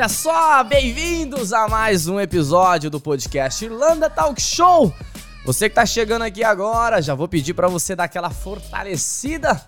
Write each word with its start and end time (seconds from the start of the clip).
Olha 0.00 0.08
só, 0.08 0.64
bem-vindos 0.64 1.52
a 1.52 1.68
mais 1.68 2.08
um 2.08 2.18
episódio 2.18 2.88
do 2.88 2.98
podcast 2.98 3.62
Irlanda 3.62 4.08
Talk 4.08 4.40
Show. 4.40 4.94
Você 5.44 5.68
que 5.68 5.74
tá 5.74 5.84
chegando 5.84 6.22
aqui 6.22 6.42
agora, 6.42 7.02
já 7.02 7.14
vou 7.14 7.28
pedir 7.28 7.52
para 7.52 7.68
você 7.68 7.94
dar 7.94 8.04
aquela 8.04 8.30
fortalecida, 8.30 9.62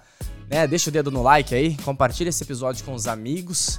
né? 0.48 0.66
Deixa 0.66 0.89
o 0.89 0.93
dedo 0.93 1.11
no 1.11 1.23
like 1.23 1.55
aí, 1.55 1.77
compartilha 1.84 2.30
esse 2.30 2.43
episódio 2.43 2.83
com 2.83 2.95
os 2.95 3.07
amigos, 3.07 3.79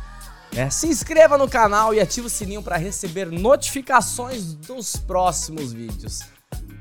né? 0.54 0.70
Se 0.70 0.86
inscreva 0.86 1.40
no 1.40 1.50
canal 1.50 1.92
e 1.92 2.00
ativa 2.00 2.28
o 2.28 2.30
sininho 2.30 2.62
para 2.62 2.78
receber 2.78 3.32
notificações 3.32 4.54
dos 4.54 4.96
próximos 4.96 5.74
vídeos. 5.74 6.20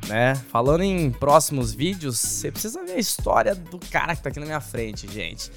Né? 0.06 0.34
Falando 0.50 0.82
em 0.82 1.10
próximos 1.10 1.72
vídeos, 1.72 2.18
você 2.18 2.52
precisa 2.52 2.84
ver 2.84 2.92
a 2.92 2.98
história 2.98 3.54
do 3.54 3.78
cara 3.90 4.14
que 4.14 4.22
tá 4.22 4.28
aqui 4.28 4.38
na 4.38 4.44
minha 4.44 4.60
frente, 4.60 5.10
gente. 5.10 5.50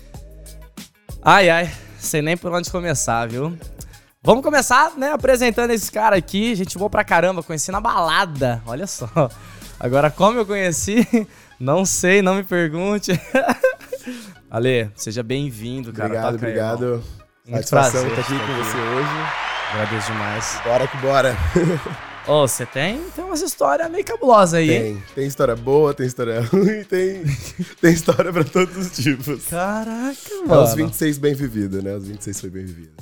Ai, 1.22 1.50
ai, 1.50 1.76
sei 2.00 2.22
nem 2.22 2.38
por 2.38 2.54
onde 2.54 2.72
começar, 2.72 3.28
viu? 3.28 3.58
Vamos 4.26 4.44
começar, 4.44 4.94
né, 4.98 5.12
apresentando 5.12 5.70
esse 5.72 5.92
cara 5.92 6.16
aqui. 6.16 6.56
Gente 6.56 6.78
boa 6.78 6.90
pra 6.90 7.04
caramba, 7.04 7.44
conheci 7.44 7.72
na 7.72 7.80
balada, 7.80 8.62
olha 8.66 8.88
só. 8.88 9.08
Agora, 9.80 10.10
como 10.10 10.40
eu 10.40 10.46
conheci, 10.46 11.06
não 11.60 11.86
sei, 11.86 12.22
não 12.22 12.36
me 12.36 12.44
pergunte. 12.44 13.12
Ale, 14.50 14.90
seja 14.96 15.22
bem-vindo, 15.22 15.92
cara. 15.94 16.08
Obrigado, 16.10 16.34
Toca 16.34 16.46
aí, 16.46 16.52
obrigado. 16.52 16.84
irmão. 16.86 17.04
Muito 17.48 17.68
Satisfação 17.68 18.02
prazer 18.10 18.20
estar 18.20 18.22
aqui 18.22 18.48
com 18.48 18.64
você 18.64 18.78
hoje. 18.78 19.10
Agradeço 19.74 20.12
demais. 20.12 20.60
Bora 20.64 20.88
que 20.88 20.98
bora. 20.98 21.38
Ô, 22.28 22.48
você 22.48 22.66
tem, 22.66 23.00
tem 23.16 23.24
umas 23.24 23.42
histórias 23.44 23.92
meio 23.92 24.04
cabulosas 24.04 24.56
aí? 24.56 24.68
Tem, 24.68 25.04
tem 25.14 25.28
história 25.28 25.56
boa, 25.56 25.94
tem 25.94 26.08
história 26.08 26.42
ruim, 26.52 26.84
tem, 26.86 27.24
tem 27.80 27.94
história 27.94 28.34
pra 28.34 28.44
todos 28.44 28.76
os 28.78 28.92
tipos. 28.98 29.46
Caraca, 29.46 30.16
É 30.34 30.48
mano. 30.48 30.64
os 30.64 30.74
26 30.74 31.20
bem 31.20 31.36
vivido, 31.36 31.84
né? 31.84 31.94
Os 31.96 32.08
26 32.08 32.42
foi 32.42 32.50
bem 32.50 32.66
vivido. 32.66 32.94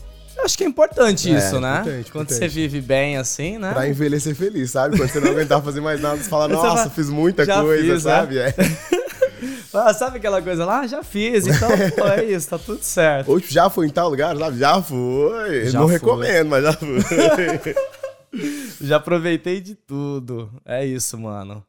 Eu 0.43 0.45
acho 0.45 0.57
que 0.57 0.63
é 0.65 0.67
importante 0.67 1.33
É, 1.33 1.37
isso, 1.37 1.57
né? 1.61 1.79
importante, 1.79 2.11
Quando 2.11 2.25
importante. 2.25 2.33
você 2.33 2.47
vive 2.49 2.81
bem 2.81 3.15
assim, 3.15 3.57
né? 3.57 3.71
Pra 3.71 3.87
envelhecer 3.87 4.35
feliz, 4.35 4.71
sabe? 4.71 4.97
Quando 4.97 5.09
você 5.09 5.21
não 5.21 5.31
aguentar 5.31 5.61
fazer 5.63 5.79
mais 5.79 6.01
nada, 6.01 6.17
você 6.17 6.29
fala, 6.29 6.49
nossa, 6.51 6.89
fiz 6.89 7.09
muita 7.09 7.45
"Já 7.45 7.61
coisa, 7.61 7.93
fiz, 7.93 8.03
né?" 8.03 8.11
sabe? 8.11 8.37
É. 8.39 8.53
Ah, 9.75 9.91
sabe 9.91 10.17
aquela 10.17 10.39
coisa 10.39 10.65
lá? 10.65 10.85
Já 10.85 11.01
fiz, 11.01 11.47
então 11.47 11.67
pô, 11.97 12.05
é 12.07 12.23
isso, 12.25 12.47
tá 12.47 12.59
tudo 12.59 12.83
certo. 12.83 13.29
Ou 13.31 13.39
tipo, 13.41 13.51
já 13.51 13.69
foi 13.71 13.87
em 13.87 13.89
tal 13.89 14.07
lugar, 14.07 14.37
sabe? 14.37 14.59
Já 14.59 14.79
foi. 14.83 15.65
Já 15.65 15.79
não 15.79 15.87
foi. 15.87 15.93
recomendo, 15.97 16.47
mas 16.49 16.63
já 16.63 16.73
foi. 16.73 17.75
Já 18.81 18.97
aproveitei 18.97 19.59
de 19.61 19.73
tudo. 19.73 20.49
É 20.63 20.85
isso, 20.85 21.17
mano. 21.17 21.63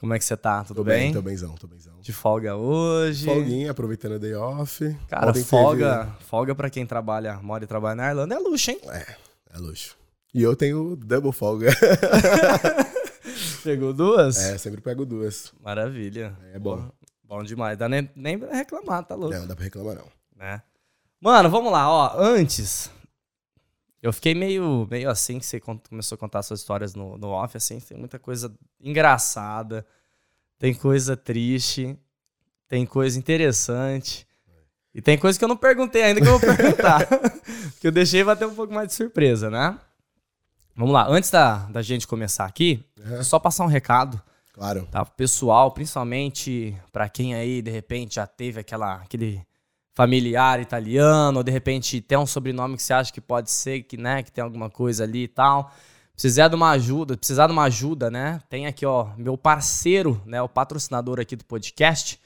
Como 0.00 0.14
é 0.14 0.18
que 0.18 0.24
você 0.24 0.34
tá? 0.36 0.64
Tudo 0.64 0.76
tô 0.78 0.84
bem? 0.84 1.04
bem, 1.04 1.12
tô 1.12 1.20
benzão, 1.20 1.54
tô 1.56 1.66
benzão. 1.66 2.00
De 2.00 2.10
folga 2.12 2.56
hoje. 2.56 3.26
Folguinha, 3.26 3.70
aproveitando 3.70 4.14
a 4.14 4.18
day 4.18 4.34
off. 4.34 4.96
Cara, 5.08 5.28
Ontem 5.28 5.44
folga, 5.44 6.08
folga 6.20 6.54
pra 6.54 6.70
quem 6.70 6.86
trabalha, 6.86 7.38
mora 7.42 7.64
e 7.64 7.66
trabalha 7.66 7.94
na 7.96 8.08
Irlanda 8.08 8.34
é 8.34 8.38
luxo, 8.38 8.70
hein? 8.70 8.80
É, 8.88 9.14
é 9.54 9.58
luxo. 9.58 9.96
E 10.32 10.42
eu 10.42 10.56
tenho 10.56 10.96
double 10.96 11.32
folga. 11.32 11.70
Pegou 13.62 13.92
duas? 13.92 14.38
É, 14.38 14.56
sempre 14.56 14.80
pego 14.80 15.04
duas. 15.04 15.52
Maravilha. 15.62 16.34
É 16.54 16.58
bom. 16.58 16.90
Bom 17.24 17.42
demais. 17.42 17.76
Dá 17.76 17.88
nem, 17.88 18.08
nem 18.16 18.38
pra 18.38 18.54
reclamar, 18.54 19.04
tá 19.04 19.14
louco. 19.14 19.34
Não, 19.34 19.40
não 19.42 19.48
dá 19.48 19.54
pra 19.54 19.64
reclamar, 19.64 19.96
não. 19.96 20.06
né? 20.36 20.62
Mano, 21.20 21.50
vamos 21.50 21.70
lá, 21.70 21.88
ó. 21.90 22.18
Antes, 22.18 22.90
eu 24.02 24.12
fiquei 24.12 24.34
meio, 24.34 24.86
meio 24.90 25.10
assim 25.10 25.38
que 25.38 25.46
você 25.46 25.60
começou 25.60 26.16
a 26.16 26.18
contar 26.18 26.42
suas 26.42 26.60
histórias 26.60 26.94
no, 26.94 27.18
no 27.18 27.28
off, 27.28 27.56
assim, 27.56 27.78
tem 27.80 27.96
muita 27.98 28.18
coisa 28.18 28.54
engraçada, 28.80 29.86
tem 30.58 30.74
coisa 30.74 31.16
triste, 31.16 31.96
tem 32.68 32.84
coisa 32.86 33.18
interessante. 33.18 34.26
E 34.94 35.00
tem 35.00 35.16
coisa 35.16 35.38
que 35.38 35.44
eu 35.44 35.48
não 35.48 35.56
perguntei 35.56 36.02
ainda 36.02 36.20
que 36.20 36.26
eu 36.26 36.38
vou 36.38 36.40
perguntar. 36.56 37.06
que 37.80 37.86
eu 37.86 37.92
deixei 37.92 38.24
bater 38.24 38.46
um 38.46 38.54
pouco 38.54 38.72
mais 38.74 38.88
de 38.88 38.94
surpresa, 38.94 39.48
né? 39.48 39.78
Vamos 40.74 40.92
lá, 40.94 41.06
antes 41.08 41.30
da, 41.30 41.58
da 41.66 41.82
gente 41.82 42.06
começar 42.06 42.44
aqui, 42.46 42.84
Uhum. 42.98 43.22
só 43.22 43.38
passar 43.38 43.64
um 43.64 43.68
recado 43.68 44.20
Claro. 44.52 44.86
tá? 44.90 45.04
Pessoal, 45.04 45.70
principalmente 45.72 46.76
pra 46.92 47.08
quem 47.08 47.34
aí 47.34 47.62
de 47.62 47.70
repente 47.70 48.16
já 48.16 48.26
teve 48.26 48.60
aquela 48.60 48.94
aquele 48.96 49.44
familiar 49.94 50.60
italiano, 50.60 51.38
ou 51.38 51.42
de 51.44 51.50
repente 51.50 52.00
tem 52.00 52.16
um 52.18 52.26
sobrenome 52.26 52.76
que 52.76 52.82
você 52.82 52.92
acha 52.92 53.12
que 53.12 53.20
pode 53.20 53.50
ser 53.50 53.82
que, 53.82 53.96
né, 53.96 54.22
que 54.22 54.30
tem 54.30 54.42
alguma 54.42 54.70
coisa 54.70 55.04
ali 55.04 55.24
e 55.24 55.28
tal. 55.28 55.72
Precisar 56.12 56.48
de 56.48 56.54
uma 56.54 56.70
ajuda, 56.70 57.16
precisar 57.16 57.46
de 57.46 57.52
uma 57.52 57.64
ajuda, 57.64 58.10
né? 58.10 58.40
Tem 58.48 58.66
aqui, 58.66 58.84
ó, 58.84 59.08
meu 59.16 59.38
parceiro, 59.38 60.20
né, 60.26 60.40
o 60.42 60.48
patrocinador 60.48 61.18
aqui 61.18 61.34
do 61.34 61.44
podcast, 61.44 62.20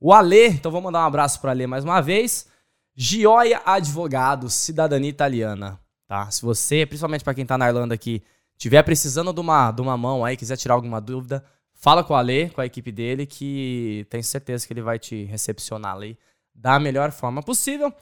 o 0.00 0.12
Ale. 0.12 0.48
Então 0.48 0.70
vou 0.70 0.80
mandar 0.80 1.00
um 1.00 1.06
abraço 1.06 1.40
para 1.40 1.50
Ale 1.50 1.66
mais 1.66 1.84
uma 1.84 2.00
vez. 2.00 2.46
Gioia 2.94 3.60
Advogados, 3.64 4.54
cidadania 4.54 5.10
italiana, 5.10 5.80
tá? 6.06 6.30
Se 6.30 6.42
você, 6.42 6.86
principalmente 6.86 7.24
para 7.24 7.34
quem 7.34 7.46
tá 7.46 7.58
na 7.58 7.68
Irlanda 7.68 7.94
aqui, 7.94 8.22
tiver 8.56 8.82
precisando 8.82 9.32
de 9.32 9.40
uma, 9.40 9.72
de 9.72 9.80
uma 9.80 9.96
mão 9.96 10.24
aí, 10.24 10.36
quiser 10.36 10.56
tirar 10.56 10.74
alguma 10.74 11.00
dúvida, 11.00 11.44
fala 11.74 12.04
com 12.04 12.12
o 12.12 12.16
Ale, 12.16 12.50
com 12.50 12.60
a 12.60 12.66
equipe 12.66 12.92
dele, 12.92 13.26
que 13.26 14.06
tenho 14.10 14.22
certeza 14.22 14.66
que 14.66 14.72
ele 14.72 14.82
vai 14.82 14.98
te 14.98 15.24
recepcionar 15.24 15.94
ali 15.96 16.16
da 16.54 16.78
melhor 16.78 17.10
forma 17.10 17.42
possível. 17.42 17.92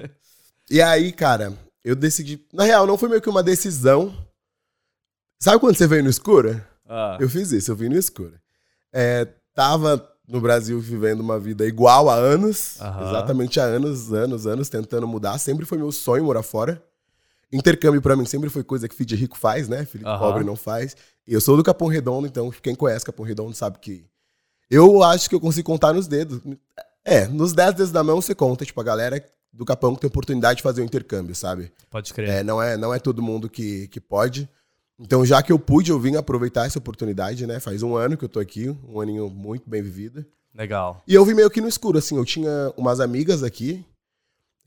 e 0.70 0.80
aí, 0.82 1.12
cara, 1.12 1.52
eu 1.84 1.96
decidi. 1.96 2.44
Na 2.52 2.64
real, 2.64 2.86
não 2.86 2.98
foi 2.98 3.08
meio 3.08 3.22
que 3.22 3.28
uma 3.30 3.42
decisão. 3.42 4.14
Sabe 5.40 5.60
quando 5.60 5.76
você 5.76 5.86
veio 5.86 6.02
no 6.04 6.10
escuro? 6.10 6.60
Ah, 6.86 7.16
Eu 7.20 7.28
fiz 7.28 7.52
isso, 7.52 7.70
eu 7.70 7.76
vim 7.76 7.88
no 7.88 7.96
escuro. 7.96 8.34
É, 8.92 9.26
tava 9.54 10.06
no 10.26 10.40
Brasil 10.40 10.78
vivendo 10.80 11.20
uma 11.20 11.38
vida 11.38 11.66
igual 11.66 12.10
há 12.10 12.14
anos, 12.14 12.80
Aham. 12.80 13.08
exatamente 13.08 13.58
há 13.60 13.64
anos, 13.64 14.12
anos, 14.12 14.46
anos, 14.46 14.68
tentando 14.68 15.06
mudar. 15.06 15.38
Sempre 15.38 15.64
foi 15.64 15.78
meu 15.78 15.92
sonho 15.92 16.24
morar 16.24 16.42
fora. 16.42 16.82
Intercâmbio 17.52 18.02
pra 18.02 18.14
mim 18.16 18.26
sempre 18.26 18.50
foi 18.50 18.62
coisa 18.62 18.88
que 18.88 18.94
filho 18.94 19.08
de 19.08 19.16
rico 19.16 19.38
faz, 19.38 19.68
né? 19.68 19.84
Filho 19.84 20.04
de 20.04 20.10
Aham. 20.10 20.18
pobre 20.18 20.44
não 20.44 20.56
faz. 20.56 20.96
E 21.26 21.32
eu 21.32 21.40
sou 21.40 21.56
do 21.56 21.62
Capão 21.62 21.88
Redondo, 21.88 22.26
então 22.26 22.50
quem 22.62 22.74
conhece 22.74 23.04
Capão 23.04 23.24
Redondo 23.24 23.54
sabe 23.54 23.78
que 23.78 24.04
eu 24.70 25.02
acho 25.02 25.28
que 25.28 25.34
eu 25.34 25.40
consigo 25.40 25.66
contar 25.66 25.92
nos 25.94 26.06
dedos. 26.06 26.40
É, 27.04 27.26
nos 27.26 27.54
dez 27.54 27.74
dedos 27.74 27.90
da 27.90 28.04
mão 28.04 28.20
você 28.20 28.34
conta, 28.34 28.64
tipo, 28.66 28.80
a 28.80 28.84
galera 28.84 29.24
do 29.50 29.64
Capão 29.64 29.94
que 29.94 30.02
tem 30.02 30.08
oportunidade 30.08 30.58
de 30.58 30.62
fazer 30.62 30.82
o 30.82 30.84
intercâmbio, 30.84 31.34
sabe? 31.34 31.72
pode 31.90 32.12
crer. 32.12 32.28
É, 32.28 32.42
não, 32.42 32.62
é, 32.62 32.76
não 32.76 32.92
é 32.92 32.98
todo 32.98 33.22
mundo 33.22 33.48
que, 33.48 33.88
que 33.88 34.00
pode. 34.00 34.48
Então, 35.00 35.24
já 35.24 35.42
que 35.42 35.52
eu 35.52 35.58
pude, 35.58 35.90
eu 35.90 35.98
vim 35.98 36.16
aproveitar 36.16 36.66
essa 36.66 36.78
oportunidade, 36.78 37.46
né? 37.46 37.60
Faz 37.60 37.82
um 37.82 37.96
ano 37.96 38.16
que 38.16 38.24
eu 38.24 38.28
tô 38.28 38.40
aqui, 38.40 38.76
um 38.86 39.00
aninho 39.00 39.30
muito 39.30 39.68
bem 39.68 39.80
vivido. 39.80 40.24
Legal. 40.54 41.02
E 41.06 41.14
eu 41.14 41.24
vim 41.24 41.34
meio 41.34 41.48
que 41.48 41.60
no 41.60 41.68
escuro, 41.68 41.98
assim, 41.98 42.16
eu 42.16 42.24
tinha 42.24 42.72
umas 42.76 42.98
amigas 42.98 43.42
aqui, 43.42 43.84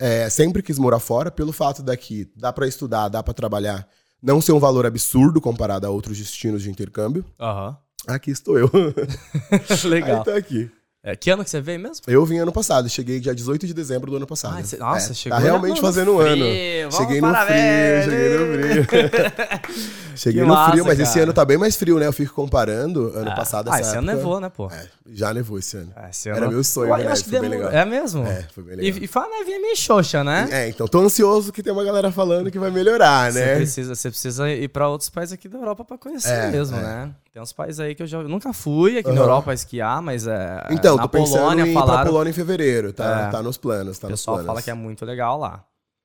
é, 0.01 0.27
sempre 0.29 0.63
quis 0.63 0.79
morar 0.79 0.99
fora, 0.99 1.29
pelo 1.29 1.53
fato 1.53 1.83
daqui 1.83 2.27
dá 2.35 2.51
pra 2.51 2.67
estudar, 2.67 3.07
dá 3.07 3.21
pra 3.21 3.35
trabalhar, 3.35 3.87
não 4.21 4.41
ser 4.41 4.51
um 4.51 4.59
valor 4.59 4.83
absurdo 4.83 5.39
comparado 5.39 5.85
a 5.85 5.91
outros 5.91 6.17
destinos 6.17 6.63
de 6.63 6.71
intercâmbio. 6.71 7.23
Aham. 7.39 7.77
Aqui 8.07 8.31
estou 8.31 8.57
eu. 8.57 8.69
Legal. 9.87 10.17
Aí 10.17 10.23
tô 10.23 10.31
aqui. 10.31 10.71
É, 11.03 11.15
que 11.15 11.31
ano 11.31 11.43
que 11.43 11.49
você 11.49 11.59
veio 11.59 11.79
mesmo? 11.79 12.03
Eu 12.07 12.23
vim 12.27 12.37
ano 12.37 12.51
passado, 12.51 12.87
cheguei 12.87 13.19
dia 13.19 13.33
18 13.33 13.65
de 13.65 13.73
dezembro 13.73 14.11
do 14.11 14.17
ano 14.17 14.27
passado. 14.27 14.53
Ai, 14.57 14.63
cê- 14.63 14.77
nossa, 14.77 15.11
É, 15.11 15.15
chegou 15.15 15.35
Tá 15.35 15.43
realmente 15.43 15.81
fazendo 15.81 16.13
um 16.13 16.19
ano. 16.19 16.45
Cheguei 16.91 17.19
no 17.19 17.33
frio, 17.33 18.03
cheguei 18.03 18.37
no 18.37 18.85
frio. 18.85 18.87
cheguei 20.15 20.41
Que 20.43 20.47
no 20.47 20.53
massa, 20.53 20.71
frio, 20.71 20.85
mas 20.85 20.99
esse 20.99 21.13
cara. 21.13 21.23
ano 21.23 21.33
tá 21.33 21.43
bem 21.43 21.57
mais 21.57 21.75
frio, 21.75 21.97
né? 21.97 22.05
Eu 22.05 22.13
fico 22.13 22.35
comparando 22.35 23.11
ano 23.15 23.31
Ah, 23.31 23.35
passado 23.35 23.71
ah, 23.71 23.79
esse 23.81 23.95
ano 23.95 24.11
época. 24.11 24.15
nevou, 24.15 24.39
né, 24.39 24.49
pô? 24.49 24.67
É, 24.71 24.85
Já 25.11 25.33
nevou 25.33 25.57
esse 25.57 25.75
ano. 25.75 25.91
Ah, 25.95 26.09
esse 26.11 26.29
Era 26.29 26.37
ano- 26.37 26.51
meu 26.51 26.63
sonho, 26.63 26.95
né? 26.95 27.15
foi 27.15 27.39
bem 27.39 27.49
legal. 27.49 27.71
É 27.71 27.83
mesmo? 27.83 28.23
É, 28.27 28.45
foi 28.53 28.63
bem 28.63 28.75
legal. 28.75 29.01
E, 29.01 29.05
e 29.05 29.07
foi 29.07 29.21
uma 29.23 29.39
nevinha 29.39 29.59
meio 29.59 29.75
xoxa, 29.75 30.23
né? 30.23 30.47
É, 30.51 30.69
então 30.69 30.87
tô 30.87 30.99
ansioso 30.99 31.51
que 31.51 31.63
tem 31.63 31.73
uma 31.73 31.83
galera 31.83 32.11
falando 32.11 32.51
que 32.51 32.59
vai 32.59 32.69
melhorar, 32.69 33.31
Você 33.33 33.39
né? 33.39 33.55
precisa, 33.55 33.95
você 33.95 34.09
precisa 34.11 34.47
ir 34.51 34.67
pra 34.69 34.87
outros 34.87 35.09
países 35.09 35.33
aqui 35.33 35.49
da 35.49 35.57
Europa 35.57 35.83
pra 35.83 35.97
conhecer 35.97 36.29
É, 36.31 36.51
mesmo, 36.51 36.77
é. 36.77 36.81
né? 36.81 37.11
Tem 37.31 37.41
uns 37.41 37.53
países 37.53 37.79
aí 37.79 37.95
que 37.95 38.03
eu 38.03 38.07
já 38.07 38.21
nunca 38.23 38.51
fui 38.51 38.97
aqui 38.97 39.07
na 39.09 39.13
Aham. 39.15 39.21
Europa 39.23 39.51
a 39.51 39.53
esquiar, 39.53 40.01
mas 40.01 40.27
é, 40.27 40.67
Então, 40.69 40.97
na 40.97 41.03
tô 41.03 41.09
pensando 41.09 41.39
Polônia 41.39 41.63
em 41.63 41.69
ir 41.69 41.73
pra 41.73 41.81
falaram, 41.81 42.11
Polônia 42.11 42.29
em 42.29 42.33
fevereiro, 42.33 42.91
tá, 42.91 43.27
É. 43.27 43.31
tá 43.31 43.41
nos 43.41 43.57
planos, 43.57 43.97
tá 43.97 44.07
o 44.07 44.09
nos 44.11 44.19
pessoal 44.19 44.35
planos. 44.37 44.47
fala 44.47 44.61
que 44.61 44.69
é 44.69 44.73
muito 44.73 45.05
legal 45.05 45.37
lá. 45.39 45.63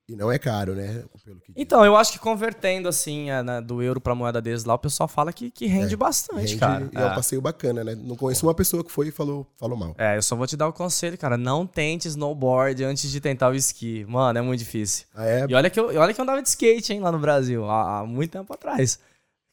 E 0.08 0.14
não 0.14 0.30
é 0.30 0.38
caro, 0.38 0.72
né? 0.76 1.02
Pelo 1.24 1.40
que 1.40 1.52
Então, 1.56 1.84
eu 1.84 1.96
acho 1.96 2.12
que 2.12 2.20
convertendo 2.20 2.88
assim, 2.88 3.28
é, 3.28 3.42
né, 3.42 3.60
do 3.60 3.82
euro 3.82 4.00
pra 4.00 4.14
moeda 4.14 4.40
deles 4.40 4.64
lá, 4.64 4.74
o 4.74 4.78
pessoal 4.78 5.08
fala 5.08 5.32
que, 5.32 5.50
que 5.50 5.66
rende 5.66 5.96
bastante, 5.96 6.42
rende, 6.42 6.56
cara. 6.58 6.88
E 6.92 6.96
é 6.96 7.04
um 7.04 7.10
É. 7.10 7.14
passeio 7.16 7.42
bacana, 7.42 7.82
né? 7.82 7.96
Não 7.96 8.14
conheço 8.14 8.46
uma 8.46 8.54
pessoa 8.54 8.84
que 8.84 8.92
foi 8.92 9.08
e 9.08 9.10
falou, 9.10 9.44
falou 9.58 9.76
mal. 9.76 9.96
É, 9.98 10.16
eu 10.16 10.22
só 10.22 10.36
vou 10.36 10.46
te 10.46 10.56
dar 10.56 10.68
o 10.68 10.72
conselho, 10.72 11.18
cara. 11.18 11.36
Não 11.36 11.66
tente 11.66 12.06
snowboard 12.06 12.84
antes 12.84 13.10
de 13.10 13.20
tentar 13.20 13.48
o 13.48 13.54
esqui. 13.56 14.04
Mano, 14.08 14.38
é 14.38 14.42
muito 14.42 14.60
difícil. 14.60 15.06
Ah, 15.12 15.26
é? 15.26 15.44
E 15.48 15.52
olha 15.56 15.68
que 15.68 15.80
eu, 15.80 15.86
olha 16.00 16.14
que 16.14 16.20
eu 16.20 16.22
andava 16.22 16.40
de 16.40 16.48
skate, 16.50 16.92
hein, 16.92 17.00
lá 17.00 17.10
no 17.10 17.18
Brasil, 17.18 17.68
há, 17.68 17.98
há 17.98 18.06
muito 18.06 18.30
tempo 18.30 18.54
atrás. 18.54 19.00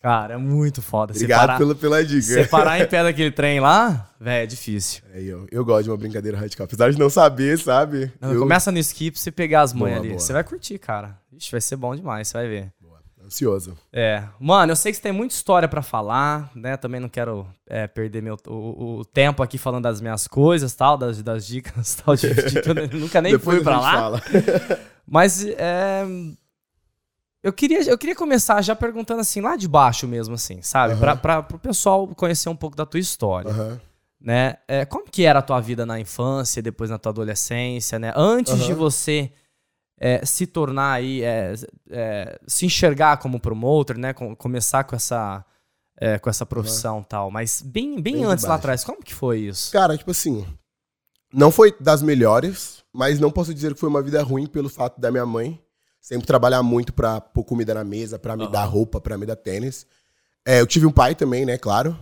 Cara, 0.04 0.34
é 0.34 0.38
muito 0.38 0.82
foda. 0.82 1.14
Obrigado 1.14 1.40
Separar, 1.40 1.58
pelo, 1.58 1.76
pela 1.76 2.04
dica. 2.04 2.22
separar 2.24 2.78
em 2.78 2.86
pé 2.92 3.04
daquele 3.04 3.32
trem 3.32 3.62
lá, 3.62 4.10
velho, 4.20 4.44
é 4.44 4.46
difícil. 4.46 5.02
É, 5.14 5.22
eu, 5.22 5.48
eu 5.50 5.64
gosto 5.64 5.86
de 5.86 5.92
uma 5.92 5.96
brincadeira 5.96 6.38
radical. 6.38 6.66
Apesar 6.66 6.92
de 6.92 7.00
não 7.00 7.10
saber, 7.10 7.58
sabe? 7.58 8.12
Não, 8.20 8.34
eu, 8.34 8.40
Começa 8.42 8.70
no 8.70 8.84
pra 8.84 8.84
você 9.14 9.32
pegar 9.32 9.62
as 9.62 9.72
manhas 9.72 10.00
ali. 10.00 10.10
boa. 10.10 10.20
Você 10.20 10.34
vai 10.34 10.44
curtir, 10.44 10.78
cara. 10.78 11.18
Ixi, 11.32 11.50
vai 11.50 11.62
ser 11.62 11.78
bom 11.78 11.96
demais, 11.96 12.28
você 12.28 12.34
vai 12.34 12.48
ver. 12.50 12.74
Boa, 12.82 13.00
Ansioso. 13.26 13.78
É. 13.94 14.24
Mano, 14.42 14.74
eu 14.74 14.76
sei 14.76 14.92
que 14.92 14.98
você 14.98 15.04
tem 15.04 15.14
muita 15.14 15.36
história 15.36 15.70
pra 15.70 15.82
falar, 15.82 16.52
né? 16.54 16.76
Também 16.76 17.00
não 17.00 17.08
quero 17.08 17.48
é, 17.66 17.88
perder 17.88 18.22
meu, 18.22 18.38
o, 18.46 18.98
o 19.00 19.06
tempo 19.06 19.42
aqui 19.42 19.58
falando 19.58 19.84
das 19.84 20.02
minhas 20.02 20.28
coisas, 20.28 20.76
tal, 20.76 20.98
das, 20.98 21.22
das 21.24 21.48
dicas, 21.48 21.96
tal, 22.04 22.14
de, 22.18 22.28
de 22.28 22.62
que 22.62 22.70
eu 22.70 23.00
nunca 23.00 23.22
nem 23.22 23.32
Depois 23.32 23.56
fui 23.56 23.64
pra 23.64 23.80
lá. 23.80 23.92
fala. 23.94 24.22
Mas 25.08 25.46
é, 25.46 26.06
eu, 27.44 27.52
queria, 27.54 27.84
eu 27.84 27.98
queria 27.98 28.16
começar 28.16 28.62
já 28.62 28.76
perguntando 28.76 29.22
assim, 29.22 29.42
lá 29.42 29.56
de 29.56 29.68
baixo 29.68 30.08
mesmo, 30.08 30.34
assim, 30.36 30.62
sabe? 30.62 30.94
Aham. 30.94 31.00
Pra, 31.02 31.16
pra, 31.16 31.44
pro 31.44 31.60
pessoal 31.60 32.08
conhecer 32.08 32.50
um 32.50 32.56
pouco 32.56 32.76
da 32.76 32.86
tua 32.86 33.00
história, 33.00 33.52
Aham. 33.52 33.82
né? 34.20 34.56
É, 34.68 34.86
como 34.86 35.06
que 35.10 35.26
era 35.26 35.40
a 35.40 35.42
tua 35.42 35.60
vida 35.60 35.86
na 35.86 36.00
infância, 36.00 36.62
depois 36.62 36.90
na 36.90 36.98
tua 36.98 37.12
adolescência, 37.12 38.00
né? 38.00 38.14
Antes 38.16 38.58
de 38.64 38.72
Aham. 38.72 38.80
você 38.80 39.32
é, 40.00 40.26
se 40.26 40.48
tornar 40.48 40.94
aí, 40.94 41.22
é, 41.22 41.54
é, 41.92 42.40
se 42.48 42.66
enxergar 42.66 43.18
como 43.18 43.40
promoter, 43.40 43.98
né? 43.98 44.14
Com- 44.14 44.36
começar 44.36 44.84
com 44.86 44.96
essa, 44.96 45.46
é, 45.98 46.18
com 46.20 46.30
essa 46.30 46.46
profissão 46.46 47.02
e 47.02 47.06
tal. 47.06 47.30
Mas 47.30 47.62
bem, 47.62 47.96
bem, 48.02 48.14
Bem 48.14 48.18
de 48.18 48.24
antes 48.24 48.46
lá 48.46 48.56
atrás, 48.56 48.84
como 48.84 49.04
que 49.04 49.14
foi 49.14 49.40
isso? 49.42 49.72
Cara, 49.72 49.98
tipo 49.98 50.12
assim, 50.12 50.46
não 51.34 51.52
foi 51.52 51.76
das 51.80 52.02
melhores, 52.02 52.84
mas 52.94 53.20
não 53.20 53.32
posso 53.32 53.54
dizer 53.54 53.74
que 53.74 53.80
foi 53.80 53.90
uma 53.90 54.02
vida 54.02 54.22
ruim 54.24 54.46
pelo 54.48 54.70
fato 54.70 55.00
da 55.00 55.12
minha 55.12 55.26
mãe 55.26 55.60
sempre 56.04 56.28
trabalhar 56.28 56.62
muito 56.62 56.92
pra 56.92 57.22
pôr 57.22 57.46
comida 57.46 57.74
na 57.74 57.84
mesa, 57.84 58.20
pra 58.20 58.36
me 58.36 58.44
Aham. 58.44 58.52
dar 58.52 58.66
roupa, 58.66 59.00
pra 59.00 59.18
me 59.18 59.26
dar 59.26 59.38
tênis. 59.38 59.88
É, 60.46 60.60
eu 60.60 60.68
tive 60.68 60.86
um 60.86 60.92
pai 60.92 61.16
também, 61.16 61.46
né, 61.46 61.58
claro. 61.58 61.98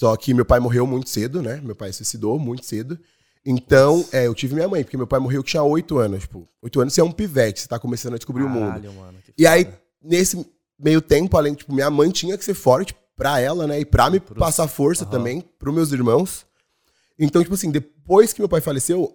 Só 0.00 0.16
que 0.16 0.32
meu 0.32 0.44
pai 0.44 0.60
morreu 0.60 0.86
muito 0.86 1.10
cedo, 1.10 1.42
né? 1.42 1.60
Meu 1.62 1.74
pai 1.74 1.92
suicidou 1.92 2.38
muito 2.38 2.64
cedo. 2.64 2.96
Então, 3.44 4.04
é, 4.12 4.26
eu 4.28 4.34
tive 4.34 4.54
minha 4.54 4.68
mãe, 4.68 4.84
porque 4.84 4.96
meu 4.96 5.06
pai 5.06 5.18
morreu 5.18 5.42
que 5.42 5.50
tinha 5.50 5.62
oito 5.64 5.98
anos. 5.98 6.20
Tipo, 6.22 6.48
oito 6.62 6.80
anos 6.80 6.94
você 6.94 7.00
é 7.00 7.04
um 7.04 7.10
pivete, 7.12 7.60
você 7.60 7.68
tá 7.68 7.78
começando 7.78 8.14
a 8.14 8.16
descobrir 8.16 8.44
o 8.44 8.48
mundo. 8.48 8.68
Caralho, 8.68 8.92
mano, 8.94 9.18
E 9.36 9.46
aí, 9.46 9.68
nesse 10.02 10.46
meio 10.78 11.00
tempo, 11.02 11.36
além, 11.36 11.54
tipo, 11.54 11.72
minha 11.74 11.90
mãe 11.90 12.10
tinha 12.10 12.38
que 12.38 12.44
ser 12.44 12.54
forte 12.54 12.94
pra 13.16 13.40
ela, 13.40 13.66
né? 13.66 13.80
E 13.80 13.84
pra 13.84 14.08
me 14.10 14.18
Pros- 14.20 14.38
passar 14.38 14.66
força 14.68 15.02
Aham. 15.04 15.10
também, 15.10 15.40
pros 15.58 15.74
meus 15.74 15.92
irmãos. 15.92 16.46
Então, 17.18 17.42
tipo 17.42 17.54
assim, 17.54 17.70
depois 17.70 18.32
que 18.32 18.40
meu 18.40 18.48
pai 18.48 18.60
faleceu, 18.60 19.12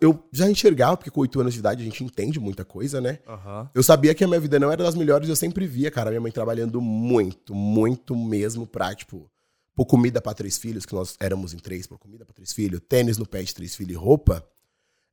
eu 0.00 0.22
já 0.30 0.50
enxergava, 0.50 0.96
porque 0.96 1.10
com 1.10 1.20
oito 1.20 1.40
anos 1.40 1.54
de 1.54 1.60
idade 1.60 1.82
a 1.82 1.84
gente 1.84 2.04
entende 2.04 2.38
muita 2.38 2.64
coisa, 2.64 3.00
né? 3.00 3.18
Aham. 3.26 3.70
Eu 3.74 3.82
sabia 3.82 4.14
que 4.14 4.22
a 4.22 4.28
minha 4.28 4.40
vida 4.40 4.58
não 4.58 4.70
era 4.70 4.84
das 4.84 4.94
melhores, 4.94 5.28
eu 5.28 5.36
sempre 5.36 5.66
via, 5.66 5.90
cara, 5.90 6.10
minha 6.10 6.20
mãe 6.20 6.30
trabalhando 6.30 6.80
muito, 6.80 7.54
muito 7.54 8.14
mesmo 8.14 8.66
pra, 8.66 8.94
tipo, 8.94 9.30
pôr 9.74 9.86
comida 9.86 10.20
pra 10.20 10.34
três 10.34 10.58
filhos, 10.58 10.84
que 10.84 10.94
nós 10.94 11.16
éramos 11.18 11.54
em 11.54 11.58
três, 11.58 11.86
pôr 11.86 11.98
comida 11.98 12.24
pra 12.24 12.34
três 12.34 12.52
filhos, 12.52 12.80
tênis 12.88 13.16
no 13.16 13.26
pé 13.26 13.42
de 13.42 13.54
três 13.54 13.74
filhos 13.74 13.94
e 13.94 13.98
roupa, 13.98 14.46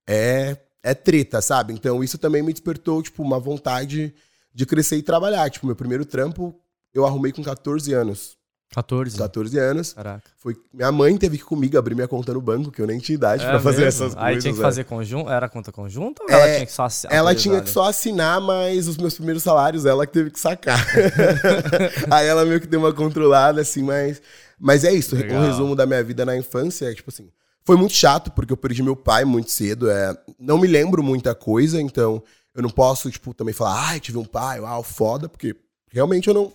é, 0.07 0.57
é 0.83 0.93
treta, 0.93 1.41
sabe? 1.41 1.73
Então 1.73 2.03
isso 2.03 2.17
também 2.17 2.41
me 2.41 2.51
despertou, 2.51 3.01
tipo, 3.01 3.23
uma 3.23 3.39
vontade 3.39 4.13
de 4.53 4.65
crescer 4.65 4.97
e 4.97 5.03
trabalhar. 5.03 5.49
Tipo, 5.49 5.67
meu 5.67 5.75
primeiro 5.75 6.05
trampo 6.05 6.59
eu 6.93 7.05
arrumei 7.05 7.31
com 7.31 7.43
14 7.43 7.93
anos. 7.93 8.37
14. 8.73 9.17
14 9.17 9.57
anos. 9.57 9.93
Caraca. 9.93 10.23
Foi, 10.37 10.55
minha 10.73 10.91
mãe 10.91 11.17
teve 11.17 11.37
que 11.37 11.43
comigo 11.43 11.77
abrir 11.77 11.95
minha 11.95 12.07
conta 12.07 12.33
no 12.33 12.39
banco, 12.41 12.71
que 12.71 12.81
eu 12.81 12.85
nem 12.87 12.99
tinha 12.99 13.15
idade 13.15 13.43
pra 13.43 13.55
É 13.55 13.59
fazer 13.59 13.85
mesmo? 13.85 13.87
essas 13.87 14.13
coisas. 14.13 14.17
Aí 14.23 14.37
tinha 14.39 14.53
que 14.53 14.59
é. 14.59 14.61
fazer 14.61 14.83
conjunto? 14.83 15.29
Era 15.29 15.49
conta 15.49 15.71
conjunta 15.71 16.21
ou 16.23 16.29
É, 16.29 16.33
ela 16.33 16.53
tinha 16.53 16.65
que 16.67 16.71
só 16.71 16.83
assi- 16.83 17.07
Ela 17.09 17.33
tinha 17.35 17.55
que 17.55 17.61
ali? 17.63 17.71
só 17.71 17.83
assinar, 17.89 18.39
mas 18.39 18.87
os 18.87 18.97
meus 18.97 19.15
primeiros 19.15 19.41
salários 19.43 19.85
ela 19.85 20.05
que 20.05 20.13
teve 20.13 20.29
que 20.29 20.39
sacar. 20.39 20.79
Aí 22.11 22.27
ela 22.27 22.45
meio 22.45 22.59
que 22.61 22.67
deu 22.67 22.79
uma 22.79 22.93
controlada, 22.93 23.61
assim, 23.61 23.83
mas. 23.83 24.21
Mas 24.59 24.83
é 24.83 24.91
isso. 24.93 25.15
Legal. 25.15 25.41
Um 25.41 25.45
resumo 25.47 25.75
da 25.75 25.85
minha 25.85 26.03
vida 26.03 26.25
na 26.25 26.35
infância 26.37 26.85
é, 26.91 26.93
tipo 26.93 27.09
assim. 27.09 27.29
Foi 27.63 27.75
muito 27.75 27.93
chato, 27.93 28.31
porque 28.31 28.51
eu 28.51 28.57
perdi 28.57 28.81
meu 28.81 28.95
pai 28.95 29.25
muito 29.25 29.51
cedo. 29.51 29.89
É, 29.89 30.17
não 30.39 30.57
me 30.57 30.67
lembro 30.67 31.03
muita 31.03 31.35
coisa, 31.35 31.79
então 31.81 32.21
eu 32.55 32.61
não 32.63 32.69
posso, 32.69 33.09
tipo, 33.11 33.33
também 33.33 33.53
falar, 33.53 33.89
ai, 33.89 33.99
tive 33.99 34.17
um 34.17 34.25
pai, 34.25 34.59
uau, 34.59 34.81
foda, 34.83 35.29
porque 35.29 35.55
realmente 35.91 36.27
eu 36.27 36.33
não, 36.33 36.51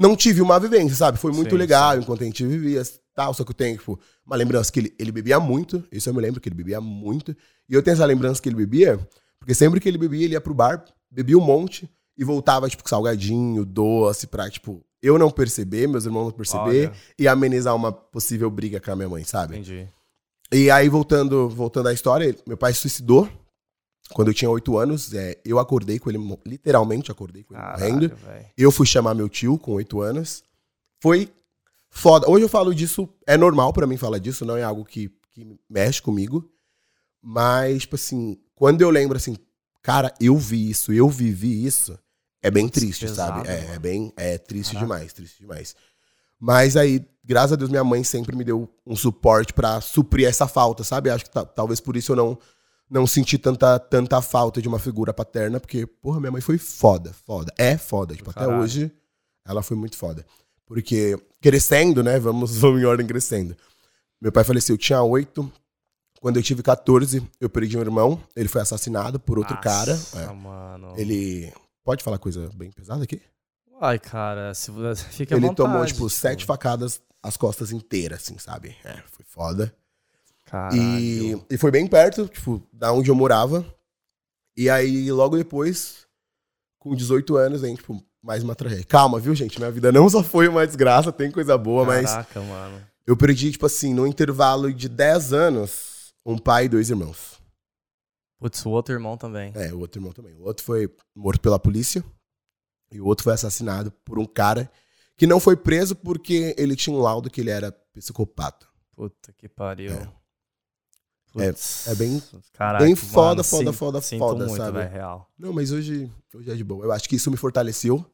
não 0.00 0.16
tive 0.16 0.40
uma 0.40 0.58
vivência, 0.58 0.96
sabe? 0.96 1.18
Foi 1.18 1.30
muito 1.30 1.50
Sim, 1.50 1.58
legal 1.58 1.98
enquanto 1.98 2.22
a 2.22 2.24
gente 2.24 2.44
vivia 2.46 2.82
tal, 3.14 3.34
só 3.34 3.44
que 3.44 3.50
eu 3.50 3.54
tenho, 3.54 3.76
tipo, 3.76 4.00
uma 4.24 4.34
lembrança 4.34 4.72
que 4.72 4.80
ele, 4.80 4.94
ele 4.98 5.12
bebia 5.12 5.38
muito, 5.38 5.84
isso 5.92 6.08
eu 6.08 6.14
me 6.14 6.22
lembro 6.22 6.40
que 6.40 6.48
ele 6.48 6.56
bebia 6.56 6.80
muito, 6.80 7.36
e 7.68 7.74
eu 7.74 7.82
tenho 7.82 7.92
essa 7.94 8.06
lembrança 8.06 8.40
que 8.40 8.48
ele 8.48 8.56
bebia, 8.56 8.98
porque 9.38 9.52
sempre 9.54 9.78
que 9.78 9.86
ele 9.86 9.98
bebia, 9.98 10.24
ele 10.24 10.32
ia 10.32 10.40
pro 10.40 10.54
bar, 10.54 10.82
bebia 11.10 11.36
um 11.36 11.42
monte 11.42 11.86
e 12.16 12.24
voltava, 12.24 12.66
tipo, 12.68 12.88
salgadinho, 12.88 13.62
doce, 13.66 14.26
pra, 14.26 14.48
tipo, 14.48 14.82
eu 15.02 15.18
não 15.18 15.30
perceber, 15.30 15.86
meus 15.86 16.06
irmãos 16.06 16.24
não 16.24 16.32
perceber, 16.32 16.88
Olha. 16.88 16.92
e 17.18 17.28
amenizar 17.28 17.76
uma 17.76 17.92
possível 17.92 18.50
briga 18.50 18.80
com 18.80 18.90
a 18.90 18.96
minha 18.96 19.08
mãe, 19.08 19.24
sabe? 19.24 19.56
Entendi. 19.56 19.86
E 20.50 20.70
aí, 20.70 20.88
voltando, 20.88 21.46
voltando 21.48 21.88
à 21.88 21.92
história, 21.92 22.34
meu 22.46 22.56
pai 22.56 22.72
se 22.72 22.80
suicidou 22.80 23.28
quando 24.12 24.28
eu 24.28 24.34
tinha 24.34 24.50
oito 24.50 24.76
anos. 24.78 25.12
É, 25.14 25.38
eu 25.44 25.58
acordei 25.58 25.98
com 25.98 26.10
ele, 26.10 26.18
literalmente 26.46 27.10
acordei 27.10 27.42
com 27.44 27.54
ele 27.54 27.62
morrendo. 27.62 28.10
Caralho, 28.10 28.16
velho. 28.16 28.46
Eu 28.56 28.70
fui 28.72 28.86
chamar 28.86 29.14
meu 29.14 29.28
tio 29.28 29.58
com 29.58 29.72
oito 29.72 30.00
anos. 30.00 30.42
Foi 31.02 31.32
foda. 31.90 32.28
Hoje 32.30 32.44
eu 32.44 32.48
falo 32.48 32.74
disso, 32.74 33.08
é 33.26 33.36
normal 33.36 33.72
pra 33.72 33.86
mim 33.86 33.96
falar 33.96 34.18
disso, 34.18 34.44
não 34.44 34.56
é 34.56 34.62
algo 34.62 34.84
que, 34.84 35.10
que 35.32 35.58
mexe 35.68 36.00
comigo. 36.02 36.48
Mas, 37.22 37.82
tipo 37.82 37.96
assim, 37.96 38.38
quando 38.54 38.80
eu 38.82 38.90
lembro 38.90 39.16
assim, 39.16 39.36
cara, 39.82 40.12
eu 40.20 40.36
vi 40.38 40.70
isso, 40.70 40.92
eu 40.92 41.08
vivi 41.08 41.64
isso, 41.66 41.98
é 42.42 42.50
bem 42.50 42.66
Putz, 42.66 42.80
triste, 42.80 43.06
pesado, 43.06 43.38
sabe? 43.38 43.48
É, 43.48 43.74
é 43.74 43.78
bem, 43.78 44.12
é 44.16 44.38
triste 44.38 44.72
Caraca. 44.74 44.86
demais, 44.86 45.12
triste 45.12 45.38
demais. 45.40 45.74
Mas 46.38 46.76
aí, 46.76 47.04
graças 47.22 47.52
a 47.52 47.56
Deus, 47.56 47.68
minha 47.68 47.84
mãe 47.84 48.02
sempre 48.02 48.34
me 48.34 48.42
deu 48.44 48.66
um 48.86 48.96
suporte 48.96 49.52
pra 49.52 49.80
suprir 49.82 50.26
essa 50.26 50.48
falta, 50.48 50.82
sabe? 50.82 51.10
Acho 51.10 51.24
que 51.26 51.30
ta- 51.30 51.44
talvez 51.44 51.78
por 51.80 51.94
isso 51.96 52.12
eu 52.12 52.16
não 52.16 52.38
não 52.90 53.06
senti 53.06 53.38
tanta, 53.38 53.78
tanta 53.78 54.20
falta 54.20 54.60
de 54.60 54.66
uma 54.68 54.78
figura 54.78 55.14
paterna, 55.14 55.60
porque, 55.60 55.86
porra, 55.86 56.18
minha 56.18 56.32
mãe 56.32 56.40
foi 56.40 56.58
foda, 56.58 57.12
foda. 57.24 57.52
É 57.56 57.78
foda. 57.78 58.16
Tipo, 58.16 58.30
até 58.30 58.46
hoje, 58.48 58.90
ela 59.46 59.62
foi 59.62 59.76
muito 59.76 59.96
foda. 59.96 60.26
Porque, 60.66 61.16
crescendo, 61.40 62.02
né? 62.02 62.18
Vamos, 62.18 62.56
vamos 62.58 62.82
em 62.82 62.84
ordem 62.84 63.06
crescendo. 63.06 63.56
Meu 64.20 64.32
pai 64.32 64.42
faleceu, 64.44 64.74
eu 64.74 64.78
tinha 64.78 65.02
oito. 65.02 65.50
Quando 66.20 66.36
eu 66.36 66.42
tive 66.42 66.62
14, 66.62 67.26
eu 67.40 67.48
perdi 67.48 67.78
um 67.78 67.80
irmão. 67.80 68.22
Ele 68.36 68.48
foi 68.48 68.60
assassinado 68.60 69.18
por 69.18 69.38
outro 69.38 69.58
cara. 69.60 69.92
Nossa, 69.92 70.20
É. 70.20 70.32
mano. 70.32 70.92
Ele. 70.96 71.52
Pode 71.82 72.04
falar 72.04 72.18
coisa 72.18 72.50
bem 72.54 72.70
pesada 72.70 73.04
aqui? 73.04 73.22
Ai, 73.80 73.98
cara, 73.98 74.52
se 74.52 74.70
fica 75.10 75.34
ele 75.34 75.46
vontade, 75.46 75.56
tomou, 75.56 75.86
tipo, 75.86 76.10
sete 76.10 76.44
facadas 76.44 77.00
as 77.22 77.36
costas 77.36 77.72
inteiras, 77.72 78.20
assim, 78.22 78.36
sabe? 78.38 78.76
É, 78.84 78.96
foi 79.10 79.24
foda. 79.24 79.74
Caralho. 80.50 80.76
E, 80.76 81.44
e 81.48 81.56
foi 81.56 81.70
bem 81.70 81.86
perto, 81.86 82.26
tipo, 82.26 82.60
da 82.72 82.92
onde 82.92 83.08
eu 83.08 83.14
morava. 83.14 83.64
E 84.56 84.68
aí, 84.68 85.10
logo 85.12 85.36
depois, 85.36 86.06
com 86.78 86.94
18 86.94 87.36
anos, 87.36 87.62
hein, 87.62 87.76
tipo, 87.76 88.02
mais 88.20 88.42
uma 88.42 88.56
tragédia. 88.56 88.84
Calma, 88.84 89.20
viu, 89.20 89.32
gente? 89.34 89.58
Minha 89.58 89.70
vida 89.70 89.92
não 89.92 90.08
só 90.10 90.24
foi 90.24 90.48
uma 90.48 90.66
desgraça, 90.66 91.12
tem 91.12 91.30
coisa 91.30 91.56
boa, 91.56 91.84
mas 91.84 92.10
Caraca, 92.10 92.40
mano. 92.40 92.82
eu 93.06 93.16
perdi, 93.16 93.52
tipo 93.52 93.64
assim, 93.64 93.94
no 93.94 94.06
intervalo 94.06 94.74
de 94.74 94.88
10 94.88 95.32
anos, 95.32 96.12
um 96.26 96.36
pai 96.36 96.64
e 96.64 96.68
dois 96.68 96.90
irmãos. 96.90 97.40
Putz, 98.40 98.66
o 98.66 98.70
outro 98.70 98.92
irmão 98.92 99.16
também. 99.16 99.52
É, 99.54 99.72
o 99.72 99.78
outro 99.78 100.00
irmão 100.00 100.12
também. 100.12 100.34
O 100.34 100.42
outro 100.42 100.64
foi 100.64 100.92
morto 101.14 101.40
pela 101.40 101.60
polícia. 101.60 102.02
E 102.92 103.00
o 103.00 103.06
outro 103.06 103.22
foi 103.22 103.34
assassinado 103.34 103.92
por 104.04 104.18
um 104.18 104.26
cara 104.26 104.68
que 105.16 105.26
não 105.26 105.38
foi 105.38 105.54
preso 105.54 105.94
porque 105.94 106.56
ele 106.58 106.74
tinha 106.74 106.96
um 106.96 107.00
laudo 107.00 107.30
que 107.30 107.40
ele 107.40 107.50
era 107.50 107.70
psicopata. 107.92 108.66
Puta 108.96 109.32
que 109.32 109.48
pariu. 109.48 109.92
É. 109.92 110.19
Putz. 111.32 111.86
é 111.88 111.94
bem- 111.94 112.22
Caraca, 112.52 112.84
bem 112.84 112.94
foda, 112.96 113.28
mano, 113.28 113.44
foda, 113.44 113.64
sinto- 113.64 113.72
foda, 113.72 114.00
sinto 114.00 114.18
foda, 114.18 114.46
muito, 114.46 114.56
sabe? 114.56 114.78
velho, 114.78 114.90
real. 114.90 115.30
Não, 115.38 115.52
mas 115.52 115.70
hoje, 115.70 116.10
hoje 116.34 116.50
é 116.50 116.54
de 116.54 116.64
boa. 116.64 116.84
Eu 116.84 116.92
acho 116.92 117.08
que 117.08 117.16
isso 117.16 117.30
me 117.30 117.36
fortaleceu. 117.36 118.04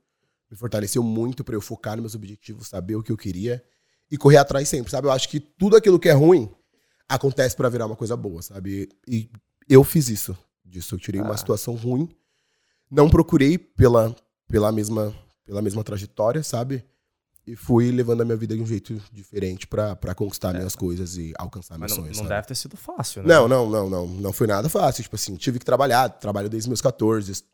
Me 0.51 0.57
fortaleceu 0.57 1.03
muito 1.03 1.43
pra 1.43 1.55
eu 1.55 1.61
focar 1.61 1.97
nos 1.97 2.03
meus 2.03 2.15
objetivos, 2.15 2.69
saber 2.69 2.95
o 2.97 3.03
que 3.03 3.11
eu 3.13 3.17
queria. 3.17 3.63
e 4.09 4.17
correr 4.17 4.37
atrás 4.37 4.69
sempre, 4.69 4.89
sabe? 4.89 5.09
Eu 5.09 5.13
acho 5.13 5.29
que 5.29 5.41
tudo 5.41 5.77
aquilo 5.77 5.99
que 5.99 6.09
é 6.09 6.13
ruim 6.13 6.49
acontece 7.09 7.57
para 7.57 7.69
virar 7.69 7.87
uma 7.87 7.97
coisa 7.97 8.17
boa, 8.17 8.41
sabe? 8.41 8.89
E 9.09 9.29
eu 9.69 9.83
fiz 9.83 10.09
isso. 10.09 10.37
Disso 10.65 10.95
eu 10.95 10.99
tirei 11.01 11.21
ah. 11.21 11.25
uma 11.25 11.37
situação 11.37 11.75
ruim. 11.75 12.09
Não 12.89 13.11
procurei 13.11 13.59
pela, 13.59 14.15
pela, 14.47 14.71
mesma, 14.71 15.13
pela 15.45 15.61
mesma 15.61 15.83
trajetória, 15.83 16.41
sabe? 16.45 16.85
E 17.47 17.55
fui 17.55 17.93
levando 17.93 18.23
a 18.23 18.25
minha 18.25 18.37
vida 18.37 18.57
de 18.57 18.61
um 18.61 18.67
jeito 18.67 19.01
diferente 19.13 19.69
para 19.69 20.15
conquistar 20.17 20.53
é. 20.55 20.59
minhas 20.59 20.75
coisas 20.75 21.17
e 21.17 21.33
alcançar 21.39 21.79
Mas 21.79 21.93
meus 21.93 21.99
não, 21.99 22.05
sonhos. 22.05 22.17
Não 22.17 22.25
sabe? 22.25 22.35
deve 22.35 22.49
ter 22.49 22.55
sido 22.57 22.77
fácil, 22.77 23.23
né? 23.23 23.29
Não, 23.29 23.47
não, 23.47 23.71
não, 23.71 23.89
não. 23.89 24.07
Não 24.09 24.33
foi 24.33 24.49
nada 24.49 24.69
fácil. 24.69 25.05
Tipo 25.05 25.15
assim, 25.15 25.37
tive 25.37 25.61
que 25.61 25.65
trabalhar, 25.65 26.09
trabalho 26.09 26.49
desde 26.49 26.69
meus 26.69 26.81
14. 26.81 27.45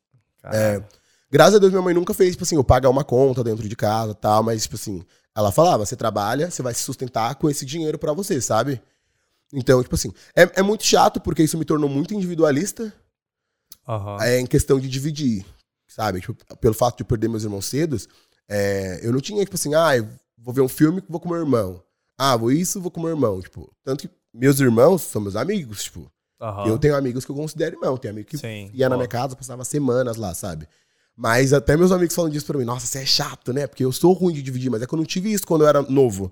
É, 0.45 0.83
graças 1.31 1.57
a 1.57 1.59
Deus, 1.59 1.71
minha 1.71 1.83
mãe 1.83 1.93
nunca 1.93 2.15
fez, 2.15 2.31
tipo 2.31 2.43
assim, 2.43 2.57
eu 2.57 2.65
pagar 2.65 2.89
uma 2.89 3.05
conta 3.05 3.45
dentro 3.45 3.69
de 3.69 3.77
casa 3.77 4.15
tal, 4.15 4.43
mas, 4.43 4.63
tipo 4.63 4.77
assim, 4.77 5.05
ela 5.35 5.53
falava: 5.53 5.85
você 5.85 5.95
trabalha, 5.95 6.51
você 6.51 6.63
vai 6.63 6.73
se 6.73 6.83
sustentar 6.83 7.35
com 7.35 7.51
esse 7.51 7.67
dinheiro 7.67 7.99
para 7.99 8.15
você, 8.15 8.41
sabe? 8.41 8.81
Então, 9.53 9.83
tipo 9.83 9.95
assim, 9.95 10.13
é, 10.35 10.61
é 10.61 10.63
muito 10.63 10.85
chato 10.85 11.21
porque 11.21 11.43
isso 11.43 11.59
me 11.59 11.65
tornou 11.65 11.89
muito 11.89 12.15
individualista 12.15 12.93
uhum. 13.87 14.21
é, 14.23 14.41
em 14.41 14.47
questão 14.47 14.81
de 14.81 14.89
dividir, 14.89 15.45
sabe? 15.87 16.21
Tipo, 16.21 16.35
pelo 16.57 16.75
fato 16.75 16.99
de 16.99 17.05
perder 17.05 17.29
meus 17.29 17.45
irmãos 17.45 17.67
cedos, 17.67 18.09
é, 18.55 19.01
eu 19.03 19.11
não 19.11 19.21
tinha, 19.21 19.43
tipo 19.43 19.55
assim, 19.55 19.75
ah, 19.75 19.93
vou 20.37 20.53
ver 20.53 20.61
um 20.61 20.69
filme 20.69 21.03
vou 21.09 21.19
com 21.19 21.29
meu 21.31 21.39
irmão. 21.39 21.83
Ah, 22.19 22.37
vou 22.37 22.53
isso, 22.53 22.83
vou 22.83 22.91
com 22.91 23.01
meu 23.01 23.09
irmão. 23.09 23.41
Tipo, 23.41 23.73
tanto 23.83 24.07
que 24.07 24.15
meus 24.33 24.61
irmãos 24.61 25.01
são 25.01 25.23
meus 25.23 25.37
amigos, 25.37 25.85
tipo. 25.85 26.01
Uhum. 26.39 26.67
Eu 26.67 26.79
tenho 26.79 26.95
amigos 26.95 27.25
que 27.25 27.31
eu 27.31 27.37
considero 27.37 27.77
irmão. 27.77 27.97
Tem 27.97 28.11
amigo 28.11 28.29
que 28.29 28.37
Sim, 28.37 28.71
ia 28.75 28.89
na 28.91 28.97
minha 28.97 29.09
casa, 29.09 29.35
passava 29.35 29.65
semanas 29.65 30.19
lá, 30.19 30.35
sabe? 30.35 30.69
Mas 31.17 31.53
até 31.53 31.77
meus 31.77 31.93
amigos 31.93 32.15
falam 32.15 32.31
disso 32.31 32.45
pra 32.45 32.59
mim. 32.59 32.65
Nossa, 32.65 32.87
você 32.87 32.99
é 32.99 33.07
chato, 33.07 33.53
né? 33.55 33.67
Porque 33.67 33.85
eu 33.85 33.93
sou 33.93 34.13
ruim 34.13 34.35
de 34.35 34.43
dividir, 34.43 34.71
mas 34.71 34.83
é 34.83 34.87
que 34.87 34.93
eu 34.93 34.99
não 34.99 35.05
tive 35.05 35.33
isso 35.33 35.47
quando 35.47 35.63
eu 35.63 35.69
era 35.69 35.81
novo. 35.83 36.31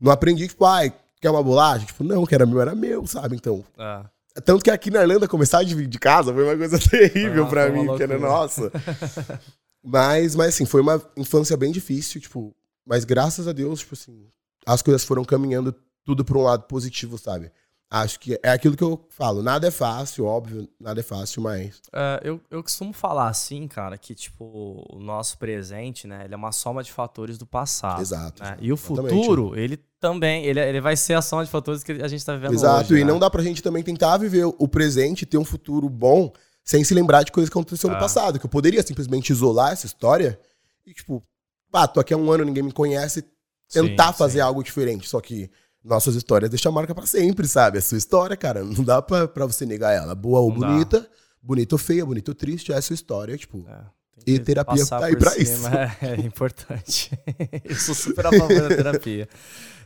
Não 0.00 0.12
aprendi, 0.12 0.46
tipo, 0.46 0.64
ai, 0.64 0.92
quer 1.20 1.30
uma 1.30 1.42
bolacha? 1.42 1.86
Tipo, 1.86 2.04
não, 2.04 2.24
que 2.24 2.34
era 2.34 2.46
meu, 2.46 2.60
era 2.60 2.74
meu, 2.74 3.04
sabe? 3.06 3.34
Então. 3.34 3.64
Ah. 3.76 4.04
Tanto 4.44 4.62
que 4.62 4.70
aqui 4.70 4.90
na 4.90 5.00
Irlanda 5.00 5.26
começar 5.26 5.58
a 5.58 5.62
dividir 5.64 5.88
de 5.88 5.98
casa 5.98 6.32
foi 6.32 6.44
uma 6.44 6.56
coisa 6.56 6.78
terrível 6.88 7.46
ah, 7.46 7.48
pra 7.48 7.70
mim, 7.70 7.96
que 7.96 8.02
era 8.02 8.16
nossa. 8.16 8.70
Mas, 9.82 10.34
mas 10.34 10.54
assim, 10.54 10.66
foi 10.66 10.80
uma 10.80 11.02
infância 11.16 11.56
bem 11.56 11.72
difícil, 11.72 12.20
tipo, 12.20 12.54
mas 12.86 13.04
graças 13.04 13.46
a 13.46 13.52
Deus, 13.52 13.80
tipo 13.80 13.94
assim, 13.94 14.26
as 14.66 14.82
coisas 14.82 15.04
foram 15.04 15.24
caminhando 15.24 15.74
tudo 16.04 16.24
para 16.24 16.38
um 16.38 16.42
lado 16.42 16.64
positivo, 16.64 17.18
sabe? 17.18 17.52
Acho 17.90 18.20
que 18.20 18.38
é 18.42 18.50
aquilo 18.50 18.76
que 18.76 18.84
eu 18.84 19.02
falo. 19.08 19.42
Nada 19.42 19.66
é 19.66 19.70
fácil, 19.70 20.26
óbvio, 20.26 20.68
nada 20.78 21.00
é 21.00 21.02
fácil, 21.02 21.40
mas. 21.40 21.80
É, 21.90 22.20
eu, 22.22 22.38
eu 22.50 22.62
costumo 22.62 22.92
falar 22.92 23.28
assim, 23.28 23.66
cara, 23.66 23.96
que, 23.96 24.14
tipo, 24.14 24.84
o 24.90 24.98
nosso 24.98 25.38
presente, 25.38 26.06
né, 26.06 26.26
ele 26.26 26.34
é 26.34 26.36
uma 26.36 26.52
soma 26.52 26.82
de 26.82 26.92
fatores 26.92 27.38
do 27.38 27.46
passado. 27.46 28.02
Exato. 28.02 28.42
Né? 28.42 28.58
E 28.60 28.70
o 28.70 28.76
futuro, 28.76 29.58
ele 29.58 29.78
também, 29.98 30.44
ele, 30.44 30.60
ele 30.60 30.82
vai 30.82 30.96
ser 30.96 31.14
a 31.14 31.22
soma 31.22 31.44
de 31.44 31.50
fatores 31.50 31.82
que 31.82 31.92
a 31.92 32.08
gente 32.08 32.22
tá 32.24 32.34
vivendo 32.34 32.52
Exato, 32.52 32.92
hoje, 32.92 33.02
e 33.02 33.04
né? 33.04 33.10
não 33.10 33.18
dá 33.18 33.30
pra 33.30 33.42
gente 33.42 33.62
também 33.62 33.82
tentar 33.82 34.18
viver 34.18 34.44
o 34.44 34.68
presente 34.68 35.24
ter 35.24 35.38
um 35.38 35.44
futuro 35.44 35.88
bom 35.88 36.30
sem 36.68 36.84
se 36.84 36.92
lembrar 36.92 37.22
de 37.22 37.32
coisas 37.32 37.48
que 37.48 37.58
aconteceram 37.58 37.94
no 37.94 37.96
é. 37.96 38.00
passado. 38.00 38.38
Que 38.38 38.44
eu 38.44 38.50
poderia 38.50 38.86
simplesmente 38.86 39.30
isolar 39.30 39.72
essa 39.72 39.86
história 39.86 40.38
e, 40.86 40.92
tipo, 40.92 41.24
pá, 41.70 41.88
tô 41.88 41.98
aqui 41.98 42.12
há 42.12 42.16
um 42.16 42.30
ano, 42.30 42.44
ninguém 42.44 42.62
me 42.62 42.72
conhece, 42.72 43.24
tentar 43.72 44.12
sim, 44.12 44.18
fazer 44.18 44.38
sim. 44.40 44.44
algo 44.44 44.62
diferente. 44.62 45.08
Só 45.08 45.18
que 45.18 45.50
nossas 45.82 46.14
histórias 46.14 46.50
deixam 46.50 46.70
a 46.70 46.74
marca 46.74 46.94
para 46.94 47.06
sempre, 47.06 47.48
sabe? 47.48 47.78
É 47.78 47.80
sua 47.80 47.96
história, 47.96 48.36
cara. 48.36 48.62
Não 48.62 48.84
dá 48.84 49.00
pra, 49.00 49.26
pra 49.26 49.46
você 49.46 49.64
negar 49.64 49.94
ela. 49.94 50.14
Boa 50.14 50.40
ou 50.40 50.50
não 50.50 50.58
bonita, 50.58 51.00
dá. 51.00 51.06
bonita 51.42 51.74
ou 51.74 51.78
feia, 51.78 52.04
bonita 52.04 52.32
ou 52.32 52.34
triste, 52.34 52.70
é 52.70 52.76
a 52.76 52.82
sua 52.82 52.92
história, 52.92 53.34
tipo. 53.38 53.64
É. 53.66 53.86
E 54.26 54.38
terapia 54.38 54.84
tá 54.84 55.06
aí 55.06 55.16
pra 55.16 55.30
cima, 55.30 55.42
isso. 55.42 55.68
É, 55.68 55.96
é 56.02 56.20
importante. 56.20 57.10
eu 57.64 57.76
sou 57.76 57.94
super 57.94 58.26
a 58.26 58.30
favor 58.30 58.68
da 58.68 58.76
terapia. 58.76 59.26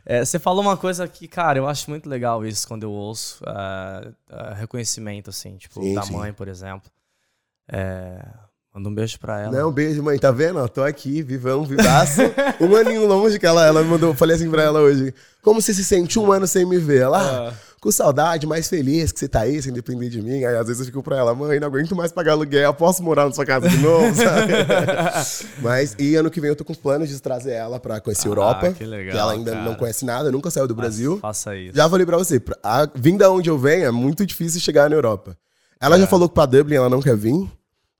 É, 0.04 0.24
você 0.24 0.38
falou 0.38 0.62
uma 0.62 0.76
coisa 0.76 1.06
que, 1.06 1.28
cara, 1.28 1.58
eu 1.58 1.66
acho 1.66 1.88
muito 1.88 2.08
legal 2.08 2.44
isso 2.44 2.66
quando 2.66 2.82
eu 2.82 2.90
ouço. 2.90 3.42
Uh, 3.44 4.08
uh, 4.30 4.54
reconhecimento, 4.54 5.30
assim, 5.30 5.56
tipo, 5.56 5.80
sim, 5.82 5.94
da 5.94 6.02
sim. 6.02 6.12
mãe, 6.12 6.32
por 6.32 6.48
exemplo. 6.48 6.90
É, 7.70 8.24
manda 8.74 8.88
um 8.88 8.94
beijo 8.94 9.18
pra 9.18 9.40
ela. 9.40 9.52
Não, 9.52 9.68
um 9.68 9.72
beijo, 9.72 10.02
mãe. 10.02 10.18
Tá 10.18 10.30
vendo? 10.30 10.68
tô 10.68 10.82
aqui, 10.82 11.22
vivão, 11.22 11.64
vivaço. 11.64 12.20
um 12.60 12.74
aninho 12.76 13.06
longe 13.06 13.38
que 13.38 13.46
ela, 13.46 13.66
ela 13.66 13.82
mandou. 13.82 14.14
Falei 14.14 14.36
assim 14.36 14.50
pra 14.50 14.62
ela 14.62 14.80
hoje. 14.80 15.14
Como 15.42 15.62
você 15.62 15.72
se 15.72 15.84
sente 15.84 16.18
um 16.18 16.32
ano 16.32 16.46
sem 16.46 16.66
me 16.66 16.78
ver? 16.78 17.02
Ela. 17.02 17.50
Uh 17.50 17.71
com 17.82 17.90
saudade, 17.90 18.46
mais 18.46 18.68
feliz 18.68 19.10
que 19.10 19.18
você 19.18 19.28
tá 19.28 19.40
aí, 19.40 19.60
sem 19.60 19.72
depender 19.72 20.08
de 20.08 20.22
mim. 20.22 20.44
Aí 20.44 20.54
às 20.54 20.68
vezes 20.68 20.78
eu 20.78 20.86
fico 20.86 21.02
pra 21.02 21.18
ela, 21.18 21.34
mãe, 21.34 21.58
não 21.58 21.66
aguento 21.66 21.96
mais 21.96 22.12
pagar 22.12 22.32
aluguel, 22.32 22.72
posso 22.74 23.02
morar 23.02 23.24
na 23.26 23.32
sua 23.32 23.44
casa 23.44 23.68
de 23.68 23.76
novo, 23.78 24.06
sabe? 24.14 24.52
Mas, 25.60 25.96
e 25.98 26.14
ano 26.14 26.30
que 26.30 26.40
vem 26.40 26.50
eu 26.50 26.54
tô 26.54 26.64
com 26.64 26.74
planos 26.74 27.08
de 27.08 27.20
trazer 27.20 27.50
ela 27.50 27.80
pra 27.80 28.00
conhecer 28.00 28.28
a 28.28 28.30
ah, 28.30 28.30
Europa. 28.30 28.72
Que 28.72 28.84
legal. 28.84 29.12
Que 29.12 29.18
ela 29.18 29.32
ainda 29.32 29.50
cara. 29.50 29.64
não 29.64 29.74
conhece 29.74 30.04
nada, 30.04 30.30
nunca 30.30 30.48
saiu 30.48 30.68
do 30.68 30.76
Brasil. 30.76 31.18
faça 31.18 31.56
isso. 31.56 31.76
Já 31.76 31.90
falei 31.90 32.06
pra 32.06 32.16
você, 32.16 32.40
a, 32.62 32.88
vindo 32.94 33.18
da 33.18 33.28
onde 33.28 33.50
eu 33.50 33.58
venho, 33.58 33.84
é 33.84 33.90
muito 33.90 34.24
difícil 34.24 34.60
chegar 34.60 34.88
na 34.88 34.94
Europa. 34.94 35.36
Ela 35.80 35.96
é. 35.96 35.98
já 35.98 36.06
falou 36.06 36.28
que 36.28 36.36
pra 36.36 36.46
Dublin 36.46 36.76
ela 36.76 36.88
não 36.88 37.02
quer 37.02 37.16
vir. 37.16 37.50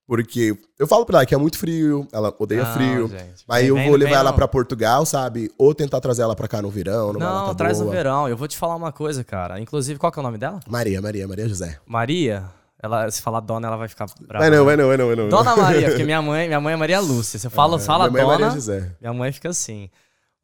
Porque 0.06 0.56
eu 0.78 0.86
falo 0.86 1.06
pra 1.06 1.18
ela 1.18 1.26
que 1.26 1.34
é 1.34 1.38
muito 1.38 1.56
frio, 1.56 2.06
ela 2.12 2.34
odeia 2.38 2.64
não, 2.64 2.72
frio. 2.74 3.08
Gente. 3.08 3.44
Aí 3.48 3.68
eu 3.68 3.76
vou 3.76 3.94
levar 3.96 4.16
ela 4.16 4.32
para 4.32 4.46
Portugal, 4.48 5.06
sabe? 5.06 5.50
Ou 5.56 5.74
tentar 5.74 6.00
trazer 6.00 6.22
ela 6.22 6.34
pra 6.34 6.48
cá 6.48 6.60
no 6.60 6.70
verão. 6.70 7.12
Não, 7.12 7.54
traz 7.54 7.78
boa. 7.78 7.86
no 7.86 7.92
verão. 7.92 8.28
Eu 8.28 8.36
vou 8.36 8.48
te 8.48 8.56
falar 8.56 8.74
uma 8.74 8.92
coisa, 8.92 9.22
cara. 9.22 9.60
Inclusive, 9.60 9.98
qual 9.98 10.10
que 10.10 10.18
é 10.18 10.20
o 10.20 10.22
nome 10.22 10.38
dela? 10.38 10.60
Maria, 10.68 11.00
Maria, 11.00 11.26
Maria 11.26 11.48
José. 11.48 11.78
Maria? 11.86 12.44
Ela, 12.82 13.08
se 13.10 13.22
falar 13.22 13.38
dona, 13.38 13.68
ela 13.68 13.76
vai 13.76 13.86
ficar 13.86 14.06
brava. 14.20 14.44
Vai 14.44 14.50
não, 14.50 14.64
vai 14.64 14.76
não, 14.76 14.88
vai 14.88 14.96
não, 14.96 15.06
vai 15.06 15.14
não. 15.14 15.28
Dona 15.28 15.54
Maria, 15.54 15.88
porque 15.88 16.02
minha 16.04 16.20
mãe, 16.20 16.48
minha 16.48 16.60
mãe 16.60 16.74
é 16.74 16.76
Maria 16.76 17.00
Lúcia. 17.00 17.38
Você 17.38 17.48
fala, 17.48 17.76
é, 17.76 17.80
fala 17.80 18.10
minha 18.10 18.24
dona, 18.24 18.34
é 18.34 18.38
Maria 18.38 18.54
José. 18.54 18.96
minha 19.00 19.12
mãe 19.14 19.30
fica 19.30 19.50
assim. 19.50 19.88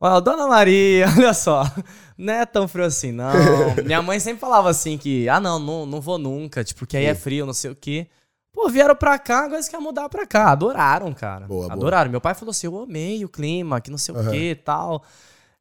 Ó, 0.01 0.21
Dona 0.21 0.47
Maria, 0.47 1.07
olha 1.19 1.35
só, 1.35 1.65
não 2.17 2.33
é 2.33 2.47
tão 2.47 2.69
frio 2.69 2.85
assim, 2.85 3.11
não. 3.11 3.33
minha 3.85 4.01
mãe 4.01 4.21
sempre 4.21 4.41
falava 4.41 4.71
assim 4.71 4.97
que, 4.97 5.29
ah, 5.29 5.41
não, 5.41 5.59
não, 5.59 5.85
não 5.85 6.01
vou 6.01 6.17
nunca, 6.17 6.63
tipo, 6.63 6.79
porque 6.81 6.97
aí 6.97 7.07
é 7.07 7.15
frio, 7.17 7.45
não 7.45 7.53
sei 7.53 7.73
o 7.73 7.75
quê. 7.75 8.07
Pô, 8.59 8.69
vieram 8.69 8.97
pra 8.97 9.17
cá, 9.21 9.45
agora 9.45 9.55
eles 9.55 9.69
querem 9.69 9.87
mudar 9.87 10.09
pra 10.09 10.27
cá. 10.27 10.51
Adoraram, 10.51 11.13
cara. 11.13 11.47
Boa, 11.47 11.73
Adoraram. 11.73 12.07
Boa. 12.07 12.11
Meu 12.11 12.21
pai 12.21 12.35
falou 12.35 12.51
assim: 12.51 12.67
eu 12.67 12.77
amei 12.77 13.25
o 13.25 13.29
clima, 13.29 13.81
que 13.81 13.89
não 13.89 13.97
sei 13.97 14.13
uhum. 14.13 14.27
o 14.27 14.31
que 14.33 14.51
e 14.51 14.55
tal. 14.57 15.05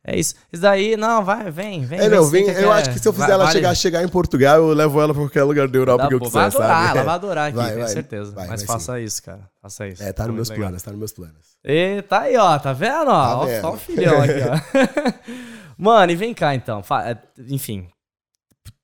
É 0.04 0.18
isso. 0.18 0.34
Isso 0.52 0.64
daí, 0.64 0.98
não, 0.98 1.24
vai, 1.24 1.52
vem, 1.52 1.86
vem. 1.86 2.00
É, 2.00 2.10
não, 2.10 2.26
vem. 2.26 2.48
eu 2.48 2.72
acho 2.72 2.90
que 2.90 2.98
se 2.98 3.08
eu 3.08 3.14
fizer 3.14 3.28
vai, 3.28 3.36
ela 3.36 3.44
vale... 3.44 3.56
chegar, 3.56 3.76
chegar 3.76 4.04
em 4.04 4.08
Portugal, 4.08 4.58
eu 4.58 4.74
levo 4.74 5.00
ela 5.00 5.14
pra 5.14 5.22
qualquer 5.22 5.44
lugar 5.44 5.68
da 5.68 5.78
Europa 5.78 6.04
Dá, 6.04 6.08
que 6.08 6.16
eu 6.16 6.20
quiser, 6.22 6.32
vai 6.32 6.46
adorar, 6.48 6.68
sabe? 6.70 6.98
Ela 6.98 7.04
vai 7.04 7.16
adorar 7.16 7.48
aqui, 7.50 7.56
vai, 7.58 7.68
tenho 7.68 7.80
vai, 7.82 7.90
certeza. 7.90 8.34
Mas 8.36 8.64
faça 8.64 8.96
sim. 8.96 9.04
isso, 9.04 9.22
cara. 9.22 9.48
Faça 9.62 9.88
isso. 9.88 10.02
É, 10.02 10.12
tá 10.12 10.26
nos 10.26 10.36
meus 10.36 10.50
legal. 10.50 10.64
planos, 10.64 10.82
tá 10.82 10.90
nos 10.90 11.00
meus 11.00 11.14
planos. 11.14 11.46
E 11.64 12.02
tá 12.02 12.22
aí, 12.22 12.36
ó, 12.36 12.58
tá 12.58 12.74
vendo? 12.74 13.12
Ó, 13.12 13.40
tá 13.40 13.46
vendo. 13.46 13.58
Ó, 13.58 13.62
só 13.62 13.74
o 13.76 13.78
filhão 13.78 14.24
aqui, 14.24 14.42
ó. 14.42 15.34
Mano, 15.78 16.12
e 16.12 16.16
vem 16.16 16.34
cá 16.34 16.56
então. 16.56 16.82
É, 17.06 17.16
enfim, 17.48 17.88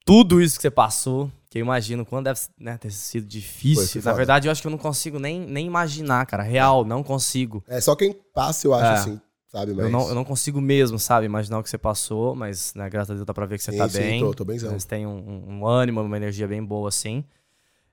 tudo 0.06 0.40
isso 0.40 0.58
que 0.58 0.62
você 0.62 0.70
passou, 0.70 1.32
que 1.54 1.60
eu 1.60 1.62
imagino 1.62 2.04
quando 2.04 2.26
deve 2.26 2.40
né, 2.60 2.80
ter 2.80 2.90
sido 2.90 3.28
difícil. 3.28 4.02
Na 4.04 4.12
verdade, 4.14 4.48
eu 4.48 4.52
acho 4.52 4.60
que 4.60 4.66
eu 4.66 4.72
não 4.72 4.78
consigo 4.80 5.20
nem, 5.20 5.40
nem 5.40 5.68
imaginar, 5.68 6.26
cara. 6.26 6.42
Real, 6.42 6.84
não 6.84 7.04
consigo. 7.04 7.64
É 7.68 7.80
só 7.80 7.96
quem 7.96 8.12
passa, 8.34 8.66
eu 8.66 8.74
acho, 8.74 8.86
é. 8.86 8.94
assim, 8.94 9.22
sabe? 9.52 9.72
Mas... 9.72 9.86
Eu, 9.86 9.92
não, 9.92 10.10
eu 10.10 10.16
não 10.16 10.24
consigo 10.26 10.60
mesmo, 10.60 10.98
sabe, 10.98 11.28
imaginar 11.28 11.60
o 11.60 11.64
que 11.64 11.70
você 11.70 11.78
passou, 11.78 12.34
mas, 12.34 12.74
né, 12.74 12.90
graças 12.90 13.12
a 13.12 13.14
Deus 13.14 13.24
dá 13.28 13.36
pra 13.36 13.46
ver 13.46 13.60
que 13.60 13.64
você 13.64 13.72
sim, 13.72 13.78
tá 13.78 13.88
sim, 13.88 14.00
bem. 14.00 14.22
Tô, 14.22 14.34
tô 14.34 14.44
bemzão. 14.44 14.72
Você 14.72 14.88
tem 14.88 15.06
um, 15.06 15.44
um, 15.48 15.68
ânimo, 15.68 16.02
uma 16.02 16.18
energia 16.18 16.48
bem 16.48 16.66
boa, 16.66 16.90
assim. 16.90 17.24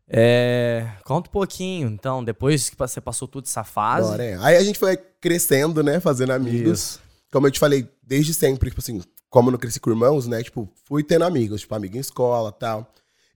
É... 0.08 0.92
Conta 1.04 1.28
um 1.28 1.32
pouquinho, 1.32 1.88
então, 1.88 2.24
depois 2.24 2.70
que 2.70 2.78
você 2.78 2.98
passou 2.98 3.28
tudo 3.28 3.44
essa 3.44 3.62
fase. 3.62 4.08
Bora, 4.08 4.24
é. 4.24 4.38
Aí 4.40 4.56
a 4.56 4.64
gente 4.64 4.78
foi 4.78 4.96
crescendo, 4.96 5.82
né, 5.82 6.00
fazendo 6.00 6.32
amigos. 6.32 6.80
Isso. 6.80 7.00
Como 7.30 7.46
eu 7.46 7.50
te 7.50 7.60
falei, 7.60 7.86
desde 8.02 8.32
sempre, 8.32 8.70
tipo 8.70 8.80
assim, 8.80 9.02
como 9.28 9.50
eu 9.50 9.52
não 9.52 9.58
cresci 9.58 9.78
com 9.78 9.90
irmãos, 9.90 10.26
né, 10.26 10.42
tipo, 10.42 10.66
fui 10.86 11.04
tendo 11.04 11.26
amigos, 11.26 11.60
tipo, 11.60 11.74
amigo 11.74 11.98
em 11.98 12.00
escola 12.00 12.50
tal. 12.50 12.90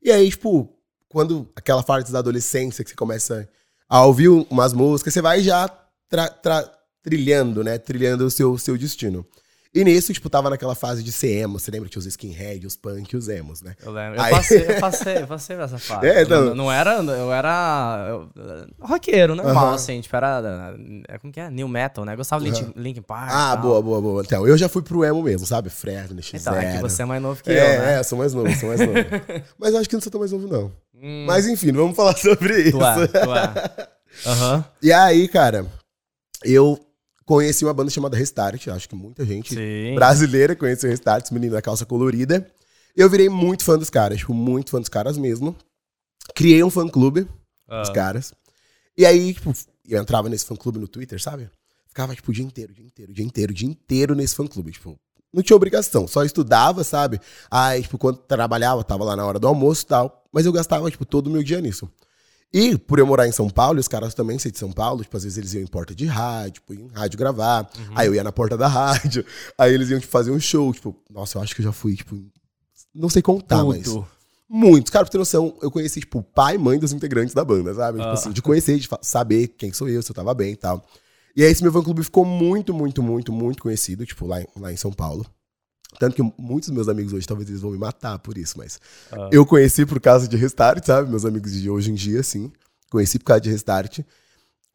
E 0.05 0.13
aí, 0.13 0.29
tipo, 0.29 0.69
quando 1.09 1.49
aquela 1.57 1.83
fase 1.83 2.13
da 2.13 2.19
adolescência 2.19 2.85
que 2.85 2.91
você 2.91 2.97
começa 2.97 3.49
a 3.89 4.05
ouvir 4.05 4.29
umas 4.29 4.75
músicas, 4.75 5.15
você 5.15 5.23
vai 5.23 5.41
já 5.41 5.67
trilhando, 7.03 7.65
né? 7.65 7.79
Trilhando 7.79 8.27
o 8.27 8.31
seu, 8.31 8.59
seu 8.59 8.77
destino. 8.77 9.27
E 9.75 9.83
nisso, 9.83 10.13
tipo, 10.13 10.31
tava 10.31 10.49
naquela 10.49 10.77
fase 10.77 11.03
de 11.03 11.11
ser 11.11 11.33
emo. 11.39 11.59
Você 11.59 11.69
lembra 11.69 11.89
que 11.89 11.93
tinha 11.93 12.01
os 12.01 12.07
skinhead, 12.07 12.65
os 12.65 12.77
punk 12.77 13.13
e 13.13 13.17
os 13.17 13.29
emos, 13.29 13.61
né? 13.61 13.75
Eu 13.85 13.91
lembro. 13.91 14.21
Aí... 14.21 14.31
Eu, 14.31 14.37
passei, 14.37 14.67
eu 14.69 14.79
passei, 14.81 15.17
eu 15.17 15.27
passei 15.27 15.57
nessa 15.57 15.79
fase. 15.79 16.07
É, 16.07 16.23
então... 16.23 16.45
não, 16.45 16.55
não, 16.55 16.73
era. 16.73 17.03
Eu 17.03 17.33
era. 17.33 18.07
Eu, 18.09 18.31
roqueiro, 18.81 19.35
normal, 19.35 19.73
-huh. 19.73 19.75
assim. 19.75 20.01
Tipo, 20.01 20.15
era. 20.15 20.77
É, 21.09 21.19
como 21.19 21.33
que 21.33 21.41
é? 21.41 21.51
New 21.51 21.67
metal, 21.67 22.05
né? 22.05 22.13
Eu 22.13 22.19
gostava 22.19 22.45
de. 22.45 22.73
Linkin, 22.77 23.03
Park. 23.03 23.31
Ah, 23.33 23.57
boa, 23.57 23.83
boa, 23.83 24.01
boa. 24.01 24.23
Então, 24.25 24.47
eu 24.47 24.57
já 24.57 24.69
fui 24.69 24.81
pro 24.81 25.05
emo 25.05 25.21
mesmo, 25.25 25.45
sabe? 25.45 25.69
Fresno, 25.71 26.21
X0. 26.21 26.41
Então, 26.41 26.55
é 26.55 26.77
que 26.77 26.81
você 26.81 27.03
é 27.03 27.05
mais 27.05 27.21
novo 27.21 27.43
que 27.43 27.51
é, 27.51 27.55
eu. 27.55 27.81
Né? 27.81 27.99
É, 27.99 28.03
sou 28.05 28.17
mais 28.17 28.33
novo, 28.33 28.55
sou 28.55 28.69
mais 28.69 28.81
novo. 28.81 28.93
Mas 29.59 29.75
eu 29.75 29.81
acho 29.81 29.89
que 29.89 29.97
não 29.97 30.01
sou 30.01 30.13
tão 30.13 30.21
mais 30.21 30.31
novo, 30.31 30.47
não. 30.47 30.73
Hum. 30.95 31.25
Mas 31.27 31.49
enfim, 31.49 31.73
vamos 31.73 31.97
falar 31.97 32.15
sobre 32.17 32.63
isso. 32.63 32.79
Tu 32.79 32.85
é, 32.85 33.07
tu 33.09 33.35
é. 33.35 33.89
Uhum. 34.31 34.65
E 34.81 34.93
aí, 34.93 35.27
cara, 35.27 35.67
eu 36.45 36.79
Conheci 37.25 37.65
uma 37.65 37.73
banda 37.73 37.91
chamada 37.91 38.17
Restart, 38.17 38.69
acho 38.69 38.89
que 38.89 38.95
muita 38.95 39.25
gente 39.25 39.55
Sim. 39.55 39.95
brasileira 39.95 40.55
conhece 40.55 40.87
o 40.87 40.91
Restart, 40.91 41.25
esse 41.25 41.33
menino 41.33 41.53
da 41.55 41.63
calça 41.63 41.87
colorida. 41.87 42.47
Eu 42.95 43.09
virei 43.09 43.29
muito 43.29 43.65
fã 43.65 43.79
dos 43.79 43.91
caras, 43.91 44.19
tipo, 44.19 44.35
muito 44.35 44.71
fã 44.71 44.79
dos 44.79 44.89
caras 44.89 45.17
mesmo. 45.17 45.57
Criei 46.35 46.63
um 46.63 46.71
fã-clube 46.71 47.27
ah. 47.69 47.81
dos 47.81 47.91
caras. 47.91 48.33
E 48.97 49.05
aí, 49.05 49.35
tipo, 49.35 49.53
eu 49.89 50.01
entrava 50.01 50.29
nesse 50.29 50.45
fã-clube 50.45 50.79
no 50.79 50.87
Twitter, 50.87 51.21
sabe? 51.21 51.51
Ficava, 51.89 52.15
tipo, 52.15 52.31
o 52.31 52.35
dia 52.35 52.45
inteiro, 52.45 52.73
o 52.73 52.75
dia 52.75 52.85
inteiro, 52.85 53.11
o 53.11 53.15
dia 53.15 53.25
inteiro, 53.25 53.53
o 53.53 53.55
dia 53.55 53.69
inteiro 53.69 54.15
nesse 54.15 54.35
fã-clube. 54.35 54.73
Tipo, 54.73 54.99
não 55.33 55.43
tinha 55.43 55.57
obrigação, 55.57 56.07
só 56.07 56.23
estudava, 56.23 56.85
sabe? 56.85 57.21
Aí, 57.51 57.83
tipo, 57.83 57.99
quando 57.99 58.19
trabalhava, 58.19 58.85
tava 58.85 59.03
lá 59.03 59.17
na 59.17 59.27
hora 59.27 59.39
do 59.39 59.49
almoço 59.49 59.83
e 59.83 59.87
tal. 59.87 60.25
Mas 60.33 60.47
eu 60.47 60.53
gastava, 60.53 60.91
tipo, 60.91 61.05
todo 61.05 61.27
o 61.27 61.31
meu 61.31 61.43
dia 61.43 61.61
nisso. 61.61 61.91
E 62.53 62.79
por 62.79 62.99
eu 62.99 63.07
morar 63.07 63.27
em 63.27 63.33
São 63.33 63.51
Paulo, 63.51 63.81
os 63.81 63.89
caras 63.89 64.15
também 64.15 64.39
ser 64.39 64.51
de 64.51 64.59
São 64.59 64.71
Paulo, 64.71 65.03
tipo, 65.03 65.17
às 65.17 65.25
vezes 65.25 65.39
eles 65.39 65.55
iam 65.55 65.63
em 65.63 65.67
porta 65.67 65.95
de 65.95 66.07
rádio, 66.07 66.53
tipo, 66.53 66.73
em 66.73 66.87
rádio 66.89 67.19
gravar. 67.19 67.69
Uhum. 67.77 67.93
Aí 67.97 68.07
eu 68.07 68.15
ia 68.15 68.23
na 68.23 68.31
porta 68.31 68.57
da 68.57 68.69
rádio. 68.69 69.25
Aí 69.59 69.75
eles 69.75 69.91
iam 69.91 69.99
tipo, 69.99 70.13
fazer 70.13 70.31
um 70.31 70.39
show, 70.39 70.73
tipo, 70.73 70.95
nossa, 71.11 71.39
eu 71.39 71.43
acho 71.43 71.55
que 71.55 71.61
eu 71.61 71.65
já 71.65 71.73
fui, 71.73 71.97
tipo, 71.97 72.17
não 72.95 73.09
sei 73.09 73.23
contar, 73.23 73.59
Tudo. 73.59 73.69
mas. 73.69 74.15
Muitos. 74.49 74.91
Cara, 74.91 75.05
pra 75.05 75.11
ter 75.11 75.19
noção, 75.19 75.57
eu 75.61 75.71
conheci, 75.71 76.01
tipo, 76.01 76.19
o 76.19 76.23
pai 76.23 76.55
e 76.55 76.59
mãe 76.59 76.79
dos 76.79 76.93
integrantes 76.93 77.35
da 77.35 77.45
banda, 77.45 77.75
sabe? 77.75 77.99
Tipo 77.99 78.11
ah. 78.11 78.13
assim, 78.13 78.31
de 78.31 78.41
conhecer, 78.41 78.79
de 78.79 78.89
saber 79.03 79.49
quem 79.49 79.73
sou 79.73 79.89
eu, 79.89 80.03
se 80.03 80.11
eu 80.11 80.15
tava 80.15 80.33
bem 80.35 80.53
e 80.53 80.57
tal. 80.57 80.85
E 81.35 81.43
aí 81.43 81.51
esse 81.51 81.63
meu 81.63 81.73
fã-clube 81.73 82.05
ficou 82.05 82.25
muito, 82.25 82.73
muito, 82.73 83.03
muito, 83.03 83.33
muito 83.33 83.63
conhecido, 83.63 84.07
tipo, 84.07 84.27
lá 84.27 84.41
em, 84.41 84.47
lá 84.57 84.73
em 84.73 84.77
São 84.77 84.93
Paulo. 84.93 85.27
Tanto 85.99 86.17
que 86.17 86.23
muitos 86.39 86.71
meus 86.71 86.89
amigos 86.89 87.13
hoje, 87.13 87.27
talvez 87.27 87.49
eles 87.49 87.61
vão 87.61 87.71
me 87.71 87.79
matar 87.79 88.19
por 88.19 88.37
isso, 88.37 88.59
mas 88.59 88.81
ah. 89.13 89.29
eu 89.33 89.47
conheci 89.47 89.87
por 89.87 90.01
causa 90.01 90.27
de 90.27 90.37
Restart, 90.37 90.85
sabe? 90.85 91.09
Meus 91.09 91.25
amigos 91.25 91.53
de 91.53 91.71
hoje 91.71 91.91
em 91.91 91.95
dia, 91.95 92.23
sim. 92.23 92.53
Conheci 92.91 93.19
por 93.19 93.27
causa 93.27 93.41
de 93.41 93.51
Restart. 93.51 94.01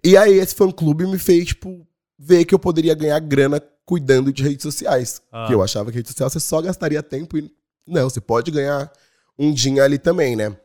E 0.03 0.15
aí 0.15 0.33
esse 0.33 0.55
fã-clube 0.55 1.05
me 1.05 1.19
fez, 1.19 1.47
tipo, 1.47 1.85
ver 2.17 2.45
que 2.45 2.55
eu 2.55 2.59
poderia 2.59 2.93
ganhar 2.93 3.19
grana 3.19 3.61
cuidando 3.85 4.31
de 4.31 4.43
redes 4.43 4.63
sociais. 4.63 5.21
Ah. 5.31 5.47
Que 5.47 5.53
eu 5.53 5.61
achava 5.63 5.91
que 5.91 5.97
rede 5.97 6.09
social 6.09 6.29
você 6.29 6.39
só 6.39 6.61
gastaria 6.61 7.01
tempo 7.01 7.37
e... 7.37 7.51
Não, 7.87 8.07
você 8.09 8.21
pode 8.21 8.51
ganhar 8.51 8.91
um 9.37 9.51
din 9.51 9.79
ali 9.79 9.97
também, 9.97 10.35
né? 10.35 10.55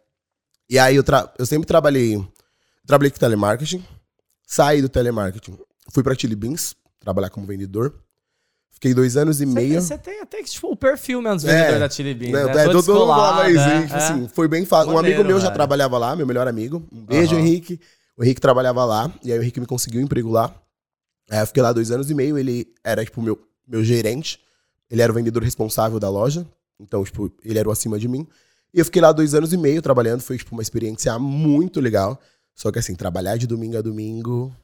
E 0.68 0.78
aí 0.78 0.96
eu, 0.96 1.02
tra... 1.02 1.32
eu 1.38 1.46
sempre 1.46 1.66
trabalhei... 1.66 2.22
Trabalhei 2.86 3.10
com 3.10 3.18
telemarketing. 3.18 3.82
Saí 4.46 4.82
do 4.82 4.90
telemarketing. 4.90 5.58
Fui 5.90 6.02
pra 6.02 6.14
Chili 6.14 6.36
Beans, 6.36 6.76
trabalhar 7.00 7.30
como 7.30 7.46
vendedor. 7.46 7.94
Fiquei 8.84 8.92
dois 8.92 9.16
anos 9.16 9.40
e 9.40 9.46
meio. 9.46 9.80
Você 9.80 9.96
tem 9.96 10.20
até 10.20 10.42
tipo, 10.42 10.70
o 10.70 10.76
perfil 10.76 11.22
mesmo 11.22 11.36
dos 11.36 11.44
vendedores 11.44 11.76
é, 11.76 11.78
da 11.78 11.88
Chili 11.88 12.12
Beans. 12.12 12.32
Né? 12.32 12.44
né? 12.44 12.64
É, 12.64 12.68
todo 12.68 12.92
mundo. 12.92 13.54
Né? 13.54 13.82
Tipo 13.82 13.94
assim, 13.94 14.28
foi 14.28 14.46
bem 14.46 14.66
fácil. 14.66 14.92
um 14.92 14.98
amigo 14.98 15.24
meu 15.24 15.40
já 15.40 15.50
trabalhava 15.50 15.96
lá, 15.96 16.14
meu 16.14 16.26
melhor 16.26 16.46
amigo. 16.46 16.86
Um 16.92 17.02
beijo, 17.02 17.34
uhum. 17.34 17.40
Henrique. 17.40 17.80
O 18.14 18.22
Henrique 18.22 18.42
trabalhava 18.42 18.84
lá. 18.84 19.10
E 19.24 19.32
aí 19.32 19.38
o 19.38 19.42
Henrique 19.42 19.58
me 19.58 19.64
conseguiu 19.64 20.02
um 20.02 20.04
emprego 20.04 20.30
lá. 20.30 20.54
Aí 21.30 21.40
eu 21.40 21.46
fiquei 21.46 21.62
lá 21.62 21.72
dois 21.72 21.90
anos 21.90 22.10
e 22.10 22.14
meio. 22.14 22.36
Ele 22.36 22.68
era, 22.84 23.02
tipo, 23.02 23.22
meu, 23.22 23.40
meu 23.66 23.82
gerente. 23.82 24.38
Ele 24.90 25.00
era 25.00 25.10
o 25.10 25.14
vendedor 25.14 25.42
responsável 25.42 25.98
da 25.98 26.10
loja. 26.10 26.46
Então, 26.78 27.02
tipo, 27.02 27.32
ele 27.42 27.58
era 27.58 27.66
o 27.66 27.72
acima 27.72 27.98
de 27.98 28.06
mim. 28.06 28.26
E 28.74 28.80
eu 28.80 28.84
fiquei 28.84 29.00
lá 29.00 29.12
dois 29.12 29.34
anos 29.34 29.54
e 29.54 29.56
meio 29.56 29.80
trabalhando. 29.80 30.20
Foi, 30.20 30.36
tipo, 30.36 30.54
uma 30.54 30.60
experiência 30.60 31.18
muito 31.18 31.80
legal. 31.80 32.20
Só 32.54 32.70
que, 32.70 32.78
assim, 32.78 32.94
trabalhar 32.94 33.38
de 33.38 33.46
domingo 33.46 33.78
a 33.78 33.80
domingo 33.80 34.54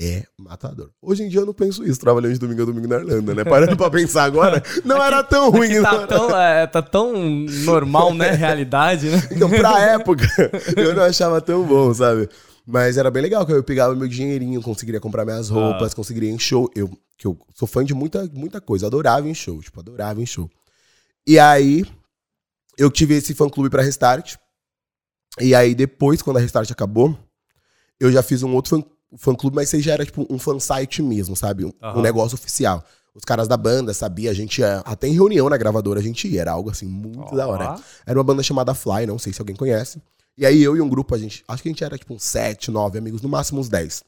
é 0.00 0.24
matador. 0.38 0.90
Hoje 1.00 1.22
em 1.22 1.28
dia 1.28 1.40
eu 1.40 1.46
não 1.46 1.54
penso 1.54 1.84
isso, 1.84 2.00
trabalhando 2.00 2.32
de 2.32 2.38
domingo 2.38 2.62
a 2.62 2.64
domingo 2.64 2.88
na 2.88 2.96
Irlanda, 2.96 3.34
né? 3.34 3.44
Parando 3.44 3.76
pra 3.76 3.90
pensar 3.90 4.24
agora, 4.24 4.62
não 4.84 5.02
era 5.02 5.22
tão 5.22 5.50
ruim. 5.50 5.80
Tá 5.80 6.06
tão, 6.06 6.36
é, 6.36 6.66
tá 6.66 6.82
tão 6.82 7.12
normal, 7.64 8.12
né? 8.12 8.32
Realidade, 8.32 9.08
né? 9.08 9.28
Então, 9.30 9.48
pra 9.48 9.80
época, 9.92 10.24
eu 10.76 10.94
não 10.94 11.04
achava 11.04 11.40
tão 11.40 11.64
bom, 11.64 11.94
sabe? 11.94 12.28
Mas 12.66 12.96
era 12.96 13.10
bem 13.10 13.22
legal, 13.22 13.44
que 13.44 13.52
eu 13.52 13.62
pegava 13.62 13.94
meu 13.94 14.08
dinheirinho, 14.08 14.60
conseguiria 14.62 15.00
comprar 15.00 15.24
minhas 15.24 15.48
roupas, 15.48 15.92
ah. 15.92 15.96
conseguiria 15.96 16.30
ir 16.30 16.34
em 16.34 16.38
show. 16.38 16.70
Eu, 16.74 16.90
que 17.16 17.26
eu 17.26 17.38
sou 17.54 17.68
fã 17.68 17.84
de 17.84 17.94
muita, 17.94 18.28
muita 18.32 18.60
coisa, 18.60 18.86
adorava 18.86 19.28
em 19.28 19.34
show, 19.34 19.60
tipo, 19.60 19.78
adorava 19.78 20.20
em 20.20 20.26
show. 20.26 20.50
E 21.26 21.38
aí, 21.38 21.84
eu 22.76 22.90
tive 22.90 23.14
esse 23.14 23.34
fã-clube 23.34 23.70
pra 23.70 23.82
Restart. 23.82 24.36
E 25.40 25.54
aí, 25.54 25.74
depois, 25.74 26.22
quando 26.22 26.38
a 26.38 26.40
Restart 26.40 26.70
acabou, 26.70 27.16
eu 28.00 28.10
já 28.10 28.22
fiz 28.22 28.42
um 28.42 28.54
outro 28.54 28.76
fã 28.76 28.84
fã-clube, 29.16 29.56
mas 29.56 29.68
você 29.68 29.80
já 29.80 29.92
era 29.92 30.04
tipo 30.04 30.26
um 30.28 30.38
fansite 30.38 31.02
mesmo, 31.02 31.36
sabe? 31.36 31.64
Um, 31.64 31.72
uhum. 31.82 31.98
um, 31.98 32.02
negócio 32.02 32.34
oficial. 32.34 32.84
Os 33.14 33.24
caras 33.24 33.46
da 33.46 33.56
banda 33.56 33.94
sabia, 33.94 34.30
a 34.30 34.34
gente 34.34 34.60
ia, 34.60 34.78
até 34.84 35.06
em 35.06 35.12
reunião 35.12 35.48
na 35.48 35.56
gravadora 35.56 36.00
a 36.00 36.02
gente 36.02 36.26
ia, 36.26 36.40
era 36.40 36.52
algo 36.52 36.70
assim 36.70 36.86
muito 36.86 37.30
uhum. 37.30 37.36
da 37.36 37.46
hora. 37.46 37.76
Era 38.06 38.18
uma 38.18 38.24
banda 38.24 38.42
chamada 38.42 38.74
Fly, 38.74 39.06
não 39.06 39.18
sei 39.18 39.32
se 39.32 39.40
alguém 39.40 39.54
conhece. 39.54 40.00
E 40.36 40.44
aí 40.44 40.62
eu 40.62 40.76
e 40.76 40.80
um 40.80 40.88
grupo, 40.88 41.14
a 41.14 41.18
gente, 41.18 41.44
acho 41.46 41.62
que 41.62 41.68
a 41.68 41.72
gente 41.72 41.84
era 41.84 41.96
tipo 41.96 42.12
uns 42.12 42.24
7, 42.24 42.70
9 42.70 42.98
amigos, 42.98 43.22
no 43.22 43.28
máximo 43.28 43.60
uns 43.60 43.68
10. 43.68 44.02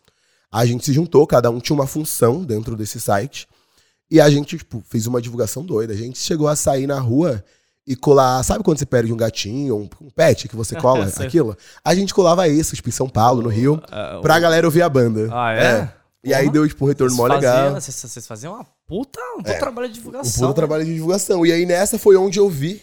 A 0.51 0.67
gente 0.67 0.85
se 0.85 0.93
juntou, 0.93 1.27
cada 1.27 1.51
um 1.51 1.61
tinha 1.61 1.75
uma 1.75 1.87
função 1.87 2.43
dentro 2.43 2.77
desse 2.77 3.01
site. 3.01 3.49
E 4.11 4.21
a 4.21 4.31
gente, 4.31 4.57
tipo, 4.59 4.83
fez 4.89 5.07
uma 5.07 5.21
divulgação 5.21 5.65
doida. 5.65 5.93
A 5.93 5.97
gente 5.97 6.19
chegou 6.19 6.49
a 6.49 6.57
sair 6.57 6.87
na 6.87 6.99
rua 6.99 7.45
e 7.87 7.95
colar. 7.95 8.43
Sabe 8.43 8.65
quando 8.65 8.79
você 8.79 8.87
perde 8.87 9.13
um 9.13 9.17
gatinho, 9.17 9.77
um, 9.77 9.89
um 10.05 10.11
pet 10.11 10.49
que 10.49 10.57
você 10.57 10.75
cola 10.75 11.07
aquilo? 11.21 11.57
A 11.85 11.95
gente 11.95 12.13
colava 12.13 12.49
isso, 12.49 12.75
tipo, 12.75 12.89
em 12.89 12.93
São 12.93 13.09
Paulo, 13.09 13.43
no 13.43 13.49
Rio, 13.49 13.75
uh, 13.75 14.21
pra 14.21 14.37
uh, 14.37 14.41
galera 14.41 14.67
ouvir 14.67 14.83
a 14.83 14.89
banda. 14.89 15.29
Ah, 15.33 15.55
é? 15.55 15.65
é. 15.65 15.93
E 16.25 16.35
aí 16.35 16.51
deu, 16.51 16.67
tipo, 16.67 16.85
um 16.85 16.89
retorno 16.89 17.15
mó 17.15 17.27
legal. 17.27 17.75
Vocês 17.75 18.27
faziam 18.27 18.55
uma 18.55 18.67
puta, 18.87 19.21
um 19.37 19.39
puta 19.39 19.53
é, 19.53 19.59
trabalho 19.59 19.89
de 19.89 19.95
divulgação. 19.95 20.31
Um 20.31 20.33
puta 20.33 20.49
né? 20.49 20.55
trabalho 20.55 20.85
de 20.85 20.93
divulgação. 20.93 21.47
E 21.47 21.53
aí 21.53 21.65
nessa 21.65 21.99
foi 21.99 22.17
onde 22.17 22.41
eu 22.41 22.51
vi 22.51 22.83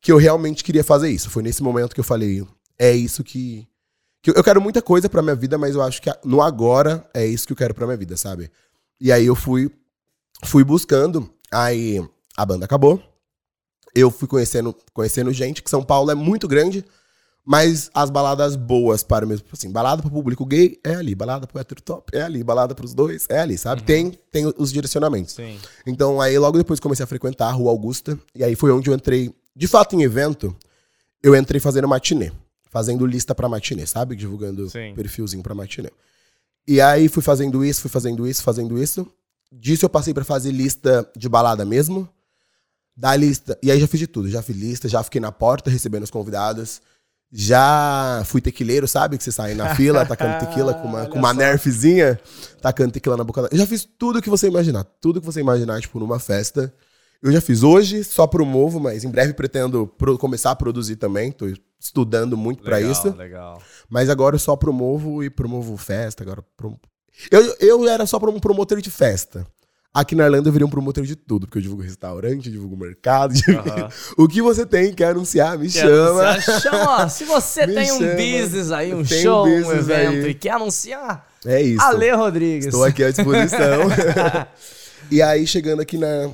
que 0.00 0.10
eu 0.10 0.16
realmente 0.16 0.64
queria 0.64 0.82
fazer 0.82 1.10
isso. 1.10 1.28
Foi 1.28 1.42
nesse 1.42 1.62
momento 1.62 1.94
que 1.94 2.00
eu 2.00 2.04
falei, 2.04 2.46
é 2.78 2.90
isso 2.92 3.22
que. 3.22 3.68
que 4.22 4.30
eu 4.30 4.42
quero 4.42 4.60
muita 4.60 4.80
coisa 4.80 5.06
pra 5.06 5.20
minha 5.20 5.34
vida, 5.34 5.58
mas 5.58 5.74
eu 5.74 5.82
acho 5.82 6.00
que 6.00 6.10
no 6.24 6.40
agora 6.40 7.06
é 7.12 7.26
isso 7.26 7.46
que 7.46 7.52
eu 7.52 7.56
quero 7.56 7.74
pra 7.74 7.86
minha 7.86 7.98
vida, 7.98 8.16
sabe? 8.16 8.50
E 8.98 9.12
aí 9.12 9.26
eu 9.26 9.34
fui, 9.34 9.70
fui 10.42 10.64
buscando, 10.64 11.28
aí 11.50 12.02
a 12.34 12.46
banda 12.46 12.64
acabou 12.64 13.11
eu 13.94 14.10
fui 14.10 14.26
conhecendo, 14.26 14.74
conhecendo 14.92 15.32
gente, 15.32 15.62
que 15.62 15.70
São 15.70 15.82
Paulo 15.82 16.10
é 16.10 16.14
muito 16.14 16.48
grande, 16.48 16.84
mas 17.44 17.90
as 17.92 18.08
baladas 18.08 18.54
boas 18.54 19.02
para 19.02 19.24
o 19.24 19.28
mesmo, 19.28 19.46
assim, 19.52 19.70
balada 19.70 20.00
para 20.00 20.08
o 20.08 20.12
público 20.12 20.46
gay 20.46 20.78
é 20.84 20.94
ali, 20.94 21.14
balada 21.14 21.46
para 21.46 21.58
o 21.58 21.60
hétero 21.60 21.82
top 21.82 22.16
é 22.16 22.22
ali, 22.22 22.42
balada 22.42 22.74
para 22.74 22.84
os 22.84 22.94
dois 22.94 23.26
é 23.28 23.40
ali, 23.40 23.58
sabe? 23.58 23.80
Uhum. 23.80 23.86
Tem, 23.86 24.10
tem 24.30 24.52
os 24.56 24.72
direcionamentos. 24.72 25.34
Sim. 25.34 25.58
Então 25.86 26.20
aí 26.20 26.38
logo 26.38 26.56
depois 26.56 26.78
comecei 26.78 27.02
a 27.02 27.06
frequentar 27.06 27.48
a 27.48 27.52
Rua 27.52 27.70
Augusta, 27.70 28.18
e 28.34 28.44
aí 28.44 28.54
foi 28.54 28.70
onde 28.70 28.88
eu 28.88 28.94
entrei, 28.94 29.34
de 29.56 29.66
fato 29.66 29.96
em 29.96 30.02
evento, 30.02 30.54
eu 31.22 31.34
entrei 31.34 31.60
fazendo 31.60 31.88
matinê, 31.88 32.32
fazendo 32.70 33.04
lista 33.04 33.34
para 33.34 33.48
matinê, 33.48 33.86
sabe? 33.86 34.14
Divulgando 34.14 34.70
Sim. 34.70 34.94
perfilzinho 34.94 35.42
para 35.42 35.54
matinê. 35.54 35.90
E 36.66 36.80
aí 36.80 37.08
fui 37.08 37.22
fazendo 37.22 37.64
isso, 37.64 37.80
fui 37.80 37.90
fazendo 37.90 38.26
isso, 38.26 38.42
fazendo 38.42 38.80
isso. 38.80 39.06
Disso 39.50 39.84
eu 39.84 39.90
passei 39.90 40.14
para 40.14 40.24
fazer 40.24 40.52
lista 40.52 41.10
de 41.16 41.28
balada 41.28 41.64
mesmo 41.64 42.08
da 42.96 43.14
lista. 43.16 43.58
E 43.62 43.70
aí 43.70 43.80
já 43.80 43.86
fiz 43.86 44.00
de 44.00 44.06
tudo. 44.06 44.28
Já 44.28 44.42
fiz 44.42 44.56
lista, 44.56 44.88
já 44.88 45.02
fiquei 45.02 45.20
na 45.20 45.32
porta 45.32 45.70
recebendo 45.70 46.04
os 46.04 46.10
convidados. 46.10 46.80
Já 47.34 48.22
fui 48.26 48.42
tequileiro, 48.42 48.86
sabe? 48.86 49.16
Que 49.16 49.24
você 49.24 49.32
sai 49.32 49.54
na 49.54 49.74
fila, 49.74 50.04
tacando 50.06 50.38
tequila 50.38 50.74
com 50.74 50.88
uma, 50.88 51.06
com 51.06 51.18
uma 51.18 51.32
nerfzinha, 51.32 52.20
tacando 52.60 52.92
tequila 52.92 53.16
na 53.16 53.24
boca. 53.24 53.48
Eu 53.50 53.58
já 53.58 53.66
fiz 53.66 53.88
tudo 53.98 54.20
que 54.20 54.28
você 54.28 54.48
imaginar. 54.48 54.84
Tudo 55.00 55.20
que 55.20 55.26
você 55.26 55.40
imaginar, 55.40 55.80
tipo, 55.80 55.98
numa 55.98 56.18
festa. 56.18 56.72
Eu 57.22 57.32
já 57.32 57.40
fiz 57.40 57.62
hoje, 57.62 58.02
só 58.02 58.26
promovo, 58.26 58.80
mas 58.80 59.04
em 59.04 59.08
breve 59.10 59.32
pretendo 59.32 59.86
pro, 59.86 60.18
começar 60.18 60.50
a 60.50 60.56
produzir 60.56 60.96
também. 60.96 61.30
Tô 61.32 61.46
estudando 61.80 62.36
muito 62.36 62.62
para 62.62 62.80
isso. 62.80 63.14
Legal. 63.16 63.62
Mas 63.88 64.10
agora 64.10 64.34
eu 64.34 64.40
só 64.40 64.54
promovo 64.56 65.22
e 65.22 65.30
promovo 65.30 65.76
festa. 65.76 66.24
Agora 66.24 66.44
prom... 66.56 66.76
eu, 67.30 67.56
eu 67.60 67.88
era 67.88 68.06
só 68.06 68.18
um 68.18 68.40
promotor 68.40 68.80
de 68.80 68.90
festa. 68.90 69.46
Aqui 69.94 70.14
na 70.14 70.24
Irlanda 70.24 70.48
eu 70.48 70.52
virei 70.52 70.66
um 70.66 70.70
promotor 70.70 71.04
de 71.04 71.14
tudo, 71.14 71.46
porque 71.46 71.58
eu 71.58 71.62
divulgo 71.62 71.82
restaurante, 71.82 72.50
divulgo 72.50 72.74
mercado. 72.76 73.34
Divulgo... 73.36 73.92
o 74.16 74.26
que 74.26 74.40
você 74.40 74.64
tem 74.64 74.94
que 74.94 75.04
anunciar, 75.04 75.58
me 75.58 75.70
quer 75.70 75.82
chama. 75.82 76.30
Anunciar, 76.30 76.60
chama. 76.62 77.08
Se 77.10 77.24
você 77.24 77.66
tem 77.66 77.86
chama. 77.86 78.06
um 78.06 78.16
business 78.16 78.72
aí, 78.72 78.94
um 78.94 79.04
show, 79.04 79.46
um, 79.46 79.50
um 79.50 79.72
evento 79.72 80.24
aí. 80.24 80.30
e 80.30 80.34
quer 80.34 80.52
anunciar, 80.52 81.28
é 81.44 81.60
isso. 81.60 81.82
Ale 81.82 82.10
Rodrigues. 82.12 82.66
Estou 82.66 82.84
aqui 82.84 83.04
à 83.04 83.10
disposição. 83.10 83.82
e 85.10 85.20
aí, 85.20 85.46
chegando 85.46 85.82
aqui 85.82 85.98
na. 85.98 86.30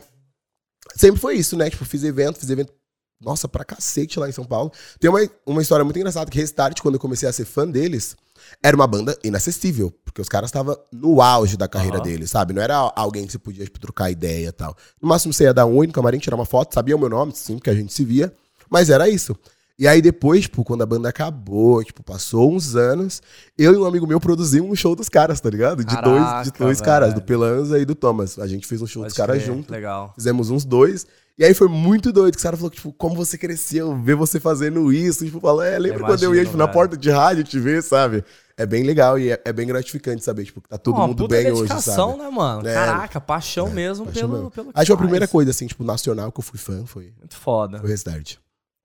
Sempre 0.94 1.20
foi 1.20 1.34
isso, 1.34 1.56
né? 1.56 1.68
Tipo, 1.68 1.84
fiz 1.84 2.04
evento, 2.04 2.38
fiz 2.38 2.50
evento. 2.50 2.72
Nossa, 3.20 3.48
pra 3.48 3.64
cacete 3.64 4.18
lá 4.18 4.28
em 4.28 4.32
São 4.32 4.44
Paulo. 4.44 4.72
Tem 5.00 5.10
uma, 5.10 5.20
uma 5.44 5.62
história 5.62 5.84
muito 5.84 5.96
engraçada 5.98 6.30
que 6.30 6.38
Restart, 6.38 6.80
quando 6.80 6.94
eu 6.94 7.00
comecei 7.00 7.28
a 7.28 7.32
ser 7.32 7.44
fã 7.44 7.68
deles, 7.68 8.16
era 8.62 8.76
uma 8.76 8.86
banda 8.86 9.18
inacessível, 9.24 9.92
porque 10.04 10.20
os 10.20 10.28
caras 10.28 10.48
estavam 10.48 10.76
no 10.92 11.20
auge 11.20 11.56
da 11.56 11.68
carreira 11.68 11.98
uhum. 11.98 12.04
deles, 12.04 12.30
sabe? 12.30 12.52
Não 12.52 12.62
era 12.62 12.76
alguém 12.94 13.26
que 13.26 13.32
você 13.32 13.38
podia 13.38 13.64
tipo, 13.64 13.80
trocar 13.80 14.10
ideia 14.10 14.48
e 14.48 14.52
tal. 14.52 14.76
No 15.00 15.08
máximo 15.08 15.32
você 15.32 15.44
ia 15.44 15.54
dar 15.54 15.66
um 15.66 15.76
oi 15.76 15.86
no 15.86 15.92
camarim, 15.92 16.18
tirar 16.18 16.36
uma 16.36 16.46
foto, 16.46 16.74
sabia 16.74 16.96
o 16.96 16.98
meu 16.98 17.08
nome, 17.08 17.32
sim, 17.34 17.56
porque 17.56 17.70
a 17.70 17.74
gente 17.74 17.92
se 17.92 18.04
via, 18.04 18.32
mas 18.70 18.90
era 18.90 19.08
isso. 19.08 19.36
E 19.78 19.86
aí 19.86 20.02
depois, 20.02 20.42
tipo, 20.42 20.64
quando 20.64 20.82
a 20.82 20.86
banda 20.86 21.08
acabou, 21.08 21.84
tipo, 21.84 22.02
passou 22.02 22.52
uns 22.52 22.74
anos, 22.74 23.22
eu 23.56 23.74
e 23.74 23.76
um 23.76 23.84
amigo 23.84 24.08
meu 24.08 24.18
produzimos 24.18 24.68
um 24.68 24.74
show 24.74 24.96
dos 24.96 25.08
caras, 25.08 25.40
tá 25.40 25.48
ligado? 25.48 25.84
De 25.84 25.94
Caraca, 25.94 26.10
dois, 26.10 26.42
de 26.42 26.58
dois 26.58 26.80
caras, 26.80 27.14
do 27.14 27.22
Pelanza 27.22 27.78
e 27.78 27.84
do 27.84 27.94
Thomas. 27.94 28.40
A 28.40 28.48
gente 28.48 28.66
fez 28.66 28.82
um 28.82 28.88
show 28.88 29.02
Pode 29.02 29.14
dos 29.14 29.16
caras 29.16 29.40
junto. 29.40 29.70
Legal. 29.70 30.12
Fizemos 30.16 30.50
uns 30.50 30.64
dois. 30.64 31.06
E 31.38 31.44
aí 31.44 31.54
foi 31.54 31.68
muito 31.68 32.12
doido, 32.12 32.34
que 32.34 32.40
o 32.40 32.42
cara 32.42 32.56
falou, 32.56 32.68
tipo, 32.68 32.92
como 32.92 33.14
você 33.14 33.38
cresceu, 33.38 33.96
ver 34.02 34.16
você 34.16 34.40
fazendo 34.40 34.92
isso. 34.92 35.24
Tipo, 35.24 35.38
falou, 35.38 35.62
é, 35.62 35.78
lembra 35.78 36.04
quando 36.04 36.22
eu 36.24 36.34
ia 36.34 36.44
tipo, 36.44 36.56
na 36.56 36.66
porta 36.66 36.96
de 36.96 37.10
rádio 37.10 37.44
te 37.44 37.60
ver, 37.60 37.80
sabe? 37.80 38.24
É 38.56 38.66
bem 38.66 38.82
legal 38.82 39.16
e 39.16 39.30
é, 39.30 39.40
é 39.44 39.52
bem 39.52 39.64
gratificante 39.64 40.24
saber, 40.24 40.46
tipo, 40.46 40.60
que 40.60 40.68
tá 40.68 40.76
todo 40.76 40.96
mundo 40.98 41.28
bem 41.28 41.52
hoje, 41.52 41.80
sabe? 41.80 42.18
né, 42.18 42.28
mano? 42.28 42.66
É, 42.66 42.74
Caraca, 42.74 43.20
paixão 43.20 43.68
é, 43.68 43.70
mesmo 43.70 44.06
paixão 44.06 44.22
pelo, 44.22 44.32
mesmo. 44.32 44.50
pelo 44.50 44.70
Acho 44.74 44.86
que 44.86 44.92
a 44.92 44.96
primeira 44.96 45.28
coisa, 45.28 45.52
assim, 45.52 45.68
tipo, 45.68 45.84
nacional 45.84 46.32
que 46.32 46.40
eu 46.40 46.42
fui 46.42 46.58
fã 46.58 46.84
foi... 46.84 47.14
Muito 47.16 47.36
foda. 47.36 47.78
Foi 47.78 47.88
Restart. 47.88 48.34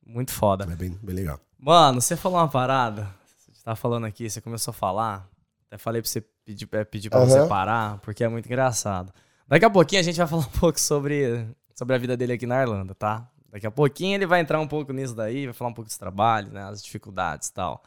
Muito 0.06 0.32
foda. 0.32 0.68
É 0.72 0.76
bem, 0.76 0.96
bem 1.02 1.16
legal. 1.16 1.40
Mano, 1.58 2.02
você 2.02 2.16
falou 2.16 2.38
uma 2.38 2.48
parada, 2.48 3.10
você 3.52 3.64
tá 3.64 3.76
falando 3.76 4.06
aqui, 4.06 4.30
você 4.30 4.40
começou 4.40 4.70
a 4.70 4.76
falar, 4.76 5.28
até 5.66 5.80
falei 5.80 6.04
pra 6.04 6.12
você 6.12 6.24
pedir, 6.46 6.70
é, 6.72 6.84
pedir 6.84 7.10
pra 7.10 7.22
uhum. 7.22 7.26
você 7.26 7.48
parar, 7.48 7.98
porque 8.04 8.24
é 8.24 8.28
muito 8.28 8.46
engraçado. 8.46 9.12
Daqui 9.48 9.66
a 9.66 9.70
pouquinho 9.72 10.02
a 10.02 10.04
gente 10.04 10.18
vai 10.18 10.28
falar 10.28 10.44
um 10.54 10.60
pouco 10.60 10.80
sobre 10.80 11.48
sobre 11.76 11.96
a 11.96 11.98
vida 11.98 12.16
dele 12.16 12.34
aqui 12.34 12.46
na 12.46 12.62
Irlanda, 12.62 12.94
tá? 12.94 13.30
Daqui 13.52 13.68
a 13.68 13.72
pouquinho 13.72 14.16
ele 14.16 14.26
vai 14.26 14.40
entrar 14.42 14.60
um 14.60 14.68
pouco 14.68 14.92
nisso 14.92 15.14
daí, 15.14 15.46
vai 15.46 15.54
falar 15.54 15.70
um 15.70 15.74
pouco 15.74 15.88
dos 15.88 15.98
trabalhos, 15.98 16.52
né? 16.52 16.64
As 16.64 16.84
dificuldades 16.84 17.50
e 17.50 17.54
tal. 17.54 17.84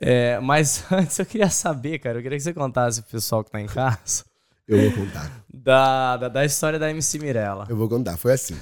É, 0.00 0.38
mas 0.40 0.84
antes 0.92 1.18
eu 1.18 1.26
queria 1.26 1.50
saber, 1.50 1.98
cara, 1.98 2.18
eu 2.18 2.22
queria 2.22 2.38
que 2.38 2.44
você 2.44 2.54
contasse 2.54 3.02
pro 3.02 3.10
pessoal 3.10 3.42
que 3.42 3.50
tá 3.50 3.60
em 3.60 3.66
casa. 3.66 4.24
Eu 4.68 4.90
vou 4.90 5.04
contar. 5.04 5.44
Da, 5.52 6.16
da, 6.18 6.28
da 6.28 6.44
história 6.44 6.78
da 6.78 6.90
MC 6.90 7.18
Mirella. 7.18 7.66
Eu 7.68 7.76
vou 7.76 7.88
contar. 7.88 8.16
Foi 8.16 8.32
assim. 8.34 8.56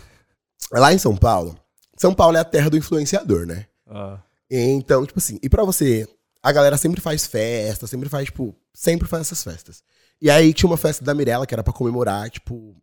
Lá 0.72 0.92
em 0.92 0.98
São 0.98 1.16
Paulo, 1.16 1.58
São 1.96 2.14
Paulo 2.14 2.36
é 2.36 2.40
a 2.40 2.44
terra 2.44 2.70
do 2.70 2.76
influenciador, 2.76 3.44
né? 3.44 3.66
Ah. 3.88 4.18
Então, 4.50 5.04
tipo 5.04 5.18
assim, 5.18 5.38
e 5.42 5.48
pra 5.48 5.64
você, 5.64 6.08
a 6.42 6.52
galera 6.52 6.76
sempre 6.76 7.00
faz 7.00 7.26
festa, 7.26 7.86
sempre 7.86 8.08
faz, 8.08 8.26
tipo, 8.26 8.54
sempre 8.72 9.08
faz 9.08 9.22
essas 9.22 9.42
festas. 9.42 9.82
E 10.20 10.30
aí 10.30 10.54
tinha 10.54 10.70
uma 10.70 10.76
festa 10.76 11.04
da 11.04 11.12
Mirella 11.12 11.46
que 11.46 11.54
era 11.54 11.62
pra 11.62 11.72
comemorar, 11.72 12.30
tipo. 12.30 12.74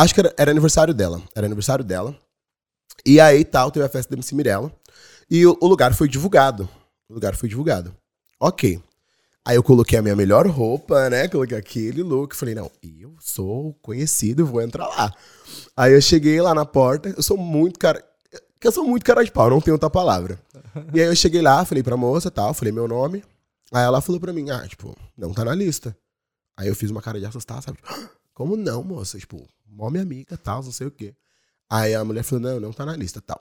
Acho 0.00 0.14
que 0.14 0.20
era, 0.20 0.34
era 0.38 0.50
aniversário 0.50 0.94
dela. 0.94 1.20
Era 1.34 1.46
aniversário 1.46 1.84
dela. 1.84 2.16
E 3.04 3.20
aí 3.20 3.44
tal, 3.44 3.70
teve 3.70 3.84
a 3.84 3.88
festa 3.88 4.08
da 4.08 4.16
MC 4.16 4.34
Mirella. 4.34 4.72
E 5.30 5.46
o, 5.46 5.58
o 5.60 5.66
lugar 5.66 5.92
foi 5.92 6.08
divulgado. 6.08 6.66
O 7.06 7.12
lugar 7.12 7.36
foi 7.36 7.50
divulgado. 7.50 7.94
Ok. 8.40 8.82
Aí 9.44 9.56
eu 9.56 9.62
coloquei 9.62 9.98
a 9.98 10.02
minha 10.02 10.16
melhor 10.16 10.46
roupa, 10.46 11.10
né? 11.10 11.28
Coloquei 11.28 11.58
aquele 11.58 12.02
look. 12.02 12.34
Falei, 12.34 12.54
não, 12.54 12.70
eu 12.82 13.14
sou 13.20 13.74
conhecido, 13.82 14.46
vou 14.46 14.62
entrar 14.62 14.86
lá. 14.86 15.12
Aí 15.76 15.92
eu 15.92 16.00
cheguei 16.00 16.40
lá 16.40 16.54
na 16.54 16.64
porta. 16.64 17.10
Eu 17.10 17.22
sou 17.22 17.36
muito 17.36 17.78
cara. 17.78 18.02
Eu 18.62 18.72
sou 18.72 18.84
muito 18.84 19.04
cara 19.04 19.22
de 19.22 19.30
pau, 19.30 19.50
não 19.50 19.60
tenho 19.60 19.74
outra 19.74 19.90
palavra. 19.90 20.40
E 20.94 21.00
aí 21.00 21.08
eu 21.08 21.16
cheguei 21.16 21.42
lá, 21.42 21.62
falei 21.66 21.82
pra 21.82 21.96
moça 21.96 22.30
tal, 22.30 22.54
falei 22.54 22.72
meu 22.72 22.88
nome. 22.88 23.22
Aí 23.70 23.84
ela 23.84 24.00
falou 24.00 24.18
pra 24.18 24.32
mim, 24.32 24.48
ah, 24.48 24.66
tipo, 24.66 24.96
não 25.16 25.34
tá 25.34 25.44
na 25.44 25.54
lista. 25.54 25.94
Aí 26.56 26.68
eu 26.68 26.74
fiz 26.74 26.90
uma 26.90 27.02
cara 27.02 27.20
de 27.20 27.26
assustar, 27.26 27.62
sabe? 27.62 27.78
Como 28.40 28.56
não, 28.56 28.82
moça? 28.82 29.18
Tipo, 29.18 29.46
mó 29.68 29.90
minha 29.90 30.02
amiga, 30.02 30.34
tal, 30.34 30.62
não 30.62 30.72
sei 30.72 30.86
o 30.86 30.90
quê. 30.90 31.14
Aí 31.68 31.94
a 31.94 32.02
mulher 32.02 32.22
falou, 32.22 32.42
não, 32.42 32.58
não 32.58 32.72
tá 32.72 32.86
na 32.86 32.96
lista, 32.96 33.20
tal. 33.20 33.38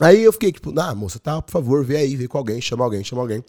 Aí 0.00 0.22
eu 0.22 0.32
fiquei, 0.32 0.50
tipo, 0.50 0.72
ah, 0.80 0.94
moça, 0.94 1.18
tá, 1.18 1.42
por 1.42 1.52
favor, 1.52 1.84
vê 1.84 1.98
aí, 1.98 2.16
vê 2.16 2.26
com 2.26 2.38
alguém, 2.38 2.62
chama 2.62 2.82
alguém, 2.82 3.04
chama 3.04 3.20
alguém. 3.20 3.44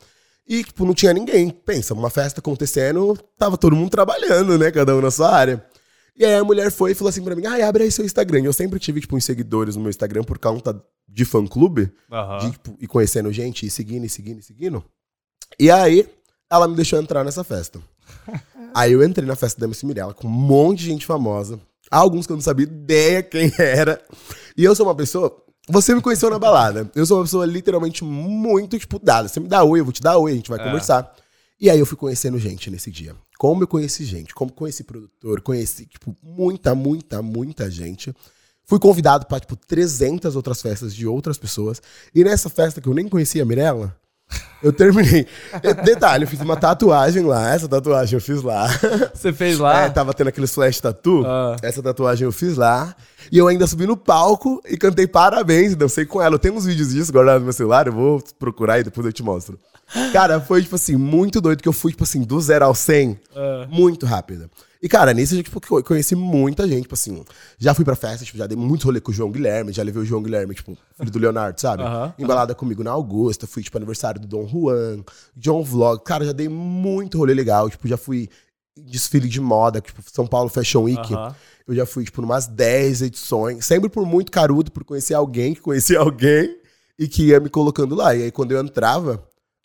E, 0.45 0.61
tipo, 0.61 0.85
não 0.85 0.93
tinha 0.93 1.13
ninguém. 1.13 1.49
Pensa, 1.51 1.93
uma 1.93 2.09
festa 2.09 2.41
acontecendo, 2.41 3.17
tava 3.37 3.57
todo 3.57 3.77
mundo 3.77 3.89
trabalhando, 3.89 4.57
né? 4.59 4.69
Cada 4.71 4.93
um 4.93 4.99
na 4.99 5.09
sua 5.09 5.33
área. 5.33 5.65
E 6.17 6.25
aí 6.25 6.35
a 6.35 6.43
mulher 6.43 6.69
foi 6.69 6.91
e 6.91 6.95
falou 6.95 7.07
assim 7.07 7.23
pra 7.23 7.33
mim, 7.33 7.45
ah, 7.45 7.65
abre 7.65 7.83
aí 7.83 7.91
seu 7.91 8.03
Instagram. 8.03 8.41
Eu 8.43 8.51
sempre 8.51 8.77
tive, 8.77 8.99
tipo, 8.99 9.15
uns 9.15 9.23
seguidores 9.23 9.77
no 9.77 9.81
meu 9.81 9.89
Instagram 9.89 10.25
por 10.25 10.37
conta 10.37 10.83
de 11.07 11.23
fã-clube. 11.23 11.93
Aham. 12.11 12.39
De, 12.39 12.51
tipo, 12.51 12.75
e 12.77 12.85
conhecendo 12.87 13.31
gente, 13.31 13.65
e 13.65 13.69
seguindo, 13.69 14.05
e 14.05 14.09
seguindo, 14.09 14.39
e 14.39 14.43
seguindo. 14.43 14.83
E 15.57 15.71
aí, 15.71 16.09
ela 16.49 16.67
me 16.67 16.75
deixou 16.75 16.99
entrar 16.99 17.23
nessa 17.23 17.41
festa. 17.41 17.81
aí 18.73 18.91
eu 18.93 19.03
entrei 19.03 19.27
na 19.27 19.35
festa 19.35 19.59
da 19.59 19.65
MC 19.67 19.85
Mirella 19.85 20.13
com 20.13 20.27
um 20.27 20.31
monte 20.31 20.79
de 20.79 20.85
gente 20.85 21.05
famosa. 21.05 21.59
Alguns 21.89 22.25
que 22.25 22.31
eu 22.31 22.37
não 22.37 22.41
sabia 22.41 22.65
ideia 22.65 23.21
quem 23.21 23.51
era. 23.59 24.01
E 24.55 24.63
eu 24.63 24.73
sou 24.75 24.85
uma 24.85 24.95
pessoa. 24.95 25.35
Você 25.69 25.93
me 25.93 26.01
conheceu 26.01 26.29
na 26.29 26.39
balada. 26.39 26.89
Eu 26.95 27.05
sou 27.05 27.17
uma 27.17 27.23
pessoa 27.23 27.45
literalmente 27.45 28.03
muito, 28.03 28.77
tipo, 28.79 28.97
dada. 28.97 29.27
Você 29.27 29.39
me 29.39 29.47
dá 29.47 29.63
oi, 29.63 29.79
eu 29.79 29.83
vou 29.85 29.93
te 29.93 30.01
dar 30.01 30.17
oi, 30.17 30.31
a 30.31 30.35
gente 30.35 30.49
vai 30.49 30.59
É. 30.59 30.63
conversar. 30.63 31.13
E 31.59 31.69
aí 31.69 31.77
eu 31.79 31.85
fui 31.85 31.97
conhecendo 31.97 32.39
gente 32.39 32.71
nesse 32.71 32.89
dia. 32.89 33.15
Como 33.37 33.63
eu 33.63 33.67
conheci 33.67 34.03
gente, 34.05 34.33
como 34.33 34.51
conheci 34.51 34.83
produtor, 34.83 35.41
conheci, 35.41 35.85
tipo, 35.85 36.15
muita, 36.23 36.73
muita, 36.73 37.21
muita 37.21 37.69
gente. 37.69 38.13
Fui 38.65 38.79
convidado 38.79 39.25
para 39.25 39.39
tipo, 39.39 39.55
300 39.55 40.35
outras 40.35 40.61
festas 40.61 40.93
de 40.95 41.05
outras 41.05 41.37
pessoas. 41.37 41.81
E 42.15 42.23
nessa 42.23 42.49
festa 42.49 42.79
que 42.81 42.87
eu 42.87 42.93
nem 42.93 43.07
conhecia 43.07 43.43
a 43.43 43.45
Mirella, 43.45 43.95
eu 44.63 44.71
terminei. 44.71 45.25
Detalhe, 45.83 46.23
eu 46.23 46.27
fiz 46.27 46.39
uma 46.41 46.55
tatuagem 46.55 47.23
lá. 47.23 47.53
Essa 47.53 47.67
tatuagem 47.67 48.15
eu 48.17 48.21
fiz 48.21 48.41
lá. 48.41 48.67
Você 49.13 49.33
fez 49.33 49.57
lá? 49.59 49.83
É, 49.85 49.89
tava 49.89 50.13
tendo 50.13 50.27
aqueles 50.27 50.53
flash 50.53 50.79
tattoo. 50.79 51.25
Ah. 51.25 51.55
Essa 51.61 51.81
tatuagem 51.81 52.25
eu 52.25 52.31
fiz 52.31 52.57
lá. 52.57 52.95
E 53.31 53.37
eu 53.37 53.47
ainda 53.47 53.65
subi 53.67 53.85
no 53.87 53.95
palco 53.97 54.61
e 54.67 54.77
cantei 54.77 55.07
parabéns 55.07 55.75
dancei 55.75 56.05
com 56.05 56.21
ela. 56.21 56.35
Eu 56.35 56.39
tenho 56.39 56.55
uns 56.55 56.65
vídeos 56.65 56.89
disso 56.93 57.11
guardados 57.11 57.41
no 57.41 57.45
meu 57.45 57.53
celular, 57.53 57.87
eu 57.87 57.93
vou 57.93 58.23
procurar 58.39 58.79
e 58.79 58.83
depois 58.83 59.05
eu 59.05 59.13
te 59.13 59.23
mostro. 59.23 59.59
Cara, 60.13 60.39
foi, 60.39 60.61
tipo 60.61 60.75
assim, 60.75 60.95
muito 60.95 61.41
doido 61.41 61.61
que 61.61 61.67
eu 61.67 61.73
fui, 61.73 61.91
tipo 61.91 62.03
assim, 62.03 62.21
do 62.23 62.39
zero 62.39 62.63
ao 62.65 62.73
100, 62.73 63.19
Ah. 63.35 63.67
muito 63.69 64.05
rápido. 64.05 64.49
E, 64.81 64.89
cara, 64.89 65.13
nisso 65.13 65.35
eu 65.35 65.43
tipo, 65.43 65.61
co- 65.61 65.83
conheci 65.83 66.15
muita 66.15 66.67
gente, 66.67 66.83
tipo 66.83 66.95
assim, 66.95 67.23
já 67.59 67.71
fui 67.73 67.85
pra 67.85 67.95
festa, 67.95 68.25
tipo, 68.25 68.37
já 68.37 68.47
dei 68.47 68.57
muito 68.57 68.83
rolê 68.85 68.99
com 68.99 69.11
o 69.11 69.13
João 69.13 69.29
Guilherme, 69.31 69.71
já 69.71 69.83
levei 69.83 70.01
o 70.01 70.05
João 70.05 70.23
Guilherme, 70.23 70.55
tipo, 70.55 70.75
filho 70.97 71.11
do 71.11 71.19
Leonardo, 71.19 71.61
sabe? 71.61 71.83
Aham, 71.83 72.13
Embalada 72.17 72.55
comigo 72.55 72.83
na 72.83 72.89
Augusta, 72.91 73.45
fui, 73.45 73.61
tipo, 73.61 73.77
aniversário 73.77 74.19
do 74.19 74.25
Dom 74.27 74.47
Juan, 74.47 75.03
John 75.35 75.63
Vlog, 75.63 76.03
cara, 76.03 76.25
já 76.25 76.31
dei 76.31 76.49
muito 76.49 77.19
rolê 77.19 77.33
legal, 77.35 77.69
tipo, 77.69 77.87
já 77.87 77.95
fui 77.95 78.27
em 78.75 78.81
desfile 78.83 79.27
de 79.29 79.39
moda, 79.39 79.79
tipo, 79.81 80.01
São 80.11 80.25
Paulo 80.25 80.49
Fashion 80.49 80.81
Week, 80.83 81.13
Aham. 81.13 81.35
eu 81.67 81.75
já 81.75 81.85
fui, 81.85 82.03
tipo, 82.03 82.19
umas 82.21 82.47
10 82.47 83.03
edições, 83.03 83.63
sempre 83.63 83.87
por 83.87 84.03
muito 84.03 84.31
carudo, 84.31 84.71
por 84.71 84.83
conhecer 84.83 85.13
alguém 85.13 85.53
que 85.53 85.61
conhecia 85.61 85.99
alguém 85.99 86.57
e 86.97 87.07
que 87.07 87.27
ia 87.27 87.39
me 87.39 87.49
colocando 87.49 87.93
lá. 87.93 88.15
E 88.15 88.23
aí, 88.23 88.31
quando 88.31 88.51
eu 88.51 88.61
entrava, 88.63 89.23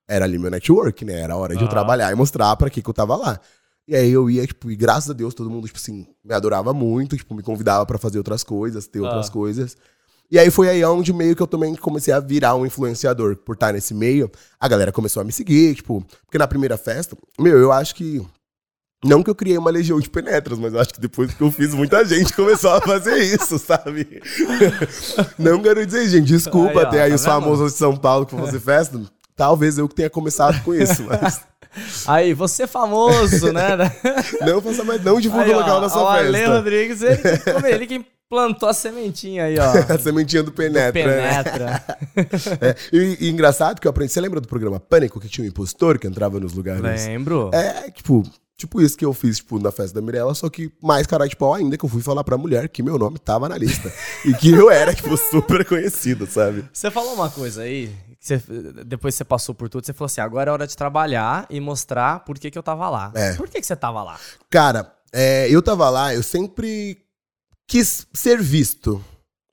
era 0.09 0.25
ali 0.27 0.39
meu 0.39 0.51
network, 0.51 1.05
né? 1.07 1.21
Era 1.21 1.35
a 1.35 1.37
hora 1.37 1.55
de 1.57 1.63
eu 1.63 1.67
Aham. 1.67 1.71
trabalhar 1.71 2.13
e 2.13 2.15
mostrar 2.15 2.55
pra 2.57 2.69
que 2.69 2.83
que 2.83 2.89
eu 2.91 2.95
tava 2.95 3.17
lá. 3.17 3.41
E 3.89 3.95
aí 3.95 4.11
eu 4.11 4.29
ia, 4.29 4.47
tipo, 4.47 4.71
e 4.71 4.75
graças 4.77 5.09
a 5.11 5.13
Deus 5.13 5.33
todo 5.33 5.49
mundo, 5.49 5.67
tipo 5.67 5.79
assim, 5.79 6.07
me 6.25 6.35
adorava 6.35 6.73
muito, 6.75 7.17
tipo, 7.17 7.35
me 7.35 7.43
convidava 7.43 7.87
pra 7.87 7.99
fazer 7.99 8.19
outras 8.19 8.43
coisas, 8.43 8.87
ter 8.87 9.01
outras 9.01 9.29
Ah. 9.29 9.33
coisas. 9.33 9.77
E 10.29 10.39
aí 10.41 10.51
foi 10.51 10.69
aí 10.69 10.85
onde 10.85 11.13
meio 11.13 11.37
que 11.37 11.43
eu 11.43 11.47
também 11.47 11.75
comecei 11.77 12.13
a 12.13 12.19
virar 12.19 12.57
um 12.57 12.67
influenciador. 12.67 13.37
Por 13.37 13.55
estar 13.55 13.73
nesse 13.73 13.95
meio, 13.95 14.29
a 14.59 14.67
galera 14.67 14.91
começou 14.91 15.21
a 15.21 15.25
me 15.25 15.31
seguir, 15.33 15.77
tipo, 15.77 16.05
porque 16.25 16.37
na 16.37 16.49
primeira 16.49 16.77
festa, 16.77 17.17
meu, 17.39 17.57
eu 17.59 17.71
acho 17.71 17.95
que 17.95 18.21
não 19.05 19.23
que 19.23 19.31
eu 19.31 19.37
criei 19.37 19.57
uma 19.57 19.71
legião 19.71 20.01
de 20.01 20.11
penetras, 20.11 20.59
mas 20.59 20.75
eu 20.75 20.81
acho 20.81 20.93
que 20.95 21.01
depois 21.01 21.33
que 21.33 21.41
eu 21.41 21.53
fiz, 21.53 21.73
muita 21.73 22.03
gente 22.05 22.33
começou 22.33 22.71
a 22.73 22.81
fazer 22.81 23.19
isso, 23.19 23.57
sabe? 23.57 24.21
Não 25.39 25.63
quero 25.63 25.85
dizer, 25.87 26.09
gente, 26.09 26.27
desculpa 26.27 26.71
Aí, 26.81 26.85
ó, 26.85 26.89
até 26.89 27.03
aí 27.03 27.11
tá 27.11 27.15
os 27.17 27.25
famosos 27.25 27.73
de 27.73 27.79
São 27.79 27.97
Paulo 27.97 28.27
que 28.27 28.35
vão 28.35 28.45
fazer 28.47 28.59
festa. 28.59 29.01
Talvez 29.37 29.79
eu 29.79 29.89
que 29.89 29.95
tenha 29.95 30.11
começado 30.11 30.61
com 30.65 30.75
isso, 30.75 31.05
mas 31.05 31.41
Aí, 32.07 32.33
você 32.35 32.65
é 32.65 32.67
famoso, 32.67 33.53
né? 33.53 33.71
não 34.47 34.61
faça 34.61 34.85
mais, 34.85 35.03
não 35.05 35.21
divulga 35.21 35.45
Aí, 35.45 35.53
o 35.53 35.57
local 35.59 35.77
ó, 35.77 35.81
da 35.81 35.87
o 35.87 35.91
sua 35.91 36.15
Ale 36.19 36.33
festa. 36.33 36.55
Rodrigues, 36.57 37.03
ele 37.03 37.17
que, 37.17 37.53
come- 37.53 37.71
ele 37.71 37.87
que 37.87 38.07
plantou 38.29 38.69
a 38.69 38.75
sementinha 38.75 39.45
aí, 39.45 39.57
ó. 39.59 39.71
A 39.93 39.99
sementinha 39.99 40.43
do 40.43 40.51
penetra. 40.53 41.07
né? 41.07 41.43
Penetra. 41.43 41.85
É, 42.61 42.75
E, 42.93 43.27
e 43.27 43.29
engraçado 43.31 43.81
que 43.81 43.87
eu 43.87 43.91
aprendi. 43.91 44.13
Você 44.13 44.21
lembra 44.21 44.41
do 44.41 44.49
programa 44.49 44.81
Pânico 44.81 45.21
que 45.21 45.29
tinha 45.29 45.45
um 45.45 45.49
impostor 45.49 45.99
que 45.99 46.07
entrava 46.07 46.41
nos 46.41 46.53
lugares? 46.55 46.83
Lembro. 47.07 47.51
É, 47.55 47.89
tipo, 47.91 48.23
tipo 48.57 48.81
isso 48.81 48.97
que 48.97 49.05
eu 49.05 49.13
fiz, 49.13 49.37
tipo, 49.37 49.59
na 49.61 49.71
festa 49.71 50.01
da 50.01 50.05
Mirella, 50.05 50.35
só 50.35 50.49
que 50.49 50.73
mais 50.83 51.07
cara 51.07 51.27
de 51.29 51.37
pau 51.37 51.55
ainda, 51.55 51.77
que 51.79 51.85
eu 51.85 51.89
fui 51.89 52.03
falar 52.03 52.25
pra 52.25 52.37
mulher 52.39 52.69
que 52.69 52.83
meu 52.83 52.99
nome 52.99 53.19
tava 53.19 53.49
na 53.49 53.57
lista. 53.57 53.93
e 54.25 54.33
que 54.35 54.51
eu 54.51 54.71
era, 54.71 54.93
tipo, 54.95 55.17
super 55.17 55.65
conhecido, 55.65 56.27
sabe? 56.27 56.65
Você 56.73 56.91
falou 56.91 57.15
uma 57.15 57.31
coisa 57.31 57.63
aí, 57.63 57.91
você- 58.27 58.85
depois 58.85 59.15
que 59.15 59.19
você 59.19 59.25
passou 59.25 59.55
por 59.55 59.69
tudo, 59.69 59.85
você 59.87 59.93
falou 59.93 60.07
assim, 60.07 60.21
agora 60.21 60.51
é 60.51 60.53
hora 60.53 60.67
de 60.67 60.77
trabalhar 60.77 61.47
e 61.51 61.61
mostrar 61.61 62.21
por 62.25 62.39
que, 62.39 62.51
que 62.51 62.59
eu 62.59 62.63
tava 62.63 62.89
lá. 62.89 63.13
É. 63.15 63.35
Por 63.35 63.49
que, 63.49 63.61
que 63.61 63.67
você 63.67 63.77
tava 63.77 64.03
lá? 64.03 64.19
Cara, 64.51 64.93
é, 65.13 65.49
eu 65.51 65.63
tava 65.63 65.89
lá, 65.91 66.15
eu 66.15 66.23
sempre 66.23 66.99
quis 67.67 68.07
ser 68.13 68.41
visto. 68.41 69.03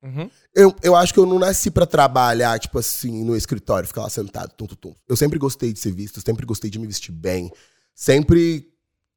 Uhum. 0.02 0.30
Eu, 0.54 0.76
eu 0.84 0.96
acho 0.96 1.14
que 1.14 1.20
eu 1.20 1.26
não 1.26 1.40
nasci 1.40 1.72
pra 1.72 1.86
trabalhar, 1.86 2.60
tipo 2.60 2.78
assim, 2.78 3.24
no 3.24 3.36
escritório, 3.36 3.88
ficar 3.88 4.02
lá 4.04 4.10
sentado, 4.10 4.52
tum, 4.56 4.66
tum, 4.68 4.76
tum. 4.76 4.96
Eu 5.08 5.16
sempre 5.16 5.40
gostei 5.40 5.72
de 5.74 5.80
ser 5.80 5.92
visto, 5.92 6.22
sempre 6.22 6.46
gostei 6.46 6.70
de 6.70 6.78
me 6.78 6.86
vestir 6.86 7.12
bem, 7.12 7.52
sempre 7.96 8.68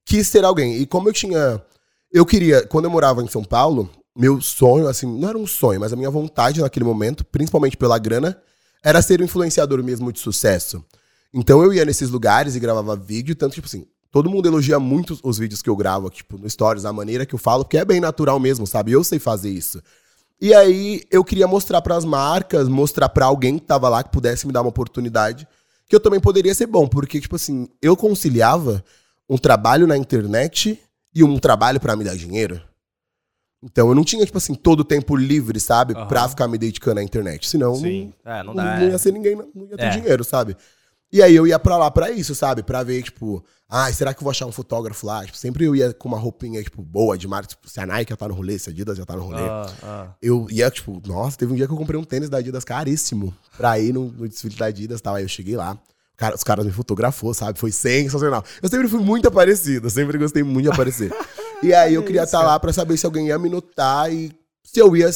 quis 0.05 0.29
ser 0.29 0.45
alguém. 0.45 0.77
E 0.79 0.87
como 0.87 1.09
eu 1.09 1.13
tinha. 1.13 1.63
Eu 2.13 2.25
queria, 2.25 2.65
quando 2.67 2.85
eu 2.87 2.91
morava 2.91 3.21
em 3.23 3.29
São 3.29 3.43
Paulo, 3.45 3.91
meu 4.17 4.41
sonho, 4.41 4.89
assim, 4.89 5.07
não 5.19 5.29
era 5.29 5.37
um 5.37 5.47
sonho, 5.47 5.81
mas 5.81 5.93
a 5.93 5.97
minha 5.97 6.09
vontade 6.09 6.61
naquele 6.63 6.85
momento, 6.85 7.25
principalmente 7.25 7.77
pela 7.77 7.99
grana, 7.99 8.41
era 8.87 9.03
ser 9.03 9.21
um 9.21 9.25
influenciador 9.25 9.83
mesmo 9.83 10.13
de 10.13 10.21
sucesso. 10.21 10.85
Então 11.35 11.61
eu 11.61 11.73
ia 11.73 11.85
nesses 11.85 12.09
lugares 12.09 12.55
e 12.55 12.61
gravava 12.61 12.95
vídeo, 12.95 13.35
tanto 13.35 13.55
tipo 13.55 13.67
assim, 13.67 13.85
todo 14.13 14.31
mundo 14.31 14.47
elogia 14.47 14.79
muito 14.79 15.19
os 15.25 15.39
vídeos 15.39 15.61
que 15.61 15.69
eu 15.69 15.75
gravo, 15.75 16.09
tipo, 16.09 16.39
no 16.39 16.49
Stories, 16.49 16.85
a 16.85 16.93
maneira 16.93 17.27
que 17.27 17.35
eu 17.35 17.39
falo, 17.39 17.65
porque 17.65 17.79
é 17.79 17.85
bem 17.85 17.99
natural 17.99 18.39
mesmo, 18.39 18.65
sabe? 18.65 18.93
Eu 18.93 19.03
sei 19.03 19.19
fazer 19.19 19.51
isso. 19.51 19.83
E 20.41 20.55
aí 20.55 21.03
eu 21.11 21.25
queria 21.25 21.49
mostrar 21.49 21.83
pras 21.83 22.05
marcas, 22.05 22.69
mostrar 22.69 23.09
pra 23.09 23.27
alguém 23.27 23.59
que 23.59 23.67
tava 23.67 23.89
lá 23.89 24.05
que 24.05 24.13
pudesse 24.13 24.47
me 24.47 24.53
dar 24.53 24.61
uma 24.61 24.69
oportunidade, 24.69 25.49
que 25.89 25.97
eu 25.97 26.01
também 26.01 26.21
poderia 26.21 26.55
ser 26.55 26.69
bom, 26.69 26.87
porque 26.87 27.21
tipo 27.21 27.35
assim, 27.35 27.67
eu 27.83 27.97
conciliava 27.97 28.85
um 29.29 29.37
trabalho 29.37 29.89
na 29.89 29.97
internet 29.97 30.81
e 31.13 31.25
um 31.25 31.41
trabalho 31.41 31.81
pra 31.81 31.97
me 31.97 32.05
dar 32.05 32.15
dinheiro. 32.15 32.63
Então 33.67 33.89
eu 33.89 33.95
não 33.95 34.05
tinha 34.05 34.25
tipo 34.25 34.39
assim 34.39 34.55
todo 34.55 34.81
o 34.81 34.85
tempo 34.85 35.17
livre, 35.17 35.59
sabe, 35.59 35.93
Aham. 35.93 36.07
Pra 36.07 36.29
ficar 36.29 36.47
me 36.47 36.57
dedicando 36.57 37.01
à 37.01 37.03
internet, 37.03 37.49
senão 37.49 37.75
Sim. 37.75 38.13
É, 38.25 38.39
não 38.45 38.55
não, 38.55 38.55
dá. 38.55 38.77
não 38.77 38.87
é. 38.87 38.91
ia 38.91 38.99
ser 38.99 39.13
ninguém, 39.13 39.35
não 39.37 39.67
ia 39.67 39.77
ter 39.77 39.83
É. 39.85 39.91
dinheiro, 39.91 40.23
sabe? 40.23 40.57
E 41.13 41.23
aí 41.23 41.35
eu 41.35 41.47
ia 41.47 41.59
pra 41.59 41.77
lá 41.77 41.91
pra 41.91 42.11
isso, 42.11 42.35
sabe? 42.35 42.63
Pra 42.63 42.83
ver, 42.83 43.03
tipo, 43.03 43.43
ah, 43.69 43.91
será 43.93 44.13
que 44.13 44.19
eu 44.21 44.25
vou 44.25 44.31
achar 44.31 44.45
um 44.47 44.53
fotógrafo 44.53 45.07
lá? 45.07 45.25
Tipo, 45.25 45.37
sempre 45.39 45.65
eu 45.65 45.75
ia 45.75 45.93
com 45.95 46.09
uma 46.09 46.19
roupinha, 46.19 46.63
tipo, 46.63 46.83
boa 46.83 47.17
de 47.17 47.27
marca, 47.29 47.49
tipo, 47.49 47.69
se 47.69 47.79
a 47.81 47.87
Nike 47.87 48.11
já 48.11 48.17
tá 48.17 48.27
no 48.29 48.35
rolê, 48.35 48.59
se 48.59 48.69
a 48.69 48.73
Adidas 48.73 48.99
já 48.99 49.05
tá 49.07 49.15
no 49.17 49.23
rolê. 49.23 49.41
Ah, 49.43 49.67
ah. 49.83 50.07
Eu 50.21 50.47
ia, 50.51 50.71
tipo, 50.71 51.01
nossa, 51.07 51.37
teve 51.39 51.53
um 51.53 51.57
dia 51.57 51.67
que 51.67 51.73
eu 51.73 51.77
comprei 51.77 51.99
um 51.99 52.05
tênis 52.05 52.29
da 52.29 52.39
Adidas 52.39 52.65
caríssimo 52.65 53.33
pra 53.57 53.79
ir 53.79 53.93
no, 53.93 54.07
no 54.13 54.29
desfile 54.29 54.57
da 54.57 54.67
Adidas 54.67 54.99
e 55.01 55.03
tal. 55.03 55.15
Aí 55.15 55.25
eu 55.25 55.29
cheguei 55.29 55.57
lá, 55.57 55.79
cara- 56.17 56.35
os 56.35 56.43
caras 56.45 56.67
me 56.67 56.73
fotografou, 56.73 57.33
sabe? 57.33 57.59
Foi 57.59 57.71
sensacional. 57.73 58.45
Eu 58.61 58.69
sempre 58.69 58.89
fui 58.89 59.01
muito 59.01 59.27
aparecido, 59.29 59.87
eu 59.87 59.91
sempre 59.91 60.19
gostei 60.19 60.43
muito 60.43 60.65
de 60.67 60.71
aparecer. 60.73 61.13
E 61.63 61.73
aí 61.73 61.95
eu 61.95 62.03
queria 62.03 62.25
estar 62.25 62.41
tá 62.41 62.47
lá 62.47 62.61
pra 62.61 62.73
saber 62.73 62.97
se 62.97 63.07
alguém 63.07 63.29
ia 63.29 63.39
me 63.39 63.49
notar 63.49 64.13
e 64.13 64.33
se 64.63 64.81
eu 64.81 64.97
ia, 64.97 65.11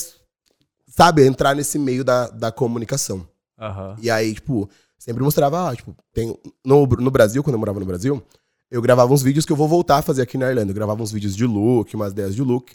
sabe, 0.89 1.27
entrar 1.27 1.55
nesse 1.55 1.79
meio 1.79 2.05
da, 2.05 2.29
da 2.29 2.53
comunicação. 2.53 3.27
Aham. 3.59 3.97
E 4.01 4.11
aí, 4.11 4.35
tipo, 4.35 4.69
sempre 4.99 5.23
mostrava, 5.23 5.69
ah, 5.69 5.77
tipo, 5.77 5.95
tem. 6.13 6.37
No, 6.65 6.87
no 6.87 7.11
Brasil, 7.11 7.43
quando 7.43 7.55
eu 7.55 7.59
morava 7.59 7.81
no 7.81 7.87
Brasil, 7.87 8.23
eu 8.71 8.81
gravava 8.81 9.13
uns 9.13 9.23
vídeos 9.23 9.45
que 9.45 9.53
eu 9.53 9.57
vou 9.57 9.69
voltar 9.69 9.99
a 9.99 10.03
fazer 10.03 10.23
aqui 10.23 10.39
na 10.39 10.49
Irlanda. 10.49 10.71
Eu 10.71 10.75
gravava 10.75 11.03
uns 11.03 11.13
vídeos 11.13 11.37
de 11.37 11.45
look, 11.45 11.95
umas 11.95 12.13
ideias 12.13 12.35
de 12.35 12.43
look. 12.43 12.73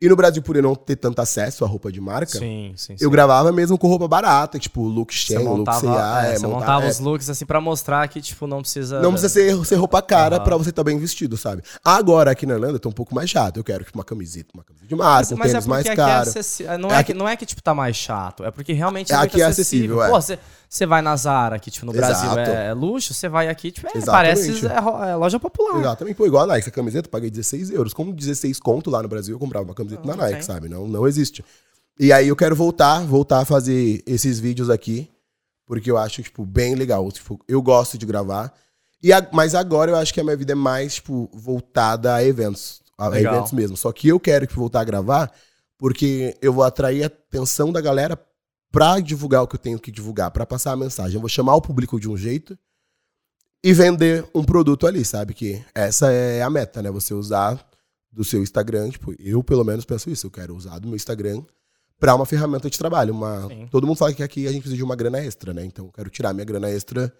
E 0.00 0.08
no 0.08 0.14
Brasil, 0.14 0.40
por 0.40 0.54
eu 0.54 0.62
não 0.62 0.76
ter 0.76 0.94
tanto 0.94 1.20
acesso 1.20 1.64
à 1.64 1.68
roupa 1.68 1.90
de 1.90 2.00
marca, 2.00 2.38
Sim, 2.38 2.72
sim, 2.76 2.96
sim. 2.96 3.04
eu 3.04 3.10
gravava 3.10 3.50
mesmo 3.50 3.76
com 3.76 3.88
roupa 3.88 4.06
barata, 4.06 4.56
tipo 4.56 4.80
look 4.82 5.12
Shein, 5.12 5.38
look 5.38 5.58
montava, 5.58 5.80
C&A, 5.80 6.26
é, 6.26 6.30
é, 6.34 6.36
você 6.36 6.46
monta- 6.46 6.58
montava 6.60 6.86
é. 6.86 6.88
os 6.88 7.00
looks 7.00 7.28
assim 7.28 7.44
pra 7.44 7.60
mostrar 7.60 8.06
que, 8.06 8.20
tipo, 8.20 8.46
não 8.46 8.60
precisa. 8.60 9.00
Não 9.00 9.10
precisa 9.10 9.28
ser, 9.28 9.66
ser 9.66 9.74
roupa 9.74 10.00
cara 10.00 10.36
Aham. 10.36 10.44
pra 10.44 10.56
você 10.56 10.70
estar 10.70 10.84
bem 10.84 10.96
vestido, 11.00 11.36
sabe? 11.36 11.62
Agora, 11.84 12.30
aqui 12.30 12.46
na 12.46 12.54
Irlanda, 12.54 12.78
tá 12.78 12.88
um 12.88 12.92
pouco 12.92 13.12
mais 13.12 13.28
chato. 13.28 13.56
Eu 13.56 13.64
quero 13.64 13.82
tipo, 13.82 13.98
uma 13.98 14.04
camiseta, 14.04 14.50
uma 14.54 14.62
camiseta 14.62 14.86
de 14.88 14.94
marca, 14.94 15.34
um 15.34 15.36
Mas 15.38 15.48
é 15.48 15.52
tênis 15.54 15.66
mais 15.66 15.80
aqui 15.84 15.90
é 15.92 15.96
caro. 15.96 16.28
acessível. 16.28 16.78
Não 16.78 16.90
É 16.90 16.92
é, 16.92 16.96
aqui- 16.98 17.12
que, 17.12 17.18
não 17.18 17.28
é 17.28 17.36
que, 17.36 17.44
tipo, 17.46 17.60
tá 17.60 17.74
mais 17.74 17.96
chato. 17.96 18.44
É 18.44 18.52
porque 18.52 18.72
realmente 18.72 19.12
É, 19.12 19.16
é, 19.16 19.18
aqui 19.18 19.42
é 19.42 19.46
acessível. 19.46 20.00
acessível, 20.00 20.02
é. 20.04 20.10
Pô, 20.10 20.20
você, 20.22 20.38
você 20.68 20.84
vai 20.84 21.00
na 21.00 21.16
Zara, 21.16 21.56
aqui, 21.56 21.70
tipo, 21.70 21.86
no 21.86 21.92
Brasil 21.92 22.38
é, 22.38 22.66
é 22.68 22.72
luxo, 22.74 23.14
você 23.14 23.28
vai 23.28 23.48
aqui, 23.48 23.70
tipo, 23.72 23.86
é, 23.86 24.04
parece 24.04 24.66
é, 24.66 25.10
é 25.10 25.14
loja 25.14 25.40
popular. 25.40 25.80
Exatamente, 25.80 26.16
pô, 26.16 26.26
igual 26.26 26.44
a 26.44 26.46
Nike, 26.48 26.60
essa 26.60 26.70
camiseta 26.70 27.06
eu 27.06 27.10
paguei 27.10 27.30
16 27.30 27.70
euros. 27.70 27.94
Como 27.94 28.12
16 28.12 28.60
conto 28.60 28.90
lá 28.90 29.02
no 29.02 29.08
Brasil, 29.08 29.34
eu 29.34 29.38
comprava 29.38 29.64
uma 29.64 29.74
camiseta 29.74 30.02
Não, 30.04 30.14
na 30.14 30.24
Nike, 30.24 30.34
tem. 30.34 30.42
sabe? 30.42 30.68
Não, 30.68 30.86
não 30.86 31.06
existe. 31.08 31.44
E 31.98 32.12
aí 32.12 32.28
eu 32.28 32.36
quero 32.36 32.54
voltar, 32.54 33.00
voltar 33.04 33.40
a 33.40 33.44
fazer 33.44 34.02
esses 34.06 34.38
vídeos 34.38 34.68
aqui, 34.70 35.10
porque 35.66 35.90
eu 35.90 35.96
acho, 35.98 36.22
tipo, 36.22 36.44
bem 36.44 36.74
legal. 36.74 37.10
Tipo, 37.10 37.40
eu 37.48 37.60
gosto 37.62 37.96
de 37.98 38.04
gravar. 38.06 38.52
E 39.02 39.12
a- 39.12 39.26
mas 39.32 39.54
agora 39.54 39.90
eu 39.90 39.96
acho 39.96 40.12
que 40.12 40.20
a 40.20 40.24
minha 40.24 40.36
vida 40.36 40.52
é 40.52 40.54
mais, 40.54 40.96
tipo, 40.96 41.30
voltada 41.32 42.14
a 42.14 42.24
eventos. 42.24 42.80
A 42.96 43.06
eventos 43.18 43.52
mesmo. 43.52 43.76
Só 43.76 43.90
que 43.92 44.08
eu 44.08 44.18
quero 44.20 44.46
tipo, 44.46 44.60
voltar 44.60 44.80
a 44.80 44.84
gravar, 44.84 45.32
porque 45.78 46.36
eu 46.42 46.52
vou 46.52 46.64
atrair 46.64 47.04
a 47.04 47.06
atenção 47.06 47.72
da 47.72 47.80
galera 47.80 48.18
pra 48.70 48.98
divulgar 49.00 49.42
o 49.42 49.46
que 49.46 49.56
eu 49.56 49.60
tenho 49.60 49.78
que 49.78 49.90
divulgar, 49.90 50.30
pra 50.30 50.44
passar 50.46 50.72
a 50.72 50.76
mensagem. 50.76 51.14
Eu 51.14 51.20
vou 51.20 51.28
chamar 51.28 51.54
o 51.54 51.60
público 51.62 51.98
de 51.98 52.08
um 52.08 52.16
jeito 52.16 52.58
e 53.64 53.72
vender 53.72 54.24
um 54.34 54.44
produto 54.44 54.86
ali, 54.86 55.04
sabe? 55.04 55.34
Que 55.34 55.64
essa 55.74 56.10
é 56.12 56.42
a 56.42 56.50
meta, 56.50 56.80
né? 56.82 56.90
Você 56.90 57.12
usar 57.14 57.58
do 58.12 58.24
seu 58.24 58.42
Instagram, 58.42 58.90
tipo, 58.90 59.14
eu 59.18 59.42
pelo 59.42 59.64
menos 59.64 59.84
penso 59.84 60.10
isso, 60.10 60.26
eu 60.26 60.30
quero 60.30 60.54
usar 60.54 60.78
do 60.78 60.86
meu 60.88 60.96
Instagram 60.96 61.42
pra 61.98 62.14
uma 62.14 62.24
ferramenta 62.26 62.70
de 62.70 62.78
trabalho, 62.78 63.12
uma 63.12 63.48
Sim. 63.48 63.66
todo 63.70 63.86
mundo 63.86 63.96
fala 63.96 64.12
que 64.14 64.22
aqui 64.22 64.46
a 64.46 64.50
gente 64.52 64.60
precisa 64.62 64.76
de 64.76 64.84
uma 64.84 64.94
grana 64.96 65.18
extra, 65.18 65.52
né? 65.52 65.64
Então 65.64 65.86
eu 65.86 65.92
quero 65.92 66.08
tirar 66.10 66.32
minha 66.32 66.44
grana 66.44 66.70
extra 66.70 67.12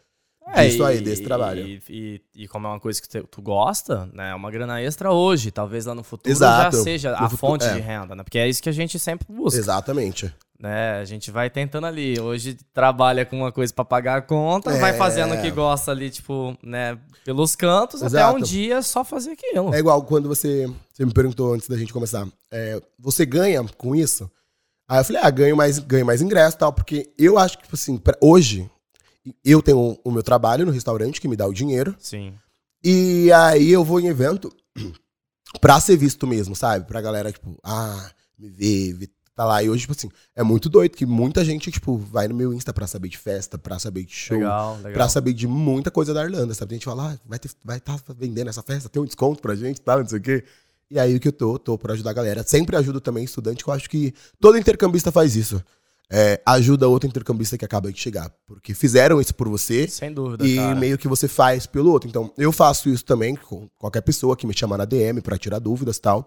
É, 0.46 0.66
disso 0.66 0.82
e- 0.82 0.86
aí, 0.86 1.00
desse 1.00 1.22
trabalho. 1.22 1.66
E, 1.66 1.82
e- 1.90 2.22
e 2.44 2.48
como 2.48 2.66
é 2.66 2.70
uma 2.70 2.80
coisa 2.80 3.02
que 3.02 3.08
tu, 3.08 3.26
tu 3.26 3.42
gosta, 3.42 4.06
né? 4.14 4.30
É 4.30 4.34
uma 4.34 4.50
grana 4.50 4.80
extra 4.80 5.12
hoje. 5.12 5.50
Talvez 5.50 5.84
lá 5.84 5.94
no 5.94 6.02
futuro 6.04 6.30
Exato. 6.30 6.76
já 6.76 6.82
seja 6.84 7.10
No 7.10 7.16
a 7.16 7.28
futuro- 7.28 7.36
fonte 7.38 7.64
é. 7.66 7.74
de 7.74 7.80
renda, 7.80 8.14
né? 8.14 8.22
Porque 8.22 8.38
é 8.38 8.48
isso 8.48 8.62
que 8.62 8.68
a 8.68 8.72
gente 8.72 8.98
sempre 8.98 9.26
busca. 9.30 9.58
Exatamente. 9.58 10.32
Né? 10.60 10.98
A 10.98 11.04
gente 11.04 11.30
vai 11.30 11.48
tentando 11.48 11.86
ali. 11.86 12.18
Hoje 12.20 12.56
trabalha 12.72 13.24
com 13.24 13.36
uma 13.38 13.52
coisa 13.52 13.72
pra 13.72 13.84
pagar 13.84 14.16
a 14.18 14.22
conta, 14.22 14.70
É. 14.72 14.78
vai 14.80 14.92
fazendo 14.96 15.34
o 15.34 15.40
que 15.40 15.50
gosta 15.50 15.90
ali, 15.92 16.10
tipo, 16.10 16.56
né, 16.62 16.98
pelos 17.24 17.54
cantos, 17.54 18.02
até 18.02 18.16
Exato. 18.16 18.36
um 18.38 18.40
dia 18.40 18.82
só 18.82 19.04
fazer 19.04 19.32
aquilo. 19.32 19.74
É 19.74 19.78
igual 19.78 20.02
quando 20.02 20.28
você, 20.28 20.66
você 20.92 21.04
me 21.06 21.12
perguntou 21.12 21.54
antes 21.54 21.68
da 21.68 21.76
gente 21.76 21.92
começar, 21.92 22.26
é, 22.52 22.80
você 22.98 23.24
ganha 23.24 23.62
com 23.76 23.94
isso? 23.94 24.30
Aí 24.90 24.98
eu 25.00 25.04
falei, 25.04 25.22
ah, 25.22 25.30
ganho 25.30 25.56
mais, 25.56 25.78
ganho 25.78 26.06
mais 26.06 26.22
ingresso 26.22 26.56
e 26.56 26.58
tal, 26.58 26.72
porque 26.72 27.12
eu 27.18 27.38
acho 27.38 27.58
que, 27.58 27.64
tipo 27.64 27.76
assim, 27.76 27.98
pra- 27.98 28.16
hoje, 28.20 28.68
eu 29.44 29.60
tenho 29.62 29.98
o 30.02 30.10
meu 30.10 30.22
trabalho 30.22 30.64
no 30.64 30.72
restaurante 30.72 31.20
que 31.20 31.28
me 31.28 31.36
dá 31.36 31.46
o 31.46 31.52
dinheiro, 31.52 31.94
Sim. 31.98 32.32
e 32.82 33.30
aí 33.32 33.70
eu 33.70 33.84
vou 33.84 34.00
em 34.00 34.06
evento 34.06 34.50
pra 35.60 35.78
ser 35.80 35.96
visto 35.96 36.26
mesmo, 36.26 36.56
sabe? 36.56 36.86
Pra 36.86 37.00
galera, 37.02 37.30
tipo, 37.30 37.54
ah, 37.62 38.10
me 38.38 38.48
ver 38.48 39.08
tá 39.38 39.44
lá. 39.44 39.62
E 39.62 39.70
hoje, 39.70 39.82
tipo 39.82 39.92
assim, 39.92 40.10
é 40.34 40.42
muito 40.42 40.68
doido 40.68 40.96
que 40.96 41.06
muita 41.06 41.44
gente, 41.44 41.70
tipo, 41.70 41.96
vai 41.96 42.26
no 42.26 42.34
meu 42.34 42.52
Insta 42.52 42.72
pra 42.72 42.88
saber 42.88 43.08
de 43.08 43.16
festa, 43.16 43.56
pra 43.56 43.78
saber 43.78 44.02
de 44.04 44.12
show, 44.12 44.36
Legal, 44.36 44.76
legal. 44.78 44.92
pra 44.94 45.08
saber 45.08 45.32
de 45.32 45.46
muita 45.46 45.92
coisa 45.92 46.12
da 46.12 46.24
Irlanda, 46.24 46.52
sabe? 46.54 46.70
Tem 46.70 46.76
gente 46.78 46.86
fala, 46.86 47.12
ah, 47.12 47.18
vai 47.24 47.36
estar 47.36 47.54
vai 47.64 47.78
tá 47.78 47.96
vendendo 48.18 48.48
essa 48.48 48.62
festa, 48.64 48.88
tem 48.88 49.00
um 49.00 49.04
desconto 49.04 49.40
pra 49.40 49.54
gente, 49.54 49.80
tá? 49.80 49.96
Não 49.96 50.08
sei 50.08 50.18
o 50.18 50.22
quê. 50.22 50.42
E 50.90 50.98
aí 50.98 51.14
o 51.14 51.20
que 51.20 51.28
eu 51.28 51.32
tô, 51.32 51.56
tô 51.56 51.78
pra 51.78 51.92
ajudar 51.92 52.10
a 52.10 52.14
galera. 52.14 52.42
Sempre 52.42 52.74
ajudo 52.74 53.00
também 53.00 53.22
estudante, 53.22 53.62
que 53.62 53.70
eu 53.70 53.74
acho 53.74 53.88
que 53.88 54.12
todo 54.40 54.58
intercambista 54.58 55.12
faz 55.12 55.36
isso. 55.36 55.62
É, 56.10 56.40
ajuda 56.44 56.88
outro 56.88 57.08
intercambista 57.08 57.56
que 57.56 57.64
acaba 57.64 57.92
de 57.92 58.00
chegar. 58.00 58.32
Porque 58.44 58.74
fizeram 58.74 59.20
isso 59.20 59.34
por 59.34 59.48
você 59.48 59.86
Sem 59.86 60.12
dúvida, 60.12 60.44
e 60.44 60.56
cara. 60.56 60.74
meio 60.74 60.98
que 60.98 61.06
você 61.06 61.28
faz 61.28 61.64
pelo 61.64 61.92
outro. 61.92 62.08
Então, 62.08 62.32
eu 62.36 62.50
faço 62.50 62.88
isso 62.88 63.04
também 63.04 63.36
com 63.36 63.68
qualquer 63.78 64.00
pessoa 64.00 64.36
que 64.36 64.46
me 64.48 64.56
chama 64.56 64.76
na 64.76 64.84
DM 64.84 65.20
pra 65.20 65.38
tirar 65.38 65.58
dúvidas 65.60 65.98
e 65.98 66.00
tal. 66.00 66.26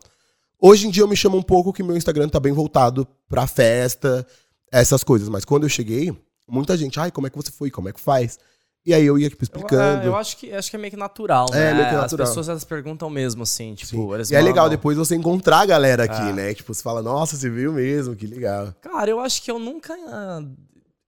Hoje 0.62 0.88
em 0.88 0.92
dia 0.92 1.02
eu 1.04 1.08
me 1.08 1.16
chamo 1.16 1.38
um 1.38 1.42
pouco 1.42 1.74
que 1.74 1.82
meu 1.82 1.98
Instagram 1.98 2.30
tá 2.30 2.40
bem 2.40 2.54
voltado 2.54 3.08
pra 3.28 3.48
festa, 3.48 4.26
essas 4.72 5.04
coisas. 5.04 5.28
Mas 5.28 5.44
quando 5.44 5.64
eu 5.64 5.70
cheguei, 5.70 6.16
muita 6.48 6.78
gente, 6.78 7.00
ai, 7.00 7.10
como 7.12 7.26
é 7.26 7.30
que 7.30 7.36
você 7.36 7.52
foi? 7.52 7.72
Como 7.72 7.90
é 7.90 7.92
que 7.94 8.00
faz? 8.00 8.38
E 8.86 8.94
aí 8.94 9.06
eu 9.06 9.18
ia, 9.18 9.30
tipo, 9.30 9.44
Eu, 9.44 9.46
explicando. 9.46 10.04
é, 10.04 10.08
eu 10.08 10.16
acho, 10.16 10.38
que, 10.38 10.52
acho 10.54 10.70
que 10.70 10.76
é 10.76 10.80
meio 10.80 10.92
que 10.92 10.98
natural, 10.98 11.48
É, 11.52 11.56
né? 11.56 11.74
meio 11.74 11.90
que 11.90 11.96
As 11.96 12.02
natural. 12.02 12.28
pessoas 12.28 12.50
elas 12.50 12.64
perguntam 12.64 13.10
mesmo, 13.10 13.44
assim, 13.44 13.74
tipo, 13.76 14.16
E 14.16 14.36
é 14.36 14.42
legal 14.42 14.70
depois 14.70 14.98
você 14.98 15.16
encontrar 15.16 15.60
a 15.62 15.66
galera 15.66 16.04
aqui, 16.06 16.16
Ah. 16.16 16.34
né? 16.34 16.54
Tipo, 16.54 16.74
você 16.74 16.82
fala, 16.82 17.02
nossa, 17.02 17.36
você 17.36 17.50
viu 17.50 17.74
mesmo, 17.74 18.16
que 18.16 18.26
legal. 18.26 18.74
Cara, 18.82 19.10
eu 19.10 19.20
acho 19.20 19.42
que 19.44 19.50
eu 19.52 19.60
nunca. 19.60 19.94
ah, 20.08 20.42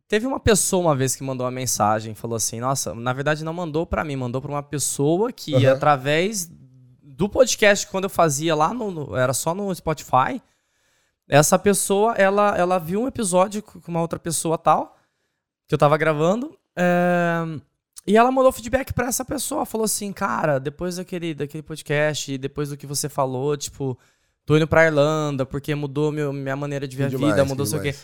Teve 0.07 0.27
uma 0.27 0.39
pessoa 0.39 0.81
uma 0.83 0.95
vez 0.95 1.15
que 1.15 1.23
mandou 1.23 1.43
uma 1.45 1.51
mensagem, 1.51 2.13
falou 2.13 2.35
assim: 2.35 2.59
Nossa, 2.59 2.93
na 2.93 3.11
verdade 3.13 3.43
não 3.43 3.53
mandou 3.53 3.83
pra 3.87 4.03
mim, 4.03 4.15
mandou 4.15 4.39
pra 4.39 4.51
uma 4.51 4.61
pessoa 4.61 5.31
que, 5.31 5.55
Aham. 5.55 5.71
através 5.73 6.47
do 7.15 7.29
podcast, 7.29 7.85
quando 7.87 8.05
eu 8.05 8.09
fazia 8.09 8.55
lá 8.55 8.73
no, 8.73 8.89
no- 8.91 9.15
Era 9.15 9.33
só 9.33 9.53
no 9.53 9.73
Spotify. 9.73 10.41
Essa 11.27 11.57
pessoa, 11.57 12.13
ela, 12.13 12.55
ela 12.57 12.79
viu 12.79 13.01
um 13.01 13.07
episódio 13.07 13.61
com 13.61 13.79
uma 13.87 14.01
outra 14.01 14.19
pessoa 14.19 14.57
tal, 14.57 14.97
que 15.67 15.73
eu 15.73 15.77
tava 15.77 15.95
gravando. 15.97 16.57
é, 16.75 17.43
e 18.05 18.17
ela 18.17 18.29
mandou 18.31 18.51
feedback 18.51 18.91
pra 18.93 19.07
essa 19.07 19.23
pessoa. 19.23 19.65
Falou 19.65 19.85
assim: 19.85 20.11
Cara, 20.11 20.59
depois 20.59 20.97
daquele, 20.97 21.33
daquele 21.33 21.63
podcast, 21.63 22.37
depois 22.37 22.69
do 22.69 22.75
que 22.77 22.85
você 22.85 23.07
falou, 23.07 23.55
tipo, 23.55 23.97
tô 24.45 24.57
indo 24.57 24.67
pra 24.67 24.85
Irlanda 24.85 25.45
porque 25.45 25.73
mudou 25.73 26.11
meu, 26.11 26.33
minha 26.33 26.55
maneira 26.55 26.85
de 26.87 26.97
ver 26.97 27.05
a 27.05 27.07
vida, 27.27 27.45
mudou 27.45 27.65
sei 27.65 27.79
o 27.79 27.81
quê. 27.93 27.97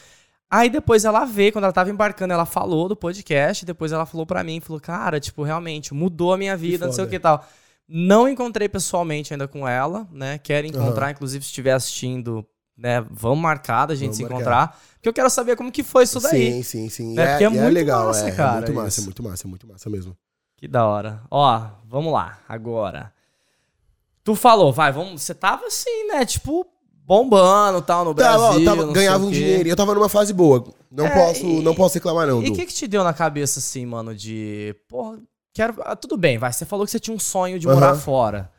Aí 0.51 0.69
depois 0.69 1.03
ela 1.03 1.25
veio, 1.25 1.51
quando 1.51 1.65
ela 1.65 1.73
tava 1.73 1.89
embarcando, 1.91 2.33
ela 2.33 2.45
falou 2.45 2.87
do 2.87 2.95
podcast, 2.95 3.65
depois 3.65 3.91
ela 3.91 4.05
falou 4.05 4.25
pra 4.25 4.43
mim, 4.43 4.59
falou, 4.61 4.79
cara, 4.79 5.19
tipo, 5.19 5.43
realmente, 5.43 5.93
mudou 5.93 6.33
a 6.33 6.37
minha 6.37 6.55
vida, 6.55 6.85
não 6.85 6.93
sei 6.93 7.03
o 7.03 7.07
que 7.09 7.19
tal. 7.19 7.45
Não 7.91 8.30
encontrei 8.30 8.69
pessoalmente 8.69 9.34
ainda 9.34 9.47
com 9.47 9.67
ela, 9.67 10.08
né? 10.12 10.38
Quero 10.38 10.67
encontrar, 10.67 11.10
inclusive, 11.12 11.43
se 11.43 11.49
estiver 11.49 11.71
assistindo, 11.73 12.45
né? 12.78 13.04
Vamos 13.10 13.39
marcar 13.39 13.88
da 13.88 13.95
gente 13.95 14.04
Vamos 14.12 14.17
se 14.17 14.21
marcar. 14.23 14.36
encontrar. 14.36 14.82
Porque 14.93 15.10
eu 15.10 15.13
quero 15.13 15.30
saber 15.30 15.56
como 15.56 15.71
que 15.71 15.82
foi 15.82 16.04
isso 16.04 16.19
daí. 16.19 16.52
Sim, 16.54 16.63
sim, 16.63 16.89
sim. 16.89 17.19
É, 17.19 17.23
É, 17.23 17.28
porque 17.32 17.43
é 17.45 17.47
e 17.47 17.49
muito 17.49 17.73
legal, 17.73 18.08
massa, 18.08 18.28
é, 18.28 18.32
cara, 18.32 18.52
É 18.52 18.60
muito 18.60 18.73
massa, 18.73 18.88
isso. 18.89 19.02
é 19.02 19.04
muito 19.06 19.23
massa, 19.23 19.47
é 19.47 19.49
muito 19.49 19.67
massa 19.67 19.89
mesmo. 19.89 20.15
Que 20.56 20.67
da 20.67 20.86
hora. 20.86 21.21
Ó, 21.32 21.62
vamos 21.88 22.13
lá, 22.13 22.38
agora. 22.47 23.12
Tu 24.23 24.36
falou, 24.36 24.71
vai, 24.71 24.91
vamos. 24.91 25.21
Você 25.23 25.34
tava 25.34 25.65
assim, 25.65 26.08
né? 26.10 26.23
Tipo, 26.25 26.67
bombando 27.06 27.82
tal 27.82 28.06
no 28.06 28.13
Tava, 28.13 28.49
Brasil. 28.49 28.65
tava- 28.65 28.86
não 28.86 28.93
sei 28.93 29.02
ganhava 29.04 29.25
um 29.25 29.32
dinheiro. 29.32 29.67
Eu 29.67 29.75
tava 29.75 29.95
numa 29.95 30.10
fase 30.10 30.32
boa. 30.34 30.63
Não, 30.91 31.08
É, 31.08 31.10
posso, 31.10 31.43
e- 31.45 31.63
não 31.63 31.73
posso 31.73 31.95
reclamar, 31.95 32.28
não. 32.28 32.43
E 32.43 32.49
o 32.49 32.54
que, 32.54 32.65
que 32.67 32.73
te 32.73 32.88
deu 32.88 33.04
na 33.04 33.13
cabeça, 33.13 33.58
assim, 33.60 33.86
mano, 33.86 34.13
de. 34.13 34.75
Porra, 34.88 35.17
quero. 35.53 35.75
ah, 35.83 35.95
tudo 35.95 36.17
bem, 36.17 36.38
vai. 36.38 36.51
Você 36.51 36.65
falou 36.65 36.85
que 36.85 36.91
você 36.91 36.99
tinha 36.99 37.15
um 37.15 37.19
sonho 37.19 37.59
de 37.59 37.67
morar 37.67 37.91
Aham. 37.91 37.99
fora. 37.99 38.51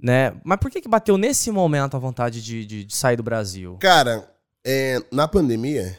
Né? 0.00 0.38
Mas 0.44 0.58
por 0.60 0.70
que, 0.70 0.80
que 0.80 0.88
bateu 0.88 1.18
nesse 1.18 1.50
momento 1.50 1.96
a 1.96 1.98
vontade 2.00 2.42
de, 2.42 2.64
de, 2.64 2.84
de 2.84 2.94
sair 2.96 3.16
do 3.16 3.22
Brasil? 3.22 3.76
Cara, 3.80 4.32
é, 4.64 5.02
na 5.10 5.26
pandemia. 5.26 5.98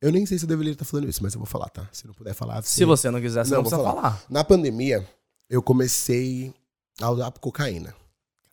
Eu 0.00 0.12
nem 0.12 0.26
sei 0.26 0.38
se 0.38 0.44
eu 0.44 0.48
deveria 0.48 0.72
estar 0.72 0.84
falando 0.84 1.08
isso, 1.08 1.22
mas 1.22 1.32
eu 1.34 1.38
vou 1.40 1.46
falar, 1.46 1.68
tá? 1.70 1.88
Se 1.92 2.06
não 2.06 2.12
puder 2.12 2.34
falar. 2.34 2.62
Se 2.62 2.84
você 2.84 3.10
não 3.10 3.20
quiser, 3.20 3.44
você 3.44 3.50
não, 3.54 3.62
Não, 3.62 3.62
precisa 3.70 3.82
falar. 3.82 4.02
falar. 4.02 4.22
Na 4.28 4.44
pandemia, 4.44 5.06
eu 5.48 5.62
comecei 5.62 6.52
a 7.00 7.10
usar 7.10 7.30
cocaína. 7.32 7.94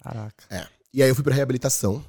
Caraca. 0.02 0.44
É. 0.50 0.66
E 0.94 1.04
aí 1.04 1.10
eu 1.10 1.16
fui 1.16 1.24
pra 1.24 1.34
reabilitação. 1.36 2.04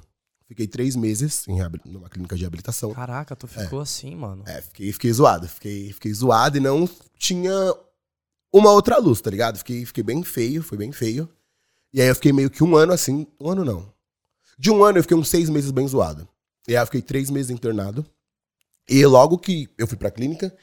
Fiquei 0.47 0.67
três 0.67 0.95
meses 0.95 1.47
em 1.47 1.57
numa 1.85 2.09
clínica 2.09 2.35
de 2.35 2.41
reabilitação. 2.43 2.93
Caraca, 2.93 3.35
tu 3.35 3.47
ficou 3.47 3.79
assim, 3.79 4.15
mano. 4.15 4.43
É, 4.45 4.61
fiquei, 4.61 4.93
fiquei 4.93 5.11
zoado. 5.11 5.47
Fiquei, 5.47 5.91
fiquei 5.91 6.13
zoado 6.13 6.57
e 6.57 6.59
não 6.59 6.87
tinha 7.17 7.51
uma 8.53 8.71
outra 8.71 8.99
luz, 8.99 9.19
tá 9.19 9.31
ligado? 9.31 9.57
Fiquei, 9.57 9.83
fiquei 9.85 10.03
bem 10.03 10.23
feio, 10.23 10.61
foi 10.61 10.77
bem 10.77 10.91
feio. 10.91 11.27
E 11.91 11.99
aí 11.99 12.07
eu 12.07 12.15
fiquei 12.15 12.31
meio 12.31 12.49
que 12.49 12.63
um 12.63 12.75
ano 12.75 12.93
assim. 12.93 13.25
Um 13.39 13.49
ano 13.49 13.65
não. 13.65 13.91
De 14.57 14.69
um 14.69 14.83
ano 14.83 14.99
eu 14.99 15.03
fiquei 15.03 15.17
uns 15.17 15.27
seis 15.27 15.49
meses 15.49 15.71
bem 15.71 15.87
zoado. 15.87 16.27
E 16.67 16.75
aí 16.75 16.81
eu 16.81 16.85
fiquei 16.85 17.01
três 17.01 17.31
meses 17.31 17.49
internado. 17.49 18.05
E 18.87 19.03
logo 19.05 19.37
que 19.37 19.69
eu 19.77 19.87
fui 19.87 19.97
pra 19.97 20.11
clínica, 20.11 20.55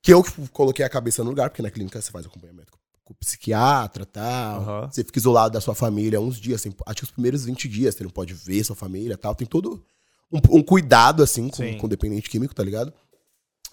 que 0.00 0.12
eu 0.14 0.22
tipo, 0.22 0.48
coloquei 0.50 0.84
a 0.84 0.88
cabeça 0.88 1.24
no 1.24 1.30
lugar, 1.30 1.50
porque 1.50 1.62
na 1.62 1.70
clínica 1.70 2.00
você 2.00 2.10
faz 2.10 2.24
acompanhamento 2.24 2.70
com, 2.70 2.78
com 3.04 3.12
o 3.12 3.16
psiquiatra 3.16 4.04
e 4.04 4.06
tal. 4.06 4.62
Aham. 4.62 4.90
Você 4.90 5.02
fica 5.02 5.18
isolado 5.18 5.54
da 5.54 5.60
sua 5.60 5.74
família 5.74 6.20
uns 6.20 6.38
dias, 6.38 6.60
assim, 6.60 6.72
acho 6.86 6.98
que 6.98 7.04
os 7.04 7.10
primeiros 7.10 7.44
20 7.44 7.68
dias 7.68 7.94
você 7.94 8.04
não 8.04 8.10
pode 8.10 8.32
ver 8.34 8.62
sua 8.64 8.76
família 8.76 9.14
e 9.14 9.16
tal. 9.16 9.34
Tem 9.34 9.46
todo 9.46 9.84
um, 10.30 10.58
um 10.58 10.62
cuidado, 10.62 11.22
assim, 11.22 11.50
Sim. 11.52 11.72
com, 11.72 11.78
com 11.80 11.88
dependente 11.88 12.30
químico, 12.30 12.54
tá 12.54 12.62
ligado? 12.62 12.92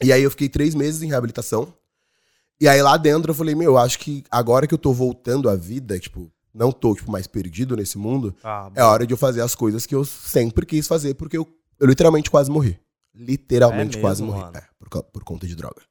E 0.01 0.11
aí 0.11 0.23
eu 0.23 0.31
fiquei 0.31 0.49
três 0.49 0.73
meses 0.73 1.01
em 1.01 1.07
reabilitação. 1.07 1.73
E 2.59 2.67
aí 2.67 2.81
lá 2.81 2.95
dentro 2.97 3.31
eu 3.31 3.35
falei, 3.35 3.53
meu, 3.55 3.71
eu 3.73 3.77
acho 3.77 3.99
que 3.99 4.23
agora 4.31 4.65
que 4.67 4.73
eu 4.73 4.77
tô 4.77 4.93
voltando 4.93 5.49
à 5.49 5.55
vida, 5.55 5.99
tipo, 5.99 6.31
não 6.53 6.71
tô, 6.71 6.95
tipo, 6.95 7.11
mais 7.11 7.27
perdido 7.27 7.75
nesse 7.75 7.97
mundo, 7.97 8.33
Ah, 8.43 8.71
é 8.73 8.81
hora 8.83 9.05
de 9.05 9.13
eu 9.13 9.17
fazer 9.17 9.41
as 9.41 9.53
coisas 9.53 9.85
que 9.85 9.93
eu 9.93 10.05
sempre 10.05 10.65
quis 10.65 10.87
fazer, 10.87 11.13
porque 11.15 11.37
eu, 11.37 11.45
eu 11.79 11.87
literalmente 11.87 12.31
quase 12.31 12.49
morri. 12.49 12.79
Literalmente 13.13 13.97
É 13.97 14.01
quase 14.01 14.21
mesmo, 14.21 14.33
morri. 14.37 14.45
mano? 14.53 14.57
É, 14.57 14.67
por, 14.79 15.03
por 15.03 15.23
conta 15.23 15.45
de 15.47 15.55
droga. 15.55 15.81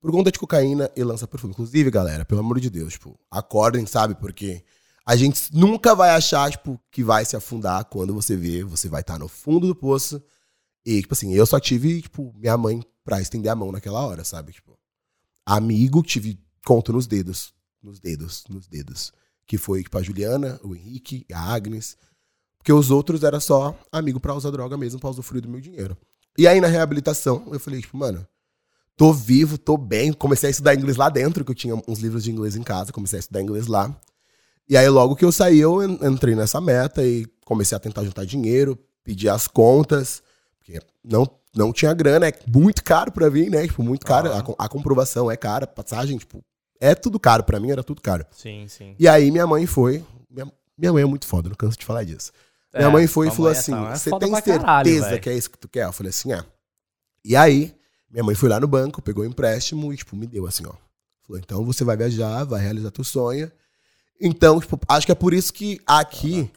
Por 0.00 0.10
conta 0.10 0.30
de 0.30 0.38
cocaína 0.38 0.90
e 0.96 1.02
lança 1.02 1.26
perfume. 1.26 1.52
Inclusive, 1.52 1.90
galera, 1.90 2.24
pelo 2.24 2.40
amor 2.40 2.60
de 2.60 2.68
Deus, 2.70 2.94
tipo, 2.94 3.18
acordem, 3.30 3.86
sabe? 3.86 4.14
Porque 4.16 4.62
a 5.06 5.16
gente 5.16 5.54
nunca 5.54 5.94
vai 5.94 6.10
achar, 6.10 6.50
tipo, 6.50 6.78
que 6.90 7.02
vai 7.02 7.24
se 7.24 7.36
afundar 7.36 7.84
quando 7.86 8.12
você 8.12 8.36
vê, 8.36 8.62
você 8.64 8.88
vai 8.88 9.00
estar 9.00 9.18
no 9.18 9.28
fundo 9.28 9.66
do 9.66 9.74
poço. 9.74 10.22
E, 10.84 11.00
tipo 11.00 11.14
assim, 11.14 11.32
eu 11.32 11.46
só 11.46 11.58
tive, 11.58 12.02
tipo, 12.02 12.32
minha 12.36 12.56
mãe 12.58 12.82
pra 13.04 13.20
estender 13.20 13.50
a 13.50 13.54
mão 13.56 13.72
naquela 13.72 14.04
hora, 14.04 14.24
sabe? 14.24 14.52
Tipo, 14.52 14.76
amigo, 15.46 16.02
tive 16.02 16.38
conto 16.64 16.92
nos 16.92 17.06
dedos. 17.06 17.52
Nos 17.82 18.00
dedos, 18.00 18.44
nos 18.48 18.66
dedos. 18.66 19.12
Que 19.46 19.58
foi, 19.58 19.82
tipo, 19.82 19.98
a 19.98 20.02
Juliana, 20.02 20.58
o 20.62 20.74
Henrique, 20.74 21.26
a 21.32 21.52
Agnes. 21.52 21.96
Porque 22.58 22.72
os 22.72 22.90
outros 22.90 23.22
era 23.22 23.40
só 23.40 23.78
amigo 23.92 24.18
pra 24.18 24.34
usar 24.34 24.50
droga 24.50 24.76
mesmo, 24.76 24.98
pra 24.98 25.10
usufruir 25.10 25.42
do 25.42 25.48
meu 25.48 25.60
dinheiro. 25.60 25.96
E 26.38 26.48
aí, 26.48 26.60
na 26.60 26.66
reabilitação, 26.66 27.46
eu 27.52 27.60
falei, 27.60 27.80
tipo, 27.82 27.96
mano, 27.96 28.26
tô 28.96 29.12
vivo, 29.12 29.58
tô 29.58 29.76
bem. 29.76 30.12
Comecei 30.12 30.48
a 30.48 30.50
estudar 30.50 30.74
inglês 30.74 30.96
lá 30.96 31.08
dentro, 31.10 31.44
que 31.44 31.50
eu 31.50 31.54
tinha 31.54 31.74
uns 31.86 31.98
livros 31.98 32.24
de 32.24 32.30
inglês 32.32 32.56
em 32.56 32.62
casa, 32.62 32.90
comecei 32.92 33.18
a 33.18 33.20
estudar 33.20 33.42
inglês 33.42 33.66
lá. 33.66 33.94
E 34.66 34.78
aí, 34.78 34.88
logo 34.88 35.14
que 35.14 35.24
eu 35.26 35.30
saí, 35.30 35.58
eu 35.60 35.82
en- 35.82 35.98
entrei 36.06 36.34
nessa 36.34 36.58
meta 36.58 37.06
e 37.06 37.26
comecei 37.44 37.76
a 37.76 37.78
tentar 37.78 38.02
juntar 38.02 38.24
dinheiro, 38.24 38.78
pedir 39.04 39.28
as 39.28 39.46
contas, 39.46 40.22
porque 40.58 40.80
não, 41.04 41.28
não 41.54 41.72
tinha 41.72 41.92
grana, 41.94 42.28
é 42.28 42.32
muito 42.46 42.82
caro 42.82 43.12
pra 43.12 43.30
mim, 43.30 43.48
né? 43.48 43.66
Tipo, 43.66 43.82
muito 43.82 44.04
caro. 44.04 44.30
Ah. 44.32 44.44
A, 44.58 44.64
a 44.64 44.68
comprovação 44.68 45.30
é 45.30 45.36
cara, 45.36 45.66
passagem, 45.66 46.18
tipo, 46.18 46.42
é 46.80 46.94
tudo 46.94 47.18
caro 47.20 47.44
pra 47.44 47.60
mim, 47.60 47.70
era 47.70 47.82
tudo 47.82 48.00
caro. 48.02 48.26
Sim, 48.32 48.66
sim. 48.68 48.94
E 48.98 49.06
aí, 49.08 49.30
minha 49.30 49.46
mãe 49.46 49.66
foi. 49.66 50.04
Minha, 50.30 50.50
minha 50.76 50.92
mãe 50.92 51.02
é 51.02 51.06
muito 51.06 51.26
foda, 51.26 51.48
não 51.48 51.56
canso 51.56 51.78
de 51.78 51.84
falar 51.86 52.04
disso. 52.04 52.32
Minha 52.74 52.88
É, 52.88 52.90
mãe 52.90 53.06
foi 53.06 53.28
e 53.28 53.30
falou 53.30 53.48
é- 53.50 53.52
assim: 53.56 53.72
é 53.72 53.96
Você 53.96 54.10
foda 54.10 54.26
tem 54.26 54.34
certeza 54.34 54.58
caralho, 54.58 55.00
velho." 55.02 55.20
que 55.20 55.30
é 55.30 55.34
isso 55.34 55.50
que 55.50 55.58
tu 55.58 55.68
quer? 55.68 55.84
Eu 55.86 55.92
falei 55.92 56.10
assim: 56.10 56.32
É. 56.32 56.44
E 57.24 57.36
aí, 57.36 57.74
minha 58.10 58.24
mãe 58.24 58.34
foi 58.34 58.48
lá 58.48 58.58
no 58.58 58.66
banco, 58.66 59.00
pegou 59.00 59.22
o 59.22 59.26
empréstimo 59.26 59.92
e, 59.92 59.96
tipo, 59.96 60.16
me 60.16 60.26
deu 60.26 60.46
assim: 60.46 60.64
Ó. 60.66 60.72
Falou: 61.26 61.40
Então 61.40 61.64
você 61.64 61.84
vai 61.84 61.96
viajar, 61.96 62.44
vai 62.44 62.60
realizar 62.60 62.90
teu 62.90 63.04
sonho. 63.04 63.50
Então, 64.20 64.60
tipo, 64.60 64.78
acho 64.88 65.06
que 65.06 65.12
é 65.12 65.14
por 65.14 65.32
isso 65.32 65.52
que 65.52 65.80
aqui 65.86 66.50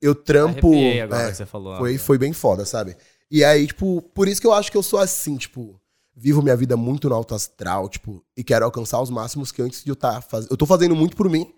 eu 0.00 0.14
trampo. 0.14 0.72
Agora 1.02 1.22
é, 1.22 1.30
que 1.30 1.36
você 1.36 1.46
falou. 1.46 1.76
foi, 1.78 1.92
né? 1.92 1.98
foi 1.98 2.18
bem 2.18 2.32
foda, 2.32 2.64
sabe? 2.64 2.96
E 3.34 3.42
aí, 3.42 3.66
tipo, 3.66 4.02
por 4.14 4.28
isso 4.28 4.42
que 4.42 4.46
eu 4.46 4.52
acho 4.52 4.70
que 4.70 4.76
eu 4.76 4.82
sou 4.82 4.98
assim, 4.98 5.38
tipo, 5.38 5.80
vivo 6.14 6.42
minha 6.42 6.54
vida 6.54 6.76
muito 6.76 7.08
no 7.08 7.14
alto 7.14 7.34
astral, 7.34 7.88
tipo, 7.88 8.22
e 8.36 8.44
quero 8.44 8.62
alcançar 8.66 9.00
os 9.00 9.08
máximos 9.08 9.50
que 9.50 9.62
antes 9.62 9.82
de 9.82 9.90
eu 9.90 9.94
estar 9.94 10.20
fazendo. 10.20 10.50
Eu 10.50 10.56
tô 10.58 10.66
fazendo 10.66 10.94
muito 10.94 11.16
por 11.16 11.30
mim, 11.30 11.50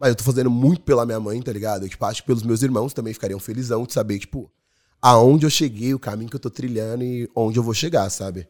mas 0.00 0.08
eu 0.08 0.14
tô 0.16 0.24
fazendo 0.24 0.50
muito 0.50 0.80
pela 0.80 1.04
minha 1.04 1.20
mãe, 1.20 1.42
tá 1.42 1.52
ligado? 1.52 1.84
Eu, 1.84 1.88
tipo, 1.90 2.02
acho 2.06 2.22
que 2.22 2.26
pelos 2.28 2.42
meus 2.42 2.62
irmãos 2.62 2.94
também 2.94 3.12
ficariam 3.12 3.38
felizão 3.38 3.84
de 3.84 3.92
saber, 3.92 4.18
tipo, 4.18 4.50
aonde 5.02 5.44
eu 5.44 5.50
cheguei, 5.50 5.92
o 5.92 5.98
caminho 5.98 6.30
que 6.30 6.36
eu 6.36 6.40
tô 6.40 6.48
trilhando 6.48 7.04
e 7.04 7.28
onde 7.36 7.58
eu 7.58 7.62
vou 7.62 7.74
chegar, 7.74 8.08
sabe? 8.08 8.48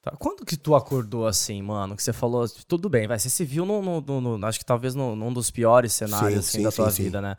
Tá, 0.00 0.12
Quando 0.12 0.46
que 0.46 0.56
tu 0.56 0.76
acordou 0.76 1.26
assim, 1.26 1.60
mano? 1.60 1.96
Que 1.96 2.02
você 2.02 2.12
falou, 2.12 2.48
tudo 2.48 2.88
bem, 2.88 3.08
vai, 3.08 3.18
você 3.18 3.28
se 3.28 3.44
viu 3.44 3.66
no, 3.66 3.82
no- 3.82 4.00
no- 4.00 4.38
no- 4.38 4.46
acho 4.46 4.60
que 4.60 4.64
talvez 4.64 4.94
num 4.94 5.32
dos 5.32 5.50
piores 5.50 5.92
cenários 5.94 6.46
Sim, 6.46 6.48
assim, 6.48 6.58
sim, 6.58 6.62
da 6.62 6.70
tua 6.70 6.90
sim, 6.90 6.96
sim. 6.96 7.02
vida, 7.02 7.20
né? 7.20 7.36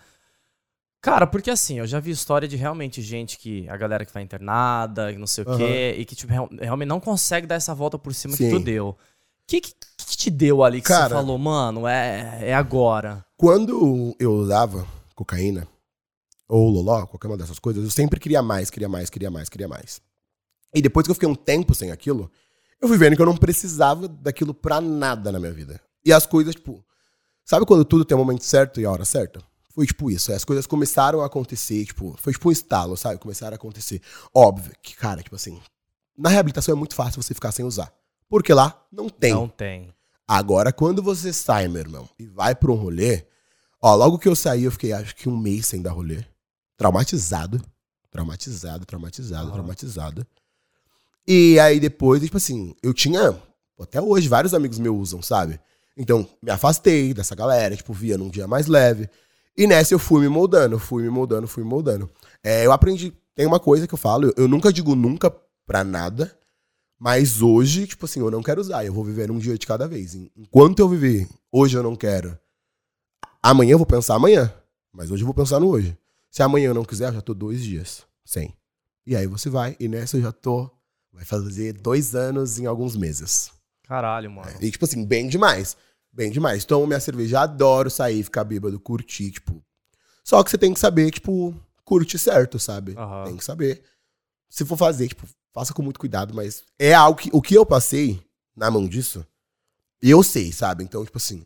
Cara, 1.01 1.25
porque 1.25 1.49
assim, 1.49 1.79
eu 1.79 1.87
já 1.87 1.99
vi 1.99 2.11
história 2.11 2.47
de 2.47 2.55
realmente 2.55 3.01
gente 3.01 3.37
que, 3.39 3.67
a 3.67 3.75
galera 3.75 4.05
que 4.05 4.13
vai 4.13 4.21
internada, 4.21 5.11
que 5.11 5.17
não 5.17 5.25
sei 5.25 5.43
o 5.43 5.57
quê, 5.57 5.95
e 5.97 6.05
que 6.05 6.15
tipo, 6.15 6.31
real- 6.31 6.49
realmente 6.59 6.87
não 6.89 6.99
consegue 6.99 7.47
dar 7.47 7.55
essa 7.55 7.73
volta 7.73 7.97
por 7.97 8.13
cima 8.13 8.37
que 8.37 8.43
Sim. 8.43 8.51
tu 8.51 8.59
deu. 8.59 8.89
O 8.89 8.97
que, 9.47 9.59
que, 9.61 9.73
que 9.97 10.15
te 10.17 10.29
deu 10.29 10.63
ali 10.63 10.79
que 10.79 10.87
você 10.87 10.93
Cara- 10.93 11.15
falou, 11.15 11.37
mano, 11.39 11.87
é, 11.87 12.49
é 12.49 12.53
agora? 12.53 13.25
Quando 13.35 14.15
eu 14.19 14.31
usava 14.33 14.85
cocaína, 15.15 15.67
ou 16.47 16.69
loló, 16.69 17.07
qualquer 17.07 17.27
uma 17.27 17.37
dessas 17.37 17.57
coisas, 17.57 17.83
eu 17.83 17.89
sempre 17.89 18.19
queria 18.19 18.43
mais, 18.43 18.69
queria 18.69 18.87
mais, 18.87 19.09
queria 19.09 19.31
mais, 19.31 19.49
queria 19.49 19.67
mais. 19.67 19.99
E 20.75 20.81
depois 20.83 21.05
que 21.05 21.09
eu 21.11 21.15
fiquei 21.15 21.27
um 21.27 21.33
tempo 21.35 21.73
sem 21.73 21.91
aquilo, 21.91 22.29
eu 22.79 22.87
fui 22.87 22.97
vendo 22.97 23.15
que 23.15 23.21
eu 23.21 23.25
não 23.25 23.35
precisava 23.35 24.07
daquilo 24.07 24.53
pra 24.53 24.79
nada 24.79 25.31
na 25.31 25.39
minha 25.39 25.51
vida. 25.51 25.81
E 26.05 26.13
as 26.13 26.27
coisas, 26.27 26.53
tipo, 26.53 26.85
sabe 27.43 27.65
quando 27.65 27.83
tudo 27.83 28.05
tem 28.05 28.15
o 28.15 28.19
momento 28.19 28.43
certo 28.45 28.79
e 28.79 28.85
a 28.85 28.91
hora 28.91 29.03
certa? 29.03 29.41
Foi 29.73 29.85
tipo 29.85 30.11
isso. 30.11 30.31
As 30.33 30.43
coisas 30.43 30.67
começaram 30.67 31.21
a 31.21 31.25
acontecer, 31.25 31.85
tipo, 31.85 32.15
foi 32.17 32.33
tipo 32.33 32.49
um 32.49 32.51
estalo, 32.51 32.97
sabe? 32.97 33.19
Começaram 33.19 33.53
a 33.53 33.55
acontecer. 33.55 34.01
Óbvio 34.33 34.73
que, 34.81 34.95
cara, 34.95 35.23
tipo 35.23 35.35
assim, 35.35 35.59
na 36.17 36.29
reabilitação 36.29 36.73
é 36.73 36.77
muito 36.77 36.95
fácil 36.95 37.21
você 37.21 37.33
ficar 37.33 37.51
sem 37.51 37.65
usar. 37.65 37.91
Porque 38.29 38.53
lá 38.53 38.85
não 38.91 39.09
tem. 39.09 39.33
Não 39.33 39.47
tem. 39.47 39.93
Agora, 40.27 40.71
quando 40.71 41.01
você 41.01 41.33
sai, 41.33 41.67
meu 41.67 41.81
irmão, 41.81 42.09
e 42.17 42.25
vai 42.25 42.55
pra 42.55 42.71
um 42.71 42.75
rolê, 42.75 43.25
ó, 43.81 43.95
logo 43.95 44.17
que 44.17 44.27
eu 44.27 44.35
saí, 44.35 44.63
eu 44.63 44.71
fiquei 44.71 44.93
acho 44.93 45.15
que 45.15 45.27
um 45.27 45.37
mês 45.37 45.67
sem 45.67 45.81
dar 45.81 45.91
rolê. 45.91 46.23
Traumatizado. 46.77 47.61
Traumatizado, 48.09 48.85
traumatizado, 48.85 49.45
Aham. 49.45 49.53
traumatizado. 49.53 50.27
E 51.27 51.59
aí 51.59 51.79
depois, 51.79 52.21
tipo 52.21 52.37
assim, 52.37 52.75
eu 52.81 52.93
tinha, 52.93 53.37
até 53.79 54.01
hoje, 54.01 54.27
vários 54.27 54.53
amigos 54.53 54.79
meus 54.79 54.97
usam, 55.09 55.21
sabe? 55.21 55.59
Então, 55.95 56.27
me 56.41 56.51
afastei 56.51 57.13
dessa 57.13 57.35
galera, 57.35 57.75
tipo, 57.75 57.93
via 57.93 58.17
num 58.17 58.29
dia 58.29 58.47
mais 58.47 58.67
leve. 58.67 59.09
E 59.57 59.67
nessa 59.67 59.93
eu 59.93 59.99
fui 59.99 60.21
me 60.21 60.29
moldando, 60.29 60.79
fui 60.79 61.03
me 61.03 61.09
moldando, 61.09 61.47
fui 61.47 61.63
me 61.63 61.69
moldando. 61.69 62.09
É, 62.43 62.65
eu 62.65 62.71
aprendi, 62.71 63.13
tem 63.35 63.45
uma 63.45 63.59
coisa 63.59 63.87
que 63.87 63.93
eu 63.93 63.97
falo, 63.97 64.27
eu, 64.27 64.33
eu 64.37 64.47
nunca 64.47 64.71
digo 64.71 64.95
nunca 64.95 65.29
pra 65.65 65.83
nada, 65.83 66.35
mas 66.99 67.41
hoje, 67.41 67.85
tipo 67.87 68.05
assim, 68.05 68.19
eu 68.19 68.31
não 68.31 68.41
quero 68.43 68.61
usar, 68.61 68.85
eu 68.85 68.93
vou 68.93 69.03
viver 69.03 69.29
um 69.31 69.37
dia 69.39 69.57
de 69.57 69.65
cada 69.67 69.87
vez. 69.87 70.15
En- 70.15 70.31
Enquanto 70.35 70.79
eu 70.79 70.87
viver, 70.89 71.27
hoje 71.51 71.77
eu 71.77 71.83
não 71.83 71.95
quero. 71.95 72.37
Amanhã 73.41 73.71
eu 73.73 73.77
vou 73.77 73.87
pensar 73.87 74.15
amanhã, 74.15 74.53
mas 74.93 75.09
hoje 75.11 75.23
eu 75.23 75.25
vou 75.27 75.33
pensar 75.33 75.59
no 75.59 75.67
hoje. 75.69 75.97
Se 76.29 76.41
amanhã 76.43 76.67
eu 76.69 76.73
não 76.73 76.85
quiser, 76.85 77.09
eu 77.09 77.13
já 77.13 77.21
tô 77.21 77.33
dois 77.33 77.61
dias 77.63 78.03
sem. 78.23 78.53
E 79.05 79.15
aí 79.15 79.27
você 79.27 79.49
vai, 79.49 79.75
e 79.79 79.87
nessa 79.87 80.17
eu 80.17 80.21
já 80.21 80.31
tô, 80.31 80.69
vai 81.11 81.25
fazer 81.25 81.73
dois 81.73 82.15
anos 82.15 82.59
em 82.59 82.65
alguns 82.65 82.95
meses. 82.95 83.51
Caralho, 83.83 84.31
mano. 84.31 84.47
E, 84.61 84.71
tipo 84.71 84.85
assim, 84.85 85.03
bem 85.03 85.27
demais. 85.27 85.75
Bem 86.13 86.31
demais. 86.31 86.65
Tomo 86.65 86.85
minha 86.87 86.99
cerveja, 86.99 87.41
adoro 87.41 87.89
sair, 87.89 88.23
ficar 88.23 88.43
bêbado, 88.43 88.79
curtir, 88.79 89.31
tipo. 89.31 89.63
Só 90.23 90.43
que 90.43 90.49
você 90.51 90.57
tem 90.57 90.73
que 90.73 90.79
saber, 90.79 91.09
tipo, 91.11 91.55
curte 91.83 92.19
certo, 92.19 92.59
sabe? 92.59 92.95
Aham. 92.97 93.23
Tem 93.25 93.37
que 93.37 93.43
saber. 93.45 93.81
Se 94.49 94.65
for 94.65 94.77
fazer, 94.77 95.07
tipo, 95.07 95.25
faça 95.53 95.73
com 95.73 95.81
muito 95.81 95.99
cuidado, 95.99 96.33
mas 96.33 96.63
é 96.77 96.93
algo 96.93 97.19
que. 97.19 97.29
O 97.31 97.41
que 97.41 97.55
eu 97.55 97.65
passei 97.65 98.21
na 98.55 98.69
mão 98.69 98.87
disso, 98.87 99.25
eu 100.01 100.21
sei, 100.21 100.51
sabe? 100.51 100.83
Então, 100.83 101.03
tipo 101.05 101.17
assim. 101.17 101.45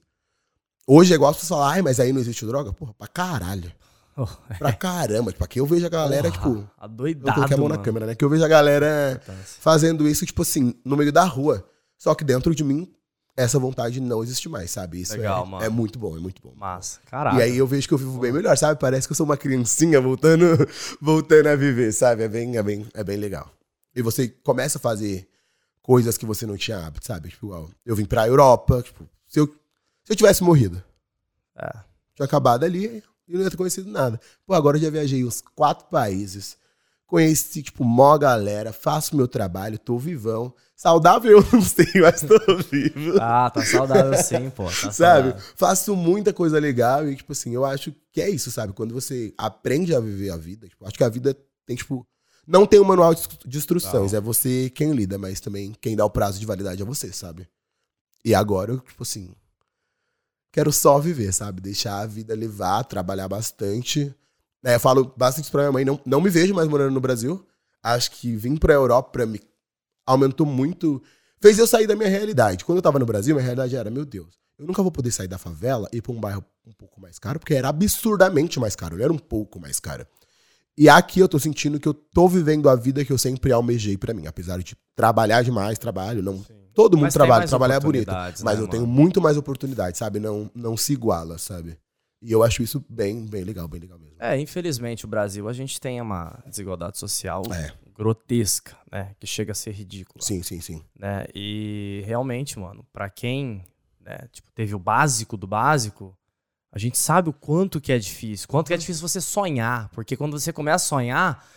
Hoje 0.88 1.14
é 1.14 1.16
igual 1.16 1.32
as 1.32 1.38
pessoas 1.38 1.60
falar, 1.60 1.72
ai, 1.74 1.82
mas 1.82 2.00
aí 2.00 2.14
não 2.14 2.22
existe 2.22 2.46
droga? 2.46 2.72
Porra, 2.74 2.94
pra 2.94 3.08
caralho. 3.08 3.72
Oh, 4.18 4.28
Pra 4.58 4.72
caramba. 4.72 5.32
Tipo, 5.32 5.44
aqui 5.44 5.60
eu 5.60 5.66
vejo 5.66 5.86
a 5.86 5.90
galera, 5.90 6.32
porra, 6.32 6.38
tipo. 6.38 6.60
Eu 6.60 6.70
Adoidado, 6.78 7.34
coloquei 7.36 7.56
a 7.56 7.60
mão 7.60 7.68
na 7.68 7.76
mano. 7.76 7.84
câmera, 7.86 8.06
né? 8.06 8.16
Que 8.16 8.24
eu 8.24 8.30
vejo 8.30 8.44
a 8.46 8.48
galera 8.48 9.22
fazendo 9.60 10.08
isso, 10.08 10.26
tipo 10.26 10.42
assim, 10.42 10.74
no 10.86 10.96
meio 10.96 11.12
da 11.12 11.24
rua. 11.26 11.68
Só 11.98 12.14
que 12.16 12.24
dentro 12.24 12.54
de 12.56 12.64
mim, 12.64 12.94
essa 13.38 13.60
vontade 13.60 14.00
não 14.00 14.24
existe 14.24 14.48
mais, 14.48 14.72
sabe? 14.72 15.02
Isso 15.02 15.14
Legal, 15.18 15.46
é, 15.46 15.48
mano. 15.50 15.64
é 15.66 15.70
muito 15.70 16.00
bom, 16.00 16.16
é 16.16 16.20
muito 16.20 16.42
bom. 16.42 16.54
Massa. 16.56 17.00
Caralho. 17.06 17.38
E 17.40 17.42
aí 17.42 17.58
eu 17.58 17.68
vejo 17.68 17.88
que 17.88 17.94
eu 17.94 17.98
vivo 17.98 18.18
bem 18.20 18.32
melhor, 18.32 18.58
sabe? 18.58 18.80
Parece 18.80 19.08
que 19.08 19.12
eu 19.12 19.16
sou 19.16 19.26
uma 19.26 19.36
criancinha 19.38 20.00
voltando, 20.00 20.46
voltando 21.02 21.48
a 21.48 21.56
viver, 21.56 21.92
sabe? 21.92 22.24
É 22.24 22.28
bem, 22.30 22.56
é, 22.58 22.64
bem, 22.64 22.86
é 22.94 23.04
bem 23.04 23.18
legal. 23.18 23.52
E 23.96 24.02
você 24.02 24.28
começa 24.30 24.78
a 24.78 24.82
fazer 24.82 25.28
coisas 25.82 26.18
que 26.18 26.26
você 26.26 26.46
não 26.46 26.58
tinha 26.58 26.86
hábito, 26.86 27.06
sabe? 27.06 27.30
Tipo, 27.30 27.70
eu 27.86 27.96
vim 27.96 28.06
pra 28.06 28.28
Europa, 28.28 28.82
tipo, 28.82 29.08
se 29.28 29.40
eu, 29.40 29.48
se 30.04 30.12
eu 30.14 30.16
tivesse 30.16 30.44
morrido, 30.44 30.82
É. 31.58 31.72
tinha 32.16 32.26
acabado 32.26 32.64
ali 32.64 33.04
e 33.28 33.34
não 33.34 33.42
ia 33.42 33.52
ter 33.52 33.58
conhecido 33.58 33.90
nada. 33.90 34.20
Pô, 34.46 34.54
agora 34.54 34.78
eu 34.78 34.82
já 34.82 34.90
viajei 34.90 35.24
uns 35.26 35.42
quatro 35.56 35.86
países. 35.88 36.58
Conheci, 37.08 37.62
tipo, 37.62 37.84
mó 37.84 38.18
galera, 38.18 38.74
faço 38.74 39.16
meu 39.16 39.28
trabalho, 39.28 39.78
tô 39.78 39.98
vivão. 39.98 40.54
Saudável 40.76 41.38
eu 41.40 41.48
não 41.54 41.62
sei, 41.62 41.86
mas 42.02 42.22
tô 42.22 42.58
vivo. 42.72 43.18
Ah, 43.22 43.50
tá 43.50 43.64
saudável 43.64 44.18
sim, 44.18 44.50
pô. 44.50 44.66
Tá 44.66 44.72
sabe? 44.72 44.94
saudável. 45.32 45.42
Faço 45.56 45.96
muita 45.96 46.34
coisa 46.34 46.60
legal 46.60 47.08
e, 47.08 47.16
tipo 47.16 47.32
assim, 47.32 47.54
eu 47.54 47.64
acho 47.64 47.94
que 48.12 48.22
é 48.22 48.30
isso, 48.30 48.50
sabe? 48.52 48.74
Quando 48.74 48.94
você 48.94 49.34
aprende 49.38 49.94
a 49.96 50.00
viver 50.00 50.32
a 50.32 50.38
vida, 50.38 50.68
tipo, 50.68 50.86
acho 50.86 50.98
que 50.98 51.04
a 51.04 51.10
vida 51.10 51.38
tem, 51.66 51.76
tipo. 51.76 52.06
Não 52.48 52.66
tem 52.66 52.80
um 52.80 52.84
manual 52.84 53.14
de 53.14 53.22
instru- 53.22 53.50
de 53.50 53.58
instruções, 53.58 54.14
é 54.14 54.22
você 54.22 54.70
quem 54.70 54.92
lida, 54.92 55.18
mas 55.18 55.40
também 55.40 55.74
quem 55.82 55.96
dá 55.96 56.06
o 56.06 56.10
prazo 56.12 56.40
de 56.40 56.46
validade 56.46 56.82
é 56.82 56.86
você, 56.86 57.12
sabe? 57.12 57.48
E 58.24 58.34
agora 58.36 58.72
eu, 58.72 58.80
tipo 58.80 59.04
assim. 59.04 59.34
Quero 60.52 60.72
só 60.72 61.00
viver, 61.00 61.34
sabe? 61.34 61.60
Deixar 61.62 62.00
a 62.00 62.06
vida 62.06 62.34
levar, 62.36 62.84
trabalhar 62.86 63.28
bastante. 63.28 64.14
É, 64.66 64.76
eu 64.76 64.80
falo 64.80 65.14
bastante 65.16 65.44
isso 65.44 65.52
pra 65.52 65.62
minha 65.62 65.72
mãe, 65.72 65.86
não, 65.86 66.00
não 66.04 66.20
me 66.20 66.30
vejo 66.30 66.54
mais 66.54 66.68
morando 66.68 66.92
no 66.92 67.00
Brasil. 67.00 67.46
Acho 67.84 68.10
que 68.10 68.36
vim 68.36 68.58
pra 68.58 68.74
Europa 68.74 69.24
me 69.26 69.40
aumentou 70.08 70.46
muito. 70.46 71.02
Fez 71.40 71.60
eu 71.60 71.68
sair 71.68 71.86
da 71.86 71.96
minha 71.96 72.10
realidade. 72.10 72.66
Quando 72.66 72.80
eu 72.80 72.82
tava 72.82 72.98
no 72.98 73.06
Brasil, 73.06 73.36
minha 73.36 73.44
realidade 73.44 73.76
era, 73.76 73.92
meu 73.92 74.04
Deus, 74.04 74.40
eu 74.58 74.66
nunca 74.66 74.82
vou 74.82 74.92
poder 74.92 75.12
sair 75.12 75.28
da 75.28 75.38
favela 75.38 75.88
e 75.94 75.98
ir 75.98 76.02
pra 76.02 76.12
um 76.12 76.20
bairro 76.20 76.44
um 76.66 76.72
pouco 76.72 77.00
mais 77.00 77.20
caro, 77.20 77.40
porque 77.40 77.54
era 77.54 77.70
absurdamente 77.70 78.60
mais 78.60 78.76
caro, 78.76 78.98
não 78.98 79.04
era 79.04 79.14
um 79.14 79.20
pouco 79.20 79.60
mais 79.60 79.80
caro. 79.80 80.04
E 80.76 80.90
aqui 80.90 81.20
eu 81.20 81.30
tô 81.30 81.38
sentindo 81.38 81.80
que 81.80 81.88
eu 81.88 81.94
tô 81.94 82.28
vivendo 82.28 82.68
a 82.68 82.76
vida 82.76 83.06
que 83.06 83.14
eu 83.14 83.20
sempre 83.20 83.52
almejei 83.52 83.98
pra 83.98 84.16
mim, 84.16 84.26
apesar 84.26 84.58
de 84.58 84.76
trabalhar 84.96 85.44
demais, 85.44 85.78
trabalho, 85.78 86.24
não. 86.24 86.44
Todo 86.74 86.98
mundo 86.98 87.04
Mas 87.04 87.14
trabalha, 87.14 87.48
trabalhar 87.48 87.76
é 87.76 87.80
bonito. 87.80 88.10
oportunidades, 88.10 88.44
Mas 88.44 88.58
né, 88.58 88.64
eu 88.64 88.68
tenho 88.68 88.86
mano? 88.86 88.94
muito 88.94 89.22
mais 89.22 89.38
oportunidade, 89.38 89.98
sabe? 89.98 90.20
Não, 90.20 90.52
não 90.54 90.76
se 90.76 90.92
iguala, 90.92 91.38
sabe? 91.38 91.78
E 92.22 92.32
eu 92.32 92.44
acho 92.44 92.64
isso 92.64 92.84
bem, 92.90 93.26
bem 93.26 93.44
legal, 93.44 93.68
bem 93.68 93.80
legal 93.80 94.00
mesmo. 94.00 94.16
É, 94.20 94.40
infelizmente 94.40 95.06
o 95.06 95.08
Brasil, 95.08 95.48
a 95.48 95.54
gente 95.54 95.80
tem 95.80 96.02
uma 96.02 96.42
desigualdade 96.48 96.98
social 96.98 97.44
É. 97.54 97.72
grotesca, 97.96 98.76
né? 98.92 99.14
Que 99.20 99.28
chega 99.28 99.52
a 99.52 99.56
ser 99.56 99.72
ridícula. 99.72 100.24
Sim, 100.24 100.42
sim, 100.42 100.60
sim. 100.62 100.82
né? 100.98 101.26
E 101.36 102.02
realmente, 102.06 102.58
mano, 102.58 102.86
pra 102.92 103.10
quem 103.10 103.64
né, 104.00 104.28
tipo, 104.32 104.52
teve 104.54 104.74
o 104.76 104.80
básico 104.80 105.36
do 105.36 105.48
básico, 105.48 106.16
a 106.72 106.78
gente 106.80 106.98
sabe 106.98 107.30
o 107.30 107.34
quanto 107.34 107.80
que 107.82 107.92
é 107.92 107.98
difícil, 107.98 108.48
quanto 108.48 108.68
que 108.68 108.74
é 108.74 108.78
difícil 108.78 109.08
você 109.08 109.20
sonhar, 109.22 109.90
porque 109.90 110.16
quando 110.18 110.40
você 110.40 110.52
começa 110.54 110.86
a 110.86 110.88
sonhar, 110.88 111.48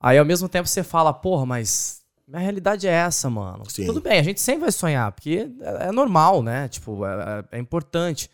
aí 0.00 0.18
ao 0.18 0.24
mesmo 0.24 0.48
tempo 0.48 0.68
você 0.68 0.82
fala, 0.82 1.12
porra, 1.12 1.46
mas 1.46 2.02
minha 2.26 2.40
realidade 2.40 2.86
é 2.88 2.90
essa, 2.92 3.28
mano. 3.30 3.68
Sim. 3.70 3.86
Tudo 3.86 4.00
bem, 4.00 4.18
a 4.18 4.22
gente 4.22 4.40
sempre 4.40 4.62
vai 4.62 4.72
sonhar, 4.72 5.12
porque 5.12 5.48
é, 5.60 5.88
é 5.88 5.92
normal, 5.92 6.42
né? 6.42 6.66
Tipo, 6.68 7.04
é, 7.06 7.44
é- 7.52 7.56
é 7.56 7.58
importante. 7.58 8.30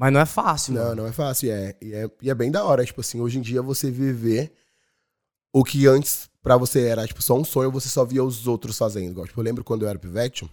Mas 0.00 0.14
não 0.14 0.20
é 0.20 0.24
fácil, 0.24 0.72
Não, 0.72 0.82
mano. 0.82 1.02
não 1.02 1.06
é 1.08 1.12
fácil. 1.12 1.48
E 1.48 1.50
é, 1.50 1.76
e 1.82 1.92
é, 1.92 2.10
e 2.22 2.30
é 2.30 2.34
bem 2.34 2.50
da 2.50 2.64
hora. 2.64 2.82
Tipo 2.86 3.02
assim, 3.02 3.20
hoje 3.20 3.36
em 3.38 3.42
dia 3.42 3.60
você 3.60 3.90
viver 3.90 4.50
o 5.52 5.62
que 5.62 5.86
antes 5.86 6.26
pra 6.42 6.56
você 6.56 6.86
era 6.86 7.06
tipo, 7.06 7.20
só 7.20 7.36
um 7.38 7.44
sonho, 7.44 7.70
você 7.70 7.86
só 7.86 8.02
via 8.02 8.24
os 8.24 8.46
outros 8.46 8.78
fazendo. 8.78 9.10
Igual, 9.10 9.26
tipo, 9.26 9.38
eu 9.38 9.44
lembro 9.44 9.62
quando 9.62 9.82
eu 9.82 9.90
era 9.90 9.98
pivete. 9.98 10.50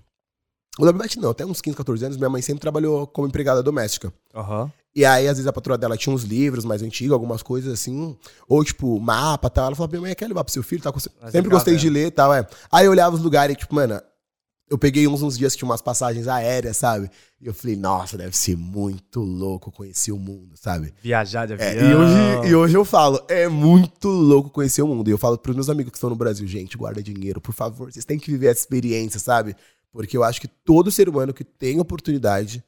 Eu 0.78 0.84
lembro 0.86 1.00
pivete 1.02 1.18
não, 1.20 1.30
até 1.30 1.46
uns 1.46 1.62
15, 1.62 1.78
14 1.78 2.04
anos, 2.04 2.18
minha 2.18 2.30
mãe 2.30 2.42
sempre 2.42 2.60
trabalhou 2.60 3.08
como 3.08 3.26
empregada 3.26 3.64
doméstica. 3.64 4.12
Aham. 4.36 4.70
E 4.94 5.06
aí, 5.06 5.30
às 5.30 5.38
vezes, 5.38 5.48
a 5.48 5.54
patroa 5.54 5.78
dela 5.78 5.96
tinha 5.96 6.14
uns 6.14 6.24
livros 6.24 6.66
mais 6.66 6.82
antigos, 6.82 7.14
algumas 7.14 7.42
coisas 7.42 7.72
assim, 7.72 8.18
ou 8.50 8.66
tipo, 8.66 9.00
mapa 9.00 9.48
e 9.48 9.52
tal. 9.52 9.68
Ela 9.68 9.76
falava, 9.78 9.92
minha 9.92 10.02
mãe 10.02 10.14
quer 10.14 10.28
levar 10.28 10.44
pro 10.44 10.52
seu 10.52 10.62
filho, 10.64 10.82
tá? 10.82 10.92
Mas 10.92 11.32
Sempre 11.32 11.50
gostei 11.50 11.78
de 11.78 11.90
ler 11.90 12.08
e 12.08 12.12
tal, 12.12 12.34
é. 12.34 12.46
Aí 12.70 12.86
eu 12.86 12.92
olhava 12.92 13.16
os 13.16 13.22
lugares 13.22 13.56
e, 13.56 13.60
tipo, 13.60 13.74
mano, 13.74 14.02
eu 14.70 14.78
peguei 14.78 15.08
uns, 15.08 15.22
uns 15.22 15.38
dias 15.38 15.54
que 15.54 15.60
tinha 15.60 15.70
umas 15.70 15.82
passagens 15.82 16.28
aéreas, 16.28 16.76
sabe? 16.78 17.10
E 17.40 17.48
eu 17.48 17.54
falei, 17.54 17.76
nossa, 17.76 18.18
deve 18.18 18.36
ser 18.36 18.58
muito 18.58 19.20
louco 19.22 19.72
conhecer 19.72 20.12
o 20.12 20.18
mundo, 20.18 20.56
sabe? 20.56 20.94
Viajar 21.02 21.46
de 21.46 21.54
É, 21.54 21.70
avião. 21.72 21.90
e, 21.90 21.96
hoje, 21.96 22.50
e 22.50 22.56
hoje 22.56 22.78
eu 22.78 22.84
falo, 22.86 23.22
é 23.30 23.48
muito 23.48 24.10
louco 24.10 24.50
conhecer 24.50 24.82
o 24.82 24.88
mundo. 24.88 25.08
E 25.08 25.12
eu 25.12 25.18
falo 25.18 25.38
pros 25.38 25.56
meus 25.56 25.70
amigos 25.70 25.92
que 25.92 25.98
estão 25.98 26.10
no 26.10 26.16
Brasil, 26.16 26.46
gente, 26.48 26.76
guarda 26.78 27.02
dinheiro, 27.02 27.40
por 27.40 27.54
favor, 27.54 27.92
vocês 27.92 28.04
têm 28.06 28.20
que 28.20 28.30
viver 28.32 28.48
essa 28.48 28.60
experiência, 28.62 29.20
sabe? 29.20 29.56
Porque 29.92 30.18
eu 30.18 30.24
acho 30.24 30.42
que 30.42 30.48
todo 30.48 30.92
ser 30.92 31.08
humano 31.08 31.34
que 31.34 31.44
tem 31.44 31.80
oportunidade 31.80 32.64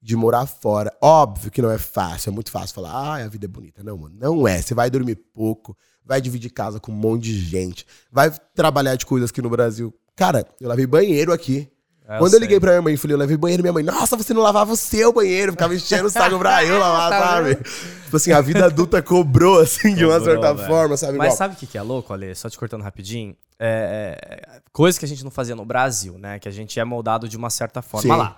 de 0.00 0.14
morar 0.16 0.46
fora, 0.46 0.92
óbvio 1.02 1.50
que 1.50 1.60
não 1.60 1.70
é 1.70 1.78
fácil, 1.78 2.30
é 2.30 2.32
muito 2.32 2.50
fácil 2.50 2.74
falar, 2.74 2.92
ah, 2.92 3.14
a 3.24 3.28
vida 3.28 3.44
é 3.46 3.48
bonita. 3.48 3.82
Não, 3.82 3.96
mano, 3.98 4.14
não 4.18 4.46
é. 4.48 4.62
Você 4.62 4.72
vai 4.72 4.88
dormir 4.88 5.16
pouco, 5.34 5.76
vai 6.04 6.20
dividir 6.20 6.50
casa 6.50 6.78
com 6.80 6.92
um 6.92 6.94
monte 6.94 7.24
de 7.24 7.38
gente, 7.40 7.84
vai 8.10 8.30
trabalhar 8.54 8.94
de 8.94 9.04
coisas 9.04 9.30
aqui 9.30 9.42
no 9.42 9.50
Brasil. 9.50 9.92
Cara, 10.16 10.46
eu 10.60 10.68
lavei 10.68 10.86
banheiro 10.86 11.32
aqui. 11.32 11.70
É, 12.08 12.18
Quando 12.18 12.26
eu 12.34 12.38
sei. 12.38 12.40
liguei 12.40 12.60
pra 12.60 12.70
minha 12.70 12.82
mãe 12.82 12.94
e 12.94 12.96
falei, 12.96 13.14
eu 13.14 13.18
lavei 13.18 13.36
banheiro, 13.36 13.62
minha 13.64 13.72
mãe, 13.72 13.82
nossa, 13.82 14.16
você 14.16 14.32
não 14.32 14.40
lavava 14.40 14.72
o 14.72 14.76
seu 14.76 15.12
banheiro, 15.12 15.52
ficava 15.52 15.74
enchendo 15.74 16.06
o 16.06 16.10
saco 16.10 16.38
pra 16.38 16.64
eu 16.64 16.78
lavar, 16.78 17.10
Tá 17.10 17.18
sabe? 17.20 17.56
Tipo 18.04 18.16
assim, 18.16 18.30
a 18.32 18.40
vida 18.40 18.64
adulta 18.64 19.02
cobrou, 19.02 19.58
assim, 19.60 19.92
de 19.92 20.04
uma 20.04 20.14
Cobrou, 20.18 20.34
certa 20.34 20.54
velho. 20.54 20.68
forma, 20.68 20.96
sabe? 20.96 21.18
Mas 21.18 21.26
Igual- 21.26 21.36
sabe 21.36 21.54
o 21.54 21.56
que, 21.58 21.66
que 21.66 21.76
é 21.76 21.82
louco, 21.82 22.12
Ale? 22.12 22.32
Só 22.36 22.48
te 22.48 22.56
cortando 22.56 22.82
rapidinho. 22.82 23.36
É, 23.58 24.16
é, 24.54 24.60
coisa 24.72 24.96
que 24.98 25.04
a 25.04 25.08
gente 25.08 25.24
não 25.24 25.32
fazia 25.32 25.56
no 25.56 25.64
Brasil, 25.64 26.16
né? 26.16 26.38
Que 26.38 26.48
a 26.48 26.52
gente 26.52 26.78
é 26.78 26.84
moldado 26.84 27.28
de 27.28 27.36
uma 27.36 27.50
certa 27.50 27.82
forma 27.82 28.02
Sim. 28.14 28.20
lá. 28.20 28.36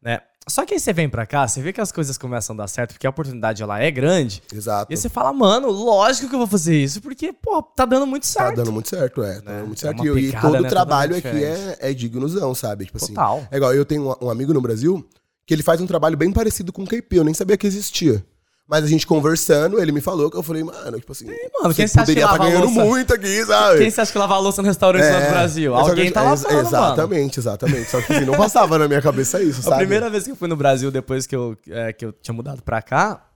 Né? 0.00 0.20
Só 0.48 0.64
que 0.64 0.74
aí 0.74 0.80
você 0.80 0.92
vem 0.92 1.08
pra 1.08 1.26
cá, 1.26 1.46
você 1.46 1.60
vê 1.62 1.72
que 1.72 1.80
as 1.80 1.92
coisas 1.92 2.16
começam 2.18 2.54
a 2.54 2.58
dar 2.58 2.66
certo, 2.66 2.92
porque 2.92 3.06
a 3.06 3.10
oportunidade 3.10 3.62
ela 3.62 3.78
é 3.78 3.90
grande. 3.90 4.42
Exato. 4.52 4.90
E 4.90 4.94
aí 4.94 4.96
você 4.96 5.08
fala, 5.08 5.32
mano, 5.32 5.70
lógico 5.70 6.28
que 6.28 6.34
eu 6.34 6.38
vou 6.38 6.46
fazer 6.48 6.76
isso, 6.76 7.00
porque, 7.00 7.32
pô, 7.32 7.62
tá 7.62 7.84
dando 7.84 8.06
muito 8.06 8.22
Tá 8.24 8.44
certo. 8.44 8.56
dando 8.56 8.72
muito 8.72 8.88
certo, 8.88 9.22
é. 9.22 9.34
Tá 9.40 9.50
Né? 9.50 9.56
dando 9.58 9.66
muito 9.66 9.78
É 9.78 9.82
certo. 9.82 10.00
uma 10.02 10.20
E, 10.20 10.28
e 10.28 10.32
todo 10.40 10.52
né, 10.52 10.60
o 10.60 10.68
trabalho 10.68 11.14
aqui 11.16 11.44
é, 11.44 11.76
é 11.80 11.92
dignozão, 11.92 12.54
sabe? 12.54 12.86
Tipo 12.86 12.96
assim. 12.96 13.14
Total. 13.14 13.46
É 13.50 13.56
igual, 13.58 13.74
eu 13.74 13.84
tenho 13.84 14.10
um, 14.10 14.26
um 14.26 14.30
amigo 14.30 14.52
no 14.54 14.60
Brasil 14.60 15.06
que 15.46 15.54
ele 15.54 15.62
faz 15.62 15.80
um 15.80 15.86
trabalho 15.86 16.16
bem 16.16 16.32
parecido 16.32 16.72
com 16.72 16.82
o 16.84 16.86
KP, 16.86 17.06
eu 17.18 17.24
nem 17.24 17.34
sabia 17.34 17.56
que 17.56 17.66
existia. 17.66 18.24
Mas 18.70 18.84
a 18.84 18.86
gente 18.86 19.04
conversando, 19.04 19.80
ele 19.82 19.90
me 19.90 20.00
falou 20.00 20.30
que 20.30 20.36
eu 20.36 20.44
falei, 20.44 20.62
mano, 20.62 21.00
tipo 21.00 21.10
assim, 21.10 21.26
mano, 21.26 21.40
você 21.64 21.74
quem 21.74 21.88
você 21.88 21.98
acha 21.98 22.06
que 22.12 22.20
poderia 22.20 22.22
estar 22.24 22.34
a 22.36 22.38
ganhando 22.38 22.70
muito 22.70 23.12
aqui, 23.12 23.44
sabe? 23.44 23.78
Quem 23.78 23.90
você 23.90 24.00
acha 24.00 24.12
que 24.12 24.18
lava 24.18 24.34
a 24.34 24.38
louça 24.38 24.62
no 24.62 24.68
restaurante 24.68 25.02
lá 25.02 25.08
É, 25.20 25.26
do 25.26 25.30
Brasil? 25.32 25.72
só 25.72 25.82
que 25.84 25.90
Alguém 25.90 26.06
eu- 26.06 26.12
tá 26.12 26.20
é, 26.20 26.24
lavando, 26.24 26.52
mano. 26.54 26.68
Exatamente, 26.68 27.40
exatamente. 27.40 27.90
Só 27.90 28.00
que 28.00 28.12
assim, 28.12 28.24
não 28.24 28.34
passava 28.36 28.78
na 28.78 28.86
minha 28.86 29.02
cabeça 29.02 29.42
isso, 29.42 29.58
A 29.58 29.62
sabe? 29.64 29.78
primeira 29.78 30.08
vez 30.08 30.22
que 30.22 30.30
eu 30.30 30.36
fui 30.36 30.46
no 30.46 30.54
Brasil, 30.56 30.88
depois 30.92 31.26
que 31.26 31.34
eu, 31.34 31.56
é, 31.68 31.92
que 31.92 32.04
eu 32.04 32.12
tinha 32.12 32.32
mudado 32.32 32.62
pra 32.62 32.80
cá. 32.80 33.26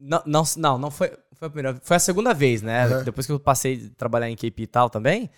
Não, 0.00 0.22
não, 0.24 0.42
não, 0.56 0.78
não 0.78 0.90
foi, 0.90 1.12
foi 1.34 1.48
a 1.48 1.50
primeira 1.50 1.78
Foi 1.82 1.96
a 1.98 2.00
segunda 2.00 2.32
vez, 2.32 2.62
né? 2.62 2.86
Uhum. 2.88 3.02
Depois 3.04 3.26
que 3.26 3.32
eu 3.32 3.38
passei 3.38 3.90
a 3.92 3.98
trabalhar 3.98 4.30
em 4.30 4.34
KP 4.36 4.62
e 4.62 4.66
tal 4.66 4.88
também. 4.88 5.28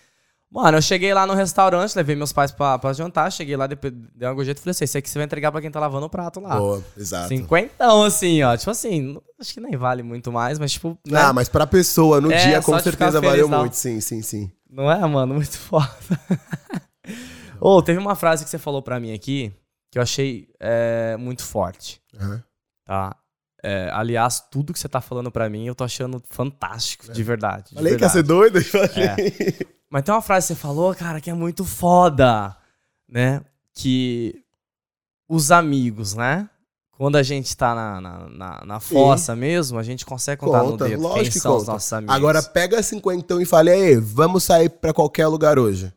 Mano, 0.51 0.79
eu 0.79 0.83
cheguei 0.83 1.13
lá 1.13 1.27
no 1.27 1.35
restaurante, 1.35 1.97
levei 1.97 2.15
meus 2.15 2.33
pais 2.33 2.53
pra, 2.53 2.79
pra 2.79 2.93
jantar, 2.93 3.31
cheguei 3.33 3.57
lá, 3.57 3.67
depois 3.67 3.93
dei 4.15 4.29
um 4.29 4.45
jeito 4.45 4.59
e 4.59 4.61
falei 4.61 4.71
assim: 4.71 4.85
isso 4.85 4.97
aqui 4.97 5.11
você 5.11 5.19
vai 5.19 5.25
entregar 5.27 5.51
pra 5.51 5.61
quem 5.61 5.71
tá 5.71 5.81
lavando 5.81 6.07
o 6.07 6.11
prato 6.11 6.39
lá. 6.41 6.57
Pô, 6.57 6.81
exato. 6.97 7.29
Cinquentão, 7.29 8.05
assim, 8.05 8.43
ó. 8.43 8.57
Tipo 8.57 8.71
assim, 8.71 9.19
acho 9.41 9.53
que 9.53 9.61
nem 9.61 9.77
vale 9.77 10.03
muito 10.05 10.31
mais, 10.33 10.59
mas 10.59 10.73
tipo. 10.73 10.97
né? 11.07 11.21
Ah, 11.21 11.33
mas 11.33 11.49
pra 11.49 11.67
pessoa 11.67 12.21
no 12.21 12.31
É, 12.31 12.37
dia, 12.47 12.63
com 12.63 12.79
certeza 12.79 13.21
feliz, 13.21 13.31
valeu 13.31 13.49
não. 13.49 13.61
muito. 13.61 13.75
Sim, 13.75 14.01
sim, 14.01 14.23
sim. 14.23 14.51
Não 14.71 14.91
é, 14.91 14.99
mano? 15.07 15.35
Muito 15.35 15.59
foda. 15.59 15.89
Ô, 17.61 17.83
teve 17.83 17.99
uma 17.99 18.15
frase 18.15 18.45
que 18.45 18.51
você 18.51 18.59
falou 18.59 18.83
pra 18.83 19.01
mim 19.01 19.13
aqui 19.13 19.53
que 19.91 19.99
eu 19.99 20.03
achei 20.03 20.49
é, 20.61 21.17
muito 21.19 21.43
forte. 21.43 22.01
Aham. 22.21 22.43
Tá? 22.85 23.17
É, 23.65 23.91
aliás, 23.93 24.41
tudo 24.51 24.73
que 24.73 24.79
você 24.79 24.89
tá 24.89 25.01
falando 25.01 25.31
pra 25.31 25.49
mim, 25.51 25.67
eu 25.67 25.75
tô 25.75 25.83
achando 25.83 26.23
fantástico, 26.31 27.11
de 27.11 27.23
verdade. 27.23 27.71
de 27.71 27.75
Falei 27.75 27.97
que 27.97 28.05
ia 28.05 28.09
verdade. 28.09 28.13
ser 28.13 28.23
doido? 28.23 28.63
Falei. 28.65 29.76
Mas 29.91 30.03
tem 30.03 30.15
uma 30.15 30.23
frase 30.23 30.49
que 30.49 30.55
você 30.55 30.61
falou, 30.61 30.95
cara, 30.95 31.21
que 31.21 31.31
é 31.31 31.35
muito 31.35 31.65
foda, 31.65 32.57
né? 33.09 33.43
Que 33.73 34.43
os 35.29 35.51
amigos, 35.51 36.15
né? 36.15 36.49
Quando 36.97 37.17
a 37.17 37.23
gente 37.23 37.55
tá 37.55 37.75
na, 37.75 38.01
na, 38.01 38.29
na, 38.29 38.65
na 38.65 38.81
fossa 38.81 39.37
mesmo, 39.37 39.79
a 39.79 39.83
gente 39.83 40.07
consegue 40.07 40.41
contar 40.41 40.61
Conta, 40.61 40.85
no 40.85 40.91
dedo 40.91 41.03
lógico 41.03 41.23
quem 41.25 41.33
que 41.33 41.39
são 41.39 41.57
os 41.57 41.63
conta. 41.63 41.73
nossos 41.73 41.93
amigos. 41.93 42.15
Agora 42.17 42.43
pega 42.43 42.83
cinquentão 42.83 43.41
e 43.41 43.45
fale, 43.45 43.71
aí, 43.71 43.97
vamos 43.97 44.45
sair 44.45 44.71
pra 44.71 44.95
qualquer 44.95 45.27
lugar 45.27 45.59
hoje. 45.59 45.93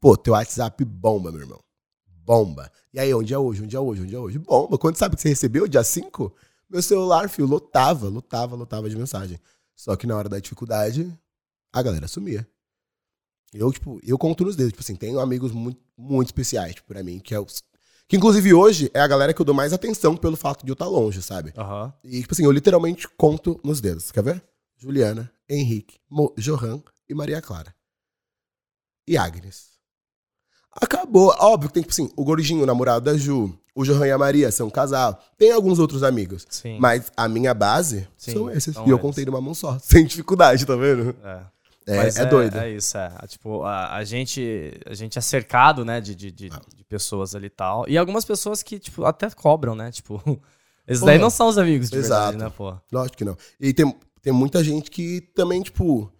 Pô, 0.00 0.16
teu 0.16 0.34
WhatsApp 0.34 0.84
bomba, 0.84 1.32
meu 1.32 1.40
irmão. 1.40 1.60
Bomba. 2.06 2.70
E 2.94 3.00
aí, 3.00 3.12
onde 3.12 3.34
é 3.34 3.38
hoje? 3.38 3.64
Onde 3.64 3.74
é 3.74 3.80
hoje? 3.80 4.02
Onde 4.02 4.14
é 4.14 4.18
hoje? 4.18 4.38
Bomba. 4.38 4.78
Quando 4.78 4.96
sabe 4.96 5.16
que 5.16 5.22
você 5.22 5.28
recebeu? 5.28 5.66
Dia 5.66 5.82
5? 5.82 6.32
Meu 6.70 6.82
celular, 6.82 7.28
filho, 7.28 7.48
lotava, 7.48 8.08
lotava, 8.08 8.54
lotava 8.54 8.88
de 8.88 8.96
mensagem. 8.96 9.40
Só 9.74 9.96
que 9.96 10.06
na 10.06 10.16
hora 10.16 10.28
da 10.28 10.38
dificuldade, 10.38 11.12
a 11.72 11.82
galera 11.82 12.06
sumia. 12.06 12.46
Eu, 13.52 13.72
tipo, 13.72 13.98
eu 14.02 14.18
conto 14.18 14.44
nos 14.44 14.56
dedos. 14.56 14.72
Tipo 14.72 14.82
assim, 14.82 14.96
tenho 14.96 15.20
amigos 15.20 15.52
muito, 15.52 15.80
muito 15.96 16.28
especiais, 16.28 16.74
tipo, 16.74 16.88
pra 16.88 17.02
mim, 17.02 17.18
que 17.18 17.34
é 17.34 17.40
os. 17.40 17.62
Que 18.08 18.16
inclusive 18.16 18.54
hoje 18.54 18.90
é 18.94 19.00
a 19.00 19.06
galera 19.06 19.34
que 19.34 19.40
eu 19.40 19.44
dou 19.44 19.54
mais 19.54 19.72
atenção 19.72 20.16
pelo 20.16 20.36
fato 20.36 20.64
de 20.64 20.70
eu 20.70 20.74
estar 20.74 20.86
longe, 20.86 21.20
sabe? 21.22 21.52
Aham. 21.56 21.92
E, 22.04 22.20
tipo 22.20 22.34
assim, 22.34 22.44
eu 22.44 22.52
literalmente 22.52 23.08
conto 23.16 23.58
nos 23.64 23.80
dedos. 23.80 24.12
Quer 24.12 24.22
ver? 24.22 24.44
Juliana, 24.76 25.30
Henrique, 25.48 25.98
Mo, 26.08 26.32
Johan 26.38 26.82
e 27.08 27.14
Maria 27.14 27.40
Clara. 27.40 27.74
E 29.08 29.16
Agnes. 29.16 29.70
Acabou. 30.72 31.34
Óbvio 31.38 31.68
que 31.68 31.74
tem, 31.74 31.82
tipo 31.82 31.92
assim, 31.92 32.10
o 32.16 32.24
Gordinho, 32.24 32.62
o 32.62 32.66
namorado 32.66 33.04
da 33.04 33.16
Ju, 33.16 33.58
o 33.74 33.84
Johan 33.84 34.06
e 34.06 34.10
a 34.12 34.18
Maria 34.18 34.52
são 34.52 34.68
um 34.68 34.70
casal. 34.70 35.22
Tem 35.36 35.50
alguns 35.50 35.78
outros 35.78 36.02
amigos. 36.02 36.46
Sim. 36.50 36.78
Mas 36.78 37.10
a 37.16 37.28
minha 37.28 37.54
base 37.54 38.06
Sim, 38.16 38.32
são 38.32 38.50
esses. 38.50 38.74
são 38.74 38.86
e 38.86 38.90
eu 38.90 38.96
eles. 38.96 39.02
contei 39.02 39.24
numa 39.24 39.40
mão 39.40 39.54
só. 39.54 39.78
Sem 39.82 40.04
dificuldade, 40.04 40.64
tá 40.66 40.76
vendo? 40.76 41.16
É. 41.24 41.55
É, 41.86 42.08
é 42.08 42.26
doido. 42.26 42.58
É 42.58 42.70
isso, 42.70 42.98
é. 42.98 43.10
Tipo, 43.28 43.62
a, 43.62 43.94
a 43.94 44.04
gente, 44.04 44.72
a 44.84 44.94
gente 44.94 45.18
é 45.18 45.22
cercado, 45.22 45.84
né, 45.84 46.00
de, 46.00 46.14
de, 46.14 46.32
de, 46.32 46.48
de 46.48 46.84
pessoas 46.88 47.34
ali 47.34 47.46
e 47.46 47.50
tal. 47.50 47.88
E 47.88 47.96
algumas 47.96 48.24
pessoas 48.24 48.62
que, 48.62 48.78
tipo, 48.78 49.04
até 49.04 49.30
cobram, 49.30 49.74
né? 49.76 49.92
Tipo, 49.92 50.20
esses 50.86 51.04
daí 51.04 51.18
não 51.18 51.30
são 51.30 51.46
os 51.46 51.56
amigos 51.56 51.88
de 51.88 51.96
Exato. 51.96 52.32
verdade, 52.32 52.44
né, 52.44 52.52
pô? 52.56 52.76
Lógico 52.90 53.16
que 53.16 53.24
não. 53.24 53.36
E 53.60 53.72
tem, 53.72 53.94
tem 54.20 54.32
muita 54.32 54.64
gente 54.64 54.90
que 54.90 55.20
também, 55.34 55.62
tipo, 55.62 56.12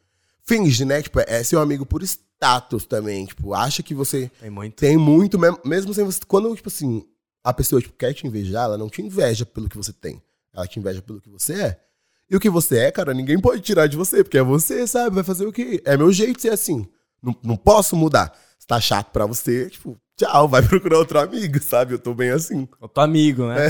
finge, 0.44 0.84
né? 0.84 1.02
Tipo, 1.02 1.20
é 1.26 1.42
seu 1.42 1.60
amigo 1.60 1.84
por 1.84 2.02
status 2.02 2.86
também. 2.86 3.26
Tipo, 3.26 3.52
acha 3.52 3.82
que 3.82 3.94
você 3.94 4.30
Tem 4.40 4.50
muito. 4.50 4.76
Tem 4.76 4.96
muito, 4.96 5.38
mesmo, 5.38 5.58
mesmo 5.64 5.92
sem 5.92 6.04
você. 6.04 6.20
Quando, 6.28 6.54
tipo 6.54 6.68
assim, 6.68 7.04
a 7.42 7.52
pessoa 7.52 7.82
tipo, 7.82 7.94
quer 7.94 8.14
te 8.14 8.26
invejar, 8.26 8.66
ela 8.66 8.78
não 8.78 8.88
te 8.88 9.02
inveja 9.02 9.44
pelo 9.44 9.68
que 9.68 9.76
você 9.76 9.92
tem. 9.92 10.22
Ela 10.54 10.66
te 10.66 10.78
inveja 10.78 11.02
pelo 11.02 11.20
que 11.20 11.28
você 11.28 11.54
é. 11.54 11.80
E 12.28 12.36
o 12.36 12.40
que 12.40 12.50
você 12.50 12.78
é, 12.78 12.90
cara, 12.90 13.14
ninguém 13.14 13.38
pode 13.40 13.60
tirar 13.62 13.86
de 13.86 13.96
você, 13.96 14.24
porque 14.24 14.38
é 14.38 14.42
você, 14.42 14.86
sabe? 14.86 15.14
Vai 15.14 15.24
fazer 15.24 15.46
o 15.46 15.52
quê? 15.52 15.80
É 15.84 15.96
meu 15.96 16.12
jeito 16.12 16.42
ser 16.42 16.50
assim. 16.52 16.86
Não, 17.22 17.34
não 17.42 17.56
posso 17.56 17.94
mudar. 17.96 18.36
Se 18.58 18.66
tá 18.66 18.80
chato 18.80 19.10
pra 19.12 19.26
você, 19.26 19.70
tipo, 19.70 19.96
tchau, 20.16 20.48
vai 20.48 20.60
procurar 20.66 20.98
outro 20.98 21.20
amigo, 21.20 21.62
sabe? 21.62 21.94
Eu 21.94 21.98
tô 21.98 22.14
bem 22.14 22.30
assim. 22.30 22.68
O 22.80 22.88
teu 22.88 23.02
amigo, 23.02 23.46
né? 23.46 23.68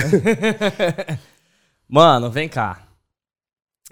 Mano, 1.88 2.30
vem 2.30 2.48
cá. 2.48 2.82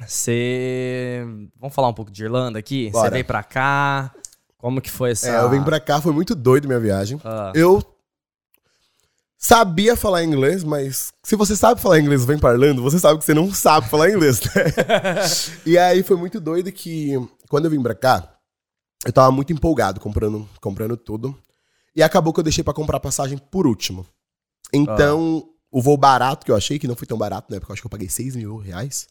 Você. 0.01 1.25
Vamos 1.61 1.75
falar 1.75 1.89
um 1.89 1.95
pouco 1.95 2.11
de 2.11 2.25
Irlanda 2.25 2.59
aqui? 2.59 2.91
Você 2.91 3.11
veio 3.11 3.25
pra 3.25 3.43
cá. 3.43 4.13
Como 4.59 4.81
que 4.81 4.91
foi 4.91 5.11
essa. 5.11 5.29
É, 5.29 5.41
eu 5.43 5.51
vim 5.51 5.63
pra 5.63 5.79
cá, 5.79 6.01
foi 6.01 6.13
muito 6.13 6.35
doido 6.35 6.67
minha 6.67 6.81
viagem. 6.81 7.21
Ah, 7.23 7.53
Eu 7.55 7.83
sabia 9.39 9.97
falar 9.97 10.25
inglês, 10.25 10.65
mas 10.65 11.13
se 11.23 11.37
você 11.37 11.55
sabe 11.57 11.81
falar 11.81 12.01
inglês 12.01 12.23
e 12.23 12.27
vem 12.27 12.39
pra 12.39 12.53
Irlanda, 12.53 12.81
você 12.81 12.99
sabe 12.99 13.19
que 13.19 13.25
você 13.25 13.35
não 13.35 13.53
sabe 13.53 13.89
falar 13.89 14.11
inglês, 14.11 14.41
né? 14.41 14.51
e 15.67 15.79
aí 15.79 16.03
foi 16.03 16.17
muito 16.17 16.41
doido 16.41 16.71
que 16.73 17.13
quando 17.49 17.67
eu 17.67 17.71
vim 17.71 17.83
pra 17.83 17.95
cá, 17.95 18.39
eu 19.05 19.13
tava 19.13 19.31
muito 19.31 19.53
empolgado 19.53 20.01
comprando, 20.01 20.49
comprando 20.61 20.97
tudo. 20.97 21.37
E 21.95 22.03
acabou 22.03 22.33
que 22.33 22.41
eu 22.41 22.45
deixei 22.45 22.65
pra 22.65 22.75
comprar 22.75 22.99
passagem 22.99 23.39
por 23.39 23.67
último. 23.67 24.07
Então, 24.73 25.49
o 25.71 25.81
voo 25.81 25.97
barato 25.97 26.45
que 26.45 26.51
eu 26.51 26.57
achei, 26.57 26.79
que 26.79 26.89
não 26.89 26.97
foi 26.97 27.07
tão 27.07 27.17
barato 27.17 27.49
na 27.51 27.57
época, 27.57 27.71
eu 27.71 27.75
acho 27.75 27.83
que 27.83 27.87
eu 27.87 27.91
paguei 27.91 28.09
6 28.09 28.35
mil 28.35 28.57
reais. 28.57 29.07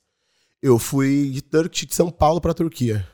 Eu 0.62 0.80
fui 0.80 1.30
de 1.30 1.42
Turkish, 1.42 1.86
de 1.86 1.96
São 1.96 2.10
Paulo 2.10 2.42
pra 2.42 2.54
Turquia. 2.54 3.08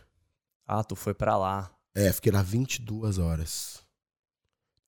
Ah, 0.66 0.84
tu 0.84 0.96
foi 0.96 1.14
pra 1.14 1.38
lá. 1.38 1.72
É, 1.96 2.14
fiquei 2.14 2.32
lá 2.32 2.42
22 2.42 3.18
horas. 3.18 3.80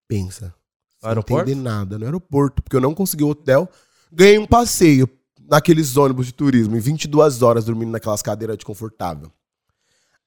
Pensa. 0.07 0.53
No 1.01 1.07
Sem 1.07 1.09
aeroporto? 1.09 1.55
nada. 1.55 1.97
No 1.97 2.05
aeroporto, 2.05 2.61
porque 2.61 2.75
eu 2.75 2.81
não 2.81 2.93
consegui 2.93 3.23
o 3.23 3.29
hotel. 3.29 3.67
Ganhei 4.11 4.37
um 4.37 4.45
passeio 4.45 5.09
naqueles 5.49 5.97
ônibus 5.97 6.27
de 6.27 6.33
turismo, 6.33 6.75
em 6.75 6.79
22 6.79 7.41
horas 7.41 7.65
dormindo 7.65 7.91
naquelas 7.91 8.21
cadeiras 8.21 8.57
de 8.57 8.65
confortável. 8.65 9.31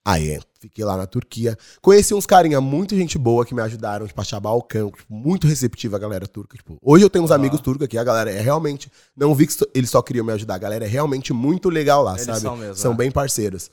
Aí, 0.07 0.33
é, 0.33 0.41
fiquei 0.61 0.85
lá 0.85 0.99
na 0.99 1.07
Turquia. 1.07 1.57
Conheci 1.81 2.13
uns 2.13 2.27
carinha 2.27 2.61
muito 2.61 2.95
gente 2.95 3.17
boa 3.17 3.43
que 3.47 3.55
me 3.55 3.63
ajudaram, 3.63 4.07
tipo, 4.07 4.21
a 4.21 4.23
achar 4.23 4.39
balcão, 4.39 4.91
tipo, 4.91 5.15
muito 5.15 5.47
receptiva 5.47 5.97
a 5.97 5.99
galera 5.99 6.27
turca. 6.27 6.59
Tipo, 6.59 6.77
hoje 6.83 7.03
eu 7.05 7.09
tenho 7.09 7.25
uns 7.25 7.31
Ah. 7.31 7.37
amigos 7.37 7.59
turcos 7.61 7.87
aqui, 7.87 7.97
a 7.97 8.05
galera 8.05 8.31
é 8.31 8.39
realmente. 8.41 8.93
Não 9.17 9.35
vi 9.35 9.47
que 9.47 9.55
só- 9.55 9.65
eles 9.75 9.89
só 9.89 10.03
queriam 10.03 10.27
me 10.27 10.33
ajudar, 10.35 10.57
a 10.57 10.59
galera 10.59 10.85
é 10.85 10.89
realmente 10.89 11.33
muito 11.33 11.71
legal 11.71 12.03
lá, 12.03 12.15
Eles 12.15 12.27
sabe? 12.27 12.41
são 12.41 12.55
mesmo, 12.57 12.93
é. 12.93 12.95
bem 12.97 13.11
parceiros. 13.11 13.71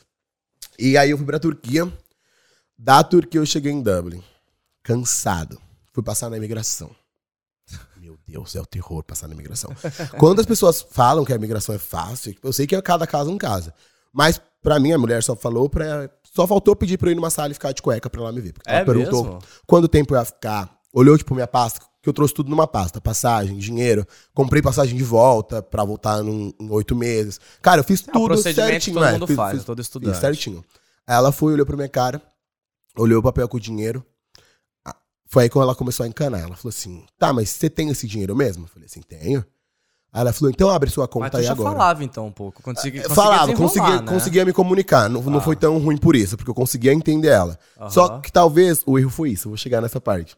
E 0.79 0.97
aí 0.97 1.09
eu 1.09 1.17
fui 1.17 1.25
pra 1.25 1.37
Turquia. 1.39 1.91
Da 2.77 3.03
Turquia 3.03 3.41
eu 3.41 3.45
cheguei 3.45 3.73
em 3.73 3.81
Dublin. 3.81 4.23
Cansado. 4.83 5.59
Fui 5.93 6.03
passar 6.03 6.29
na 6.29 6.37
imigração. 6.37 6.89
Meu 7.97 8.17
Deus, 8.27 8.55
é 8.55 8.61
o 8.61 8.65
terror 8.65 9.03
passar 9.03 9.27
na 9.27 9.33
imigração. 9.33 9.71
Quando 10.17 10.39
as 10.39 10.45
pessoas 10.45 10.81
falam 10.81 11.23
que 11.23 11.31
a 11.31 11.35
imigração 11.35 11.73
é 11.75 11.77
fácil, 11.77 12.35
eu 12.43 12.51
sei 12.51 12.65
que 12.67 12.75
é 12.75 12.81
cada 12.81 13.05
caso 13.07 13.29
um 13.29 13.37
caso. 13.37 13.71
Mas 14.11 14.41
pra 14.61 14.79
mim, 14.79 14.91
a 14.91 14.97
mulher 14.97 15.23
só 15.23 15.35
falou 15.35 15.69
pra. 15.69 16.09
Só 16.33 16.45
faltou 16.47 16.75
pedir 16.75 16.97
pra 16.97 17.09
eu 17.09 17.11
ir 17.13 17.15
numa 17.15 17.29
sala 17.29 17.51
e 17.51 17.53
ficar 17.53 17.71
de 17.71 17.81
cueca 17.81 18.09
pra 18.09 18.21
ela 18.21 18.31
me 18.31 18.41
ver. 18.41 18.53
Porque 18.53 18.69
É 18.69 18.77
ela 18.77 18.85
perguntou 18.85 19.23
mesmo? 19.23 19.39
quanto 19.67 19.87
tempo 19.87 20.13
eu 20.13 20.19
ia 20.19 20.25
ficar. 20.25 20.77
Olhou, 20.93 21.17
tipo, 21.17 21.33
minha 21.33 21.47
pasta, 21.47 21.79
que 22.01 22.09
eu 22.09 22.13
trouxe 22.13 22.33
tudo 22.33 22.49
numa 22.49 22.67
pasta. 22.67 22.99
Passagem, 22.99 23.57
dinheiro. 23.57 24.05
Comprei 24.33 24.61
passagem 24.61 24.97
de 24.97 25.03
volta 25.03 25.61
pra 25.61 25.85
voltar 25.85 26.21
num- 26.23 26.51
em 26.59 26.69
oito 26.71 26.93
meses. 26.95 27.39
Cara, 27.61 27.79
eu 27.79 27.83
fiz 27.85 28.05
É 28.07 28.11
tudo 28.11 28.37
certinho. 28.37 28.95
todo 28.95 29.05
né? 29.05 29.11
mundo 29.13 29.27
Fiz- 29.27 29.35
faz, 29.35 29.57
fiz- 29.57 29.63
todo 29.65 29.77
Fiz 29.77 29.85
estudante. 29.87 30.17
certinho. 30.17 30.65
Aí 31.07 31.15
ela 31.15 31.31
foi, 31.31 31.53
olhou 31.53 31.65
pra 31.65 31.75
minha 31.77 31.87
cara, 31.89 32.21
olhou 32.97 33.19
o 33.19 33.23
papel 33.23 33.47
com 33.47 33.55
o 33.55 33.59
dinheiro. 33.59 34.05
Ah, 35.32 35.34
Foi 35.34 35.43
aí 35.43 35.49
quando 35.49 35.63
ela 35.63 35.75
começou 35.75 36.03
a 36.03 36.07
encanar. 36.07 36.39
Ela 36.41 36.55
falou 36.55 36.69
assim: 36.69 37.05
tá, 37.17 37.32
mas 37.32 37.49
você 37.49 37.69
tem 37.69 37.89
esse 37.89 38.05
dinheiro 38.07 38.36
mesmo? 38.36 38.65
Eu 38.65 38.67
falei 38.67 38.86
assim: 38.86 39.01
tenho. 39.01 39.45
Aí 40.13 40.19
ela 40.21 40.34
falou: 40.34 40.51
então 40.51 40.69
abre 40.69 40.89
sua 40.89 41.05
Mas 41.05 41.13
conta 41.13 41.29
tu 41.32 41.38
aí 41.38 41.43
já 41.43 41.53
agora. 41.53 41.71
falava 41.71 42.03
então 42.03 42.27
um 42.27 42.32
pouco. 42.32 42.61
Consegui, 42.61 42.97
conseguia 42.99 43.15
Falava, 43.15 43.53
conseguia, 43.53 44.01
né? 44.01 44.07
conseguia 44.11 44.45
me 44.45 44.51
comunicar. 44.53 45.09
Não, 45.09 45.21
não 45.21 45.39
Ah. 45.39 45.41
foi 45.41 45.55
tão 45.55 45.77
ruim 45.79 45.95
por 45.97 46.15
isso, 46.15 46.36
porque 46.36 46.49
eu 46.51 46.55
conseguia 46.55 46.93
entender 46.93 47.29
ela. 47.29 47.57
Aham. 47.79 47.89
Só 47.89 48.19
que 48.19 48.32
talvez 48.32 48.84
o 48.86 48.99
erro 48.99 49.09
foi 49.09 49.29
isso, 49.32 49.47
eu 49.47 49.51
vou 49.51 49.57
chegar 49.57 49.82
nessa 49.82 50.01
parte. 50.01 50.36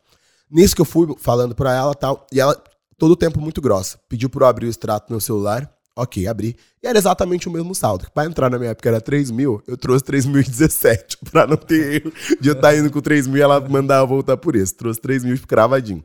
Nisso 0.50 0.76
que 0.76 0.82
eu 0.82 0.86
fui 0.86 1.08
falando 1.18 1.56
pra 1.56 1.74
ela 1.74 1.96
tal, 1.96 2.28
e 2.32 2.40
ela, 2.40 2.56
todo 3.00 3.12
o 3.12 3.16
tempo 3.16 3.42
muito 3.42 3.60
grossa, 3.60 3.98
pediu 4.08 4.30
pra 4.30 4.46
eu 4.46 4.50
abrir 4.50 4.68
o 4.68 4.70
extrato 4.70 5.08
no 5.10 5.16
meu 5.16 5.22
celular. 5.22 5.73
Ok, 5.96 6.28
abri. 6.28 6.56
E 6.82 6.88
era 6.88 6.98
exatamente 6.98 7.48
o 7.48 7.52
mesmo 7.52 7.76
saldo. 7.76 8.08
Pra 8.12 8.26
entrar 8.26 8.50
na 8.50 8.58
minha 8.58 8.72
época 8.72 8.90
era 8.90 9.00
3 9.00 9.30
mil, 9.30 9.62
eu 9.68 9.78
trouxe 9.78 10.04
3.017. 10.06 11.18
Pra 11.32 11.46
não 11.46 11.56
ter 11.56 12.02
erro 12.02 12.14
de 12.42 12.50
eu 12.50 12.54
estar 12.54 12.76
indo 12.76 12.90
com 12.92 13.00
3 13.00 13.28
mil 13.28 13.42
ela 13.44 13.60
mandar 13.60 14.00
eu 14.00 14.08
voltar 14.08 14.38
por 14.38 14.56
isso. 14.56 14.76
Trouxe 14.76 15.00
3 15.00 15.24
mil 15.24 15.40
cravadinho. 15.48 16.04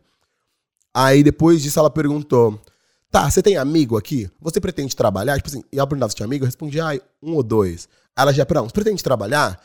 Aí 0.94 1.22
depois 1.22 1.62
disso 1.62 1.78
ela 1.78 1.90
perguntou: 1.90 2.60
Tá, 3.10 3.30
você 3.30 3.42
tem 3.42 3.56
amigo 3.56 3.96
aqui? 3.96 4.30
Você 4.40 4.60
pretende 4.60 4.94
trabalhar? 4.94 5.36
Tipo 5.36 5.48
assim, 5.48 5.64
e 5.72 5.78
ela 5.78 5.86
perguntava 5.86 6.10
se 6.10 6.16
tinha 6.16 6.26
amigo, 6.26 6.44
eu 6.44 6.46
respondi, 6.46 6.78
ah, 6.80 6.98
um 7.22 7.34
ou 7.34 7.42
dois. 7.42 7.88
Aí 8.14 8.22
ela 8.22 8.32
já, 8.32 8.46
não, 8.54 8.68
você 8.68 8.72
pretende 8.72 9.02
trabalhar? 9.02 9.58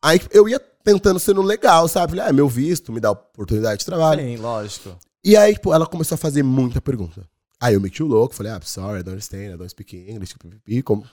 Aí 0.00 0.20
eu 0.30 0.48
ia 0.48 0.60
tentando 0.84 1.18
sendo 1.18 1.42
legal, 1.42 1.88
sabe? 1.88 2.10
Falei, 2.10 2.26
ah, 2.26 2.28
é 2.28 2.32
meu 2.32 2.48
visto, 2.48 2.92
me 2.92 3.00
dá 3.00 3.10
oportunidade 3.10 3.80
de 3.80 3.86
trabalho. 3.86 4.20
Sim, 4.20 4.36
lógico. 4.36 4.96
E 5.24 5.36
aí, 5.36 5.54
tipo, 5.54 5.72
ela 5.72 5.86
começou 5.86 6.14
a 6.14 6.18
fazer 6.18 6.42
muita 6.42 6.80
pergunta. 6.80 7.26
Aí 7.60 7.74
eu 7.74 7.80
meti 7.80 8.02
o 8.02 8.06
louco, 8.06 8.34
falei, 8.34 8.52
ah, 8.52 8.60
sorry, 8.62 9.00
I 9.00 9.02
don't 9.02 9.12
understand, 9.12 9.54
I 9.54 9.56
don't 9.56 9.68
speak 9.70 9.96
English. 10.10 10.34
pipipi, 10.38 10.82
como- 10.82 11.04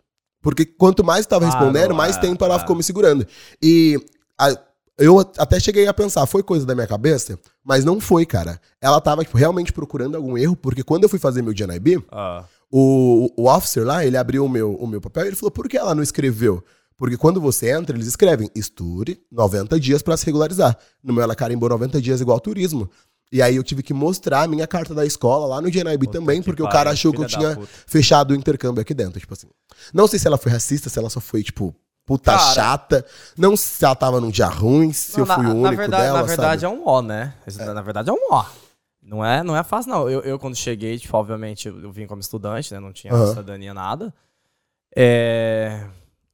Porque 0.41 0.65
quanto 0.65 1.03
mais 1.03 1.21
estava 1.21 1.45
Claro, 1.45 1.65
respondendo, 1.65 1.93
mais 1.95 2.17
é, 2.17 2.19
tempo 2.19 2.43
ela 2.43 2.59
ficou 2.59 2.75
me 2.75 2.83
segurando. 2.83 3.25
E 3.61 3.99
a- 4.39 4.57
eu 4.97 5.19
até 5.19 5.59
cheguei 5.59 5.87
a 5.87 5.93
pensar, 5.93 6.25
foi 6.25 6.41
coisa 6.43 6.65
da 6.65 6.73
minha 6.75 6.87
cabeça? 6.87 7.39
Mas 7.63 7.85
não 7.85 7.99
foi, 7.99 8.25
cara. 8.25 8.59
Ela 8.81 8.99
tava, 8.99 9.23
tipo, 9.23 9.37
realmente 9.37 9.71
procurando 9.71 10.15
algum 10.15 10.37
erro, 10.37 10.55
porque 10.55 10.83
quando 10.83 11.03
eu 11.03 11.09
fui 11.09 11.19
fazer 11.19 11.41
meu 11.43 11.53
GNIB, 11.53 12.03
Ah, 12.11 12.43
o, 12.71 13.29
o 13.37 13.47
officer 13.49 13.85
lá, 13.85 14.03
ele 14.05 14.17
abriu 14.17 14.43
o 14.45 14.49
meu, 14.49 14.73
o 14.75 14.87
meu 14.87 14.99
papel 14.99 15.25
e 15.25 15.27
ele 15.27 15.35
falou, 15.35 15.51
por 15.51 15.69
que 15.69 15.77
ela 15.77 15.93
não 15.93 16.01
escreveu? 16.03 16.63
Porque 16.97 17.17
quando 17.17 17.41
você 17.41 17.71
entra, 17.71 17.95
eles 17.95 18.07
escrevem, 18.07 18.49
estude 18.55 19.19
90 19.31 19.79
dias 19.79 20.01
pra 20.03 20.15
se 20.15 20.25
regularizar. 20.25 20.77
No 21.03 21.13
meu, 21.13 21.23
ela 21.23 21.35
carimbou 21.35 21.67
90 21.67 21.99
dias 21.99 22.21
igual 22.21 22.39
turismo. 22.39 22.89
E 23.31 23.41
aí 23.41 23.55
eu 23.55 23.63
tive 23.63 23.81
que 23.81 23.93
mostrar 23.93 24.41
a 24.43 24.47
minha 24.47 24.67
carta 24.67 24.93
da 24.93 25.05
escola 25.05 25.45
lá 25.47 25.61
no 25.61 25.69
GNIB 25.69 26.07
também, 26.07 26.39
que 26.41 26.45
porque 26.45 26.61
o 26.61 26.67
cara 26.67 26.89
achou 26.91 27.13
que 27.13 27.21
eu 27.21 27.25
tinha 27.27 27.55
puta. 27.55 27.69
fechado 27.87 28.31
o 28.31 28.35
intercâmbio 28.35 28.81
aqui 28.81 28.93
dentro, 28.93 29.19
tipo 29.19 29.33
assim. 29.33 29.47
Não 29.93 30.05
sei 30.07 30.19
se 30.19 30.27
ela 30.27 30.37
foi 30.37 30.51
racista, 30.51 30.89
se 30.89 30.99
ela 30.99 31.09
só 31.09 31.21
foi, 31.21 31.41
tipo, 31.41 31.73
puta 32.05 32.31
Cara. 32.31 32.53
chata. 32.53 33.05
Não 33.37 33.55
sei 33.55 33.77
se 33.77 33.85
ela 33.85 33.95
tava 33.95 34.19
num 34.19 34.29
dia 34.29 34.47
ruim, 34.47 34.91
se 34.91 35.17
eu 35.19 35.25
Não, 35.25 35.35
fui 35.35 35.45
na, 35.45 35.49
o 35.53 35.53
na 35.61 35.67
único 35.69 35.77
verdade, 35.77 36.03
dela, 36.03 36.19
Na 36.21 36.25
verdade 36.27 36.61
sabe? 36.61 36.73
é 36.73 36.77
um 36.77 36.85
ó, 36.85 37.01
né? 37.01 37.33
Esse- 37.47 37.63
Na 37.63 37.81
verdade 37.81 38.09
é 38.09 38.13
um 38.13 38.27
ó. 38.31 38.45
Não 39.01 39.25
é, 39.25 39.41
não 39.43 39.55
é 39.55 39.63
fácil, 39.63 39.91
não. 39.91 40.09
Eu, 40.09 40.21
eu 40.21 40.37
quando 40.37 40.55
cheguei, 40.55 40.99
tipo, 40.99 41.15
obviamente, 41.17 41.67
eu, 41.69 41.79
eu 41.81 41.91
vim 41.91 42.05
como 42.05 42.19
estudante, 42.19 42.73
né? 42.73 42.79
Não 42.81 42.91
tinha 42.91 43.13
Aham. 43.13 43.27
cidadania, 43.29 43.73
nada. 43.73 44.13
É... 44.95 45.85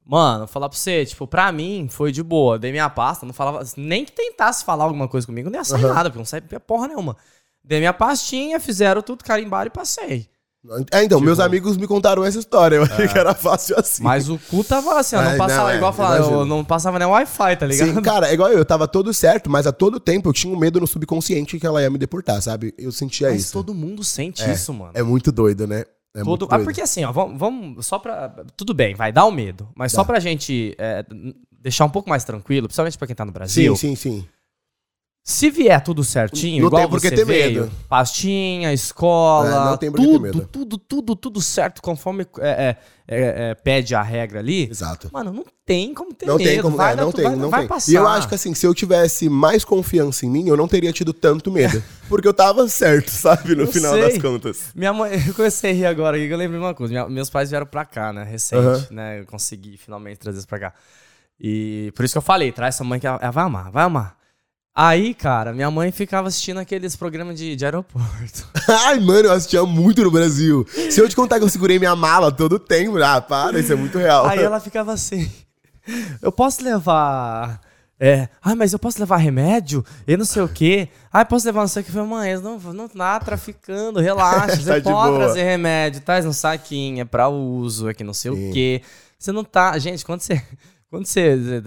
Mano, 0.08 0.46
falar 0.46 0.70
pra 0.70 0.78
você, 0.78 1.04
tipo, 1.04 1.26
pra 1.26 1.52
mim 1.52 1.86
foi 1.90 2.10
de 2.10 2.22
boa. 2.22 2.58
Dei 2.58 2.72
minha 2.72 2.88
pasta, 2.88 3.26
não 3.26 3.34
falava... 3.34 3.62
Nem 3.76 4.06
que 4.06 4.12
tentasse 4.12 4.64
falar 4.64 4.84
alguma 4.84 5.06
coisa 5.06 5.26
comigo, 5.26 5.50
não 5.50 5.58
ia 5.58 5.64
sair 5.64 5.84
Aham. 5.84 5.92
nada, 5.94 6.08
porque 6.08 6.18
não 6.18 6.24
saía 6.24 6.42
porra 6.58 6.88
nenhuma. 6.88 7.14
Dei 7.62 7.78
minha 7.78 7.92
pastinha, 7.92 8.58
fizeram 8.58 9.02
tudo, 9.02 9.22
carimbaram 9.22 9.66
e 9.66 9.70
passei. 9.70 10.30
É, 10.90 11.04
então, 11.04 11.18
Tipo- 11.18 11.26
meus 11.26 11.38
amigos 11.38 11.76
me 11.76 11.86
contaram 11.86 12.24
essa 12.24 12.38
história. 12.38 12.76
Eu 12.76 12.82
achei 12.84 13.06
que 13.06 13.16
era 13.18 13.34
fácil 13.34 13.78
assim. 13.78 14.02
Mas 14.02 14.28
o 14.28 14.38
cu 14.38 14.64
tava 14.64 14.98
assim, 14.98 15.14
ó, 15.14 15.22
não 15.22 15.36
passava 15.36 15.62
não, 15.62 15.70
é, 15.70 15.76
igual 15.76 15.92
falar, 15.92 16.16
eu 16.18 16.44
não 16.46 16.64
passava 16.64 16.98
nem 16.98 17.06
Wi-Fi, 17.06 17.56
tá 17.56 17.66
ligado? 17.66 17.94
Sim, 17.94 18.02
cara, 18.02 18.28
é 18.28 18.34
igual 18.34 18.50
eu, 18.50 18.58
eu 18.58 18.64
tava 18.64 18.88
todo 18.88 19.12
certo, 19.14 19.48
mas 19.48 19.66
a 19.66 19.72
todo 19.72 20.00
tempo 20.00 20.28
eu 20.28 20.32
tinha 20.32 20.52
um 20.52 20.58
medo 20.58 20.80
no 20.80 20.86
subconsciente 20.86 21.58
que 21.60 21.66
ela 21.66 21.80
ia 21.80 21.88
me 21.90 21.96
deportar, 21.96 22.42
sabe? 22.42 22.74
Eu 22.76 22.90
sentia 22.90 23.28
Mas 23.30 23.42
isso. 23.42 23.52
todo 23.52 23.72
mundo 23.72 24.02
sente 24.02 24.42
É, 24.42 24.52
isso, 24.52 24.72
mano. 24.74 24.92
É 24.94 25.02
muito 25.02 25.30
doido, 25.30 25.66
né? 25.66 25.84
É 26.14 26.22
Todo... 26.22 26.48
Ah, 26.50 26.58
porque 26.58 26.80
assim, 26.80 27.04
ó, 27.04 27.12
vamos, 27.12 27.38
vamos 27.38 27.86
só 27.86 27.98
pra. 27.98 28.28
Tudo 28.56 28.72
bem, 28.74 28.94
vai 28.94 29.12
dar 29.12 29.26
o 29.26 29.30
medo. 29.30 29.68
Mas 29.74 29.92
só 29.92 30.02
Dá. 30.02 30.06
pra 30.06 30.20
gente 30.20 30.74
é, 30.78 31.04
deixar 31.60 31.84
um 31.84 31.90
pouco 31.90 32.08
mais 32.08 32.24
tranquilo, 32.24 32.66
principalmente 32.66 32.98
pra 32.98 33.06
quem 33.06 33.16
tá 33.16 33.24
no 33.24 33.32
Brasil. 33.32 33.76
Sim, 33.76 33.94
sim, 33.94 34.20
sim. 34.20 34.28
Se 35.30 35.50
vier 35.50 35.78
tudo 35.84 36.02
certinho, 36.02 36.62
Não 36.62 36.68
igual 36.68 36.88
tem 36.88 36.98
você 37.00 37.10
ter 37.10 37.22
veio, 37.26 37.60
medo. 37.64 37.72
pastinha, 37.86 38.72
escola, 38.72 39.46
É, 39.78 39.86
não 39.86 39.92
tudo, 39.92 40.20
medo. 40.20 40.48
tudo, 40.50 40.78
tudo, 40.78 41.14
tudo 41.14 41.40
certo, 41.42 41.82
conforme 41.82 42.26
é, 42.38 42.48
é, 42.48 42.76
é, 43.06 43.50
é, 43.50 43.54
pede 43.54 43.94
a 43.94 44.00
regra 44.00 44.38
ali. 44.38 44.70
Exato. 44.70 45.10
Mano, 45.12 45.30
não 45.30 45.44
tem 45.66 45.92
como 45.92 46.14
ter 46.14 46.24
Não 46.24 46.38
medo. 46.38 46.48
tem 46.48 46.62
como, 46.62 46.78
vai 46.78 46.94
é, 46.94 46.96
não 46.96 47.12
tu- 47.12 47.16
tem, 47.16 47.24
vai, 47.26 47.36
não 47.36 47.50
vai 47.50 47.60
tem. 47.60 47.68
passar. 47.68 47.92
E 47.92 47.94
eu 47.96 48.08
acho 48.08 48.26
que 48.26 48.34
assim, 48.36 48.54
se 48.54 48.64
eu 48.66 48.72
tivesse 48.74 49.28
mais 49.28 49.66
confiança 49.66 50.24
em 50.24 50.30
mim, 50.30 50.48
eu 50.48 50.56
não 50.56 50.66
teria 50.66 50.94
tido 50.94 51.12
tanto 51.12 51.52
medo. 51.52 51.82
porque 52.08 52.26
eu 52.26 52.32
tava 52.32 52.66
certo, 52.66 53.10
sabe? 53.10 53.54
No 53.54 53.64
Eu 53.64 53.66
final 53.72 53.92
sei. 53.92 54.02
das 54.02 54.16
contas. 54.22 54.70
Minha 54.74 54.94
mãe, 54.94 55.12
eu 55.28 55.34
comecei 55.34 55.72
a 55.72 55.74
rir 55.74 55.84
agora 55.84 56.16
aqui, 56.16 56.26
que 56.26 56.32
eu 56.32 56.38
lembrei 56.38 56.58
de 56.58 56.64
uma 56.64 56.74
coisa. 56.74 56.90
Minha- 56.90 57.06
meus 57.06 57.28
pais 57.28 57.50
vieram 57.50 57.66
pra 57.66 57.84
cá, 57.84 58.14
né? 58.14 58.24
Recente, 58.24 58.62
Aham. 58.66 58.86
né? 58.92 59.20
Eu 59.20 59.26
consegui 59.26 59.76
finalmente 59.76 60.16
trazer 60.20 60.38
isso 60.38 60.48
pra 60.48 60.58
cá. 60.58 60.72
E 61.38 61.92
por 61.94 62.02
isso 62.06 62.14
que 62.14 62.18
eu 62.18 62.22
falei, 62.22 62.50
traz 62.50 62.76
essa 62.76 62.82
mãe 62.84 62.98
que 62.98 63.06
ela, 63.06 63.18
ela 63.20 63.30
vai 63.30 63.44
amar, 63.44 63.70
vai 63.70 63.84
amar. 63.84 64.16
Aí, 64.80 65.12
cara, 65.12 65.52
minha 65.52 65.68
mãe 65.72 65.90
ficava 65.90 66.28
assistindo 66.28 66.58
aqueles 66.58 66.94
programas 66.94 67.36
de, 67.36 67.56
de 67.56 67.64
aeroporto. 67.64 68.46
Ai, 68.86 69.00
mano, 69.00 69.26
eu 69.26 69.32
assistia 69.32 69.64
muito 69.64 70.04
no 70.04 70.10
Brasil. 70.12 70.64
Se 70.88 71.00
eu 71.00 71.08
te 71.08 71.16
contar 71.16 71.40
que 71.40 71.44
eu 71.44 71.48
segurei 71.48 71.80
minha 71.80 71.96
mala 71.96 72.30
todo 72.30 72.52
o 72.52 72.58
tempo, 72.60 72.96
ah, 73.02 73.20
para, 73.20 73.58
isso 73.58 73.72
é 73.72 73.74
muito 73.74 73.98
real. 73.98 74.24
Aí 74.26 74.38
ela 74.38 74.60
ficava 74.60 74.92
assim: 74.92 75.28
Eu 76.22 76.30
posso 76.30 76.62
levar. 76.62 77.60
É, 77.98 78.28
ai, 78.40 78.54
mas 78.54 78.72
eu 78.72 78.78
posso 78.78 79.00
levar 79.00 79.16
remédio? 79.16 79.84
E 80.06 80.16
não 80.16 80.24
sei 80.24 80.42
o 80.42 80.48
quê. 80.48 80.88
Ai, 81.12 81.24
posso 81.24 81.44
levar 81.44 81.62
não 81.62 81.66
sei 81.66 81.82
o 81.82 81.84
que. 81.84 81.90
Eu 81.90 81.94
falei, 81.94 82.08
mãe, 82.08 82.40
não, 82.40 82.56
não 82.72 82.88
tá 82.88 83.18
traficando, 83.18 83.98
relaxa. 83.98 84.54
Você 84.62 84.70
Tá 84.70 84.78
de 84.78 84.84
pode 84.84 85.16
trazer 85.16 85.42
remédio, 85.42 86.02
traz 86.02 86.24
no 86.24 86.32
saquinho, 86.32 87.00
é 87.00 87.04
pra 87.04 87.28
uso, 87.28 87.88
é 87.88 87.94
que 87.94 88.04
não 88.04 88.14
sei 88.14 88.30
Sim. 88.32 88.48
o 88.48 88.52
quê. 88.52 88.82
Você 89.18 89.32
não 89.32 89.42
tá. 89.42 89.76
Gente, 89.76 90.04
quando 90.04 90.20
você. 90.20 90.40
Quando 90.88 91.04
você 91.04 91.60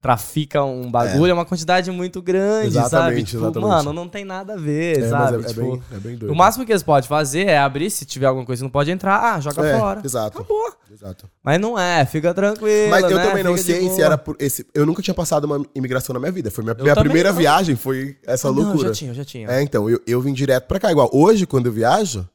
trafica 0.00 0.64
um 0.64 0.90
bagulho, 0.90 1.30
é, 1.30 1.34
uma 1.34 1.44
quantidade 1.44 1.90
muito 1.90 2.22
grande, 2.22 2.68
Exatamente, 2.68 2.90
sabe? 2.90 3.22
Tipo, 3.24 3.44
exatamente. 3.44 3.68
mano, 3.68 3.92
não 3.92 4.08
tem 4.08 4.24
nada 4.24 4.54
a 4.54 4.56
ver, 4.56 4.98
É, 5.02 5.08
sabe? 5.10 5.36
é, 5.36 5.40
é 5.40 5.48
Tipo, 5.48 5.60
bem, 5.60 5.82
é 5.92 5.96
bem 5.98 6.16
doido. 6.16 6.32
o 6.32 6.34
máximo 6.34 6.64
que 6.64 6.72
eles 6.72 6.82
podem 6.82 7.06
fazer 7.06 7.46
é 7.46 7.58
abrir, 7.58 7.90
se 7.90 8.06
tiver 8.06 8.24
alguma 8.26 8.46
coisa 8.46 8.60
que 8.60 8.64
não 8.64 8.70
pode 8.70 8.90
entrar, 8.90 9.34
ah, 9.34 9.38
joga 9.40 9.66
É, 9.66 9.78
fora. 9.78 10.00
Exato. 10.02 10.38
Acabou. 10.38 10.72
Exato. 10.90 11.28
Mas 11.42 11.60
não 11.60 11.78
é, 11.78 12.04
fica 12.06 12.32
tranquilo. 12.32 12.90
Mas 12.90 13.04
eu 13.10 13.16
né? 13.16 13.28
também 13.28 13.44
não 13.44 13.56
Fica 13.56 13.72
sei 13.78 13.90
se 13.90 14.00
era 14.02 14.16
por 14.16 14.36
esse. 14.40 14.66
Eu 14.74 14.86
nunca 14.86 15.02
tinha 15.02 15.14
passado 15.14 15.44
uma 15.44 15.64
imigração 15.74 16.14
na 16.14 16.18
minha 16.18 16.32
vida. 16.32 16.50
Foi 16.50 16.64
minha, 16.64 16.74
minha 16.74 16.96
primeira 16.96 17.30
não. 17.30 17.38
viagem, 17.38 17.76
foi 17.76 18.16
essa 18.26 18.48
Ah, 18.48 18.52
Não, 18.52 18.58
eu 18.58 18.64
loucura. 18.68 18.88
já 18.88 18.94
tinha, 18.94 19.10
eu 19.10 19.14
já 19.14 19.24
tinha. 19.24 19.48
É, 19.50 19.62
então, 19.62 19.88
eu, 19.88 20.00
eu 20.06 20.20
vim 20.20 20.32
direto 20.32 20.66
pra 20.66 20.80
cá. 20.80 20.90
Igual 20.90 21.10
hoje, 21.12 21.46
quando 21.46 21.66
eu 21.66 21.72
viajo, 21.72 22.26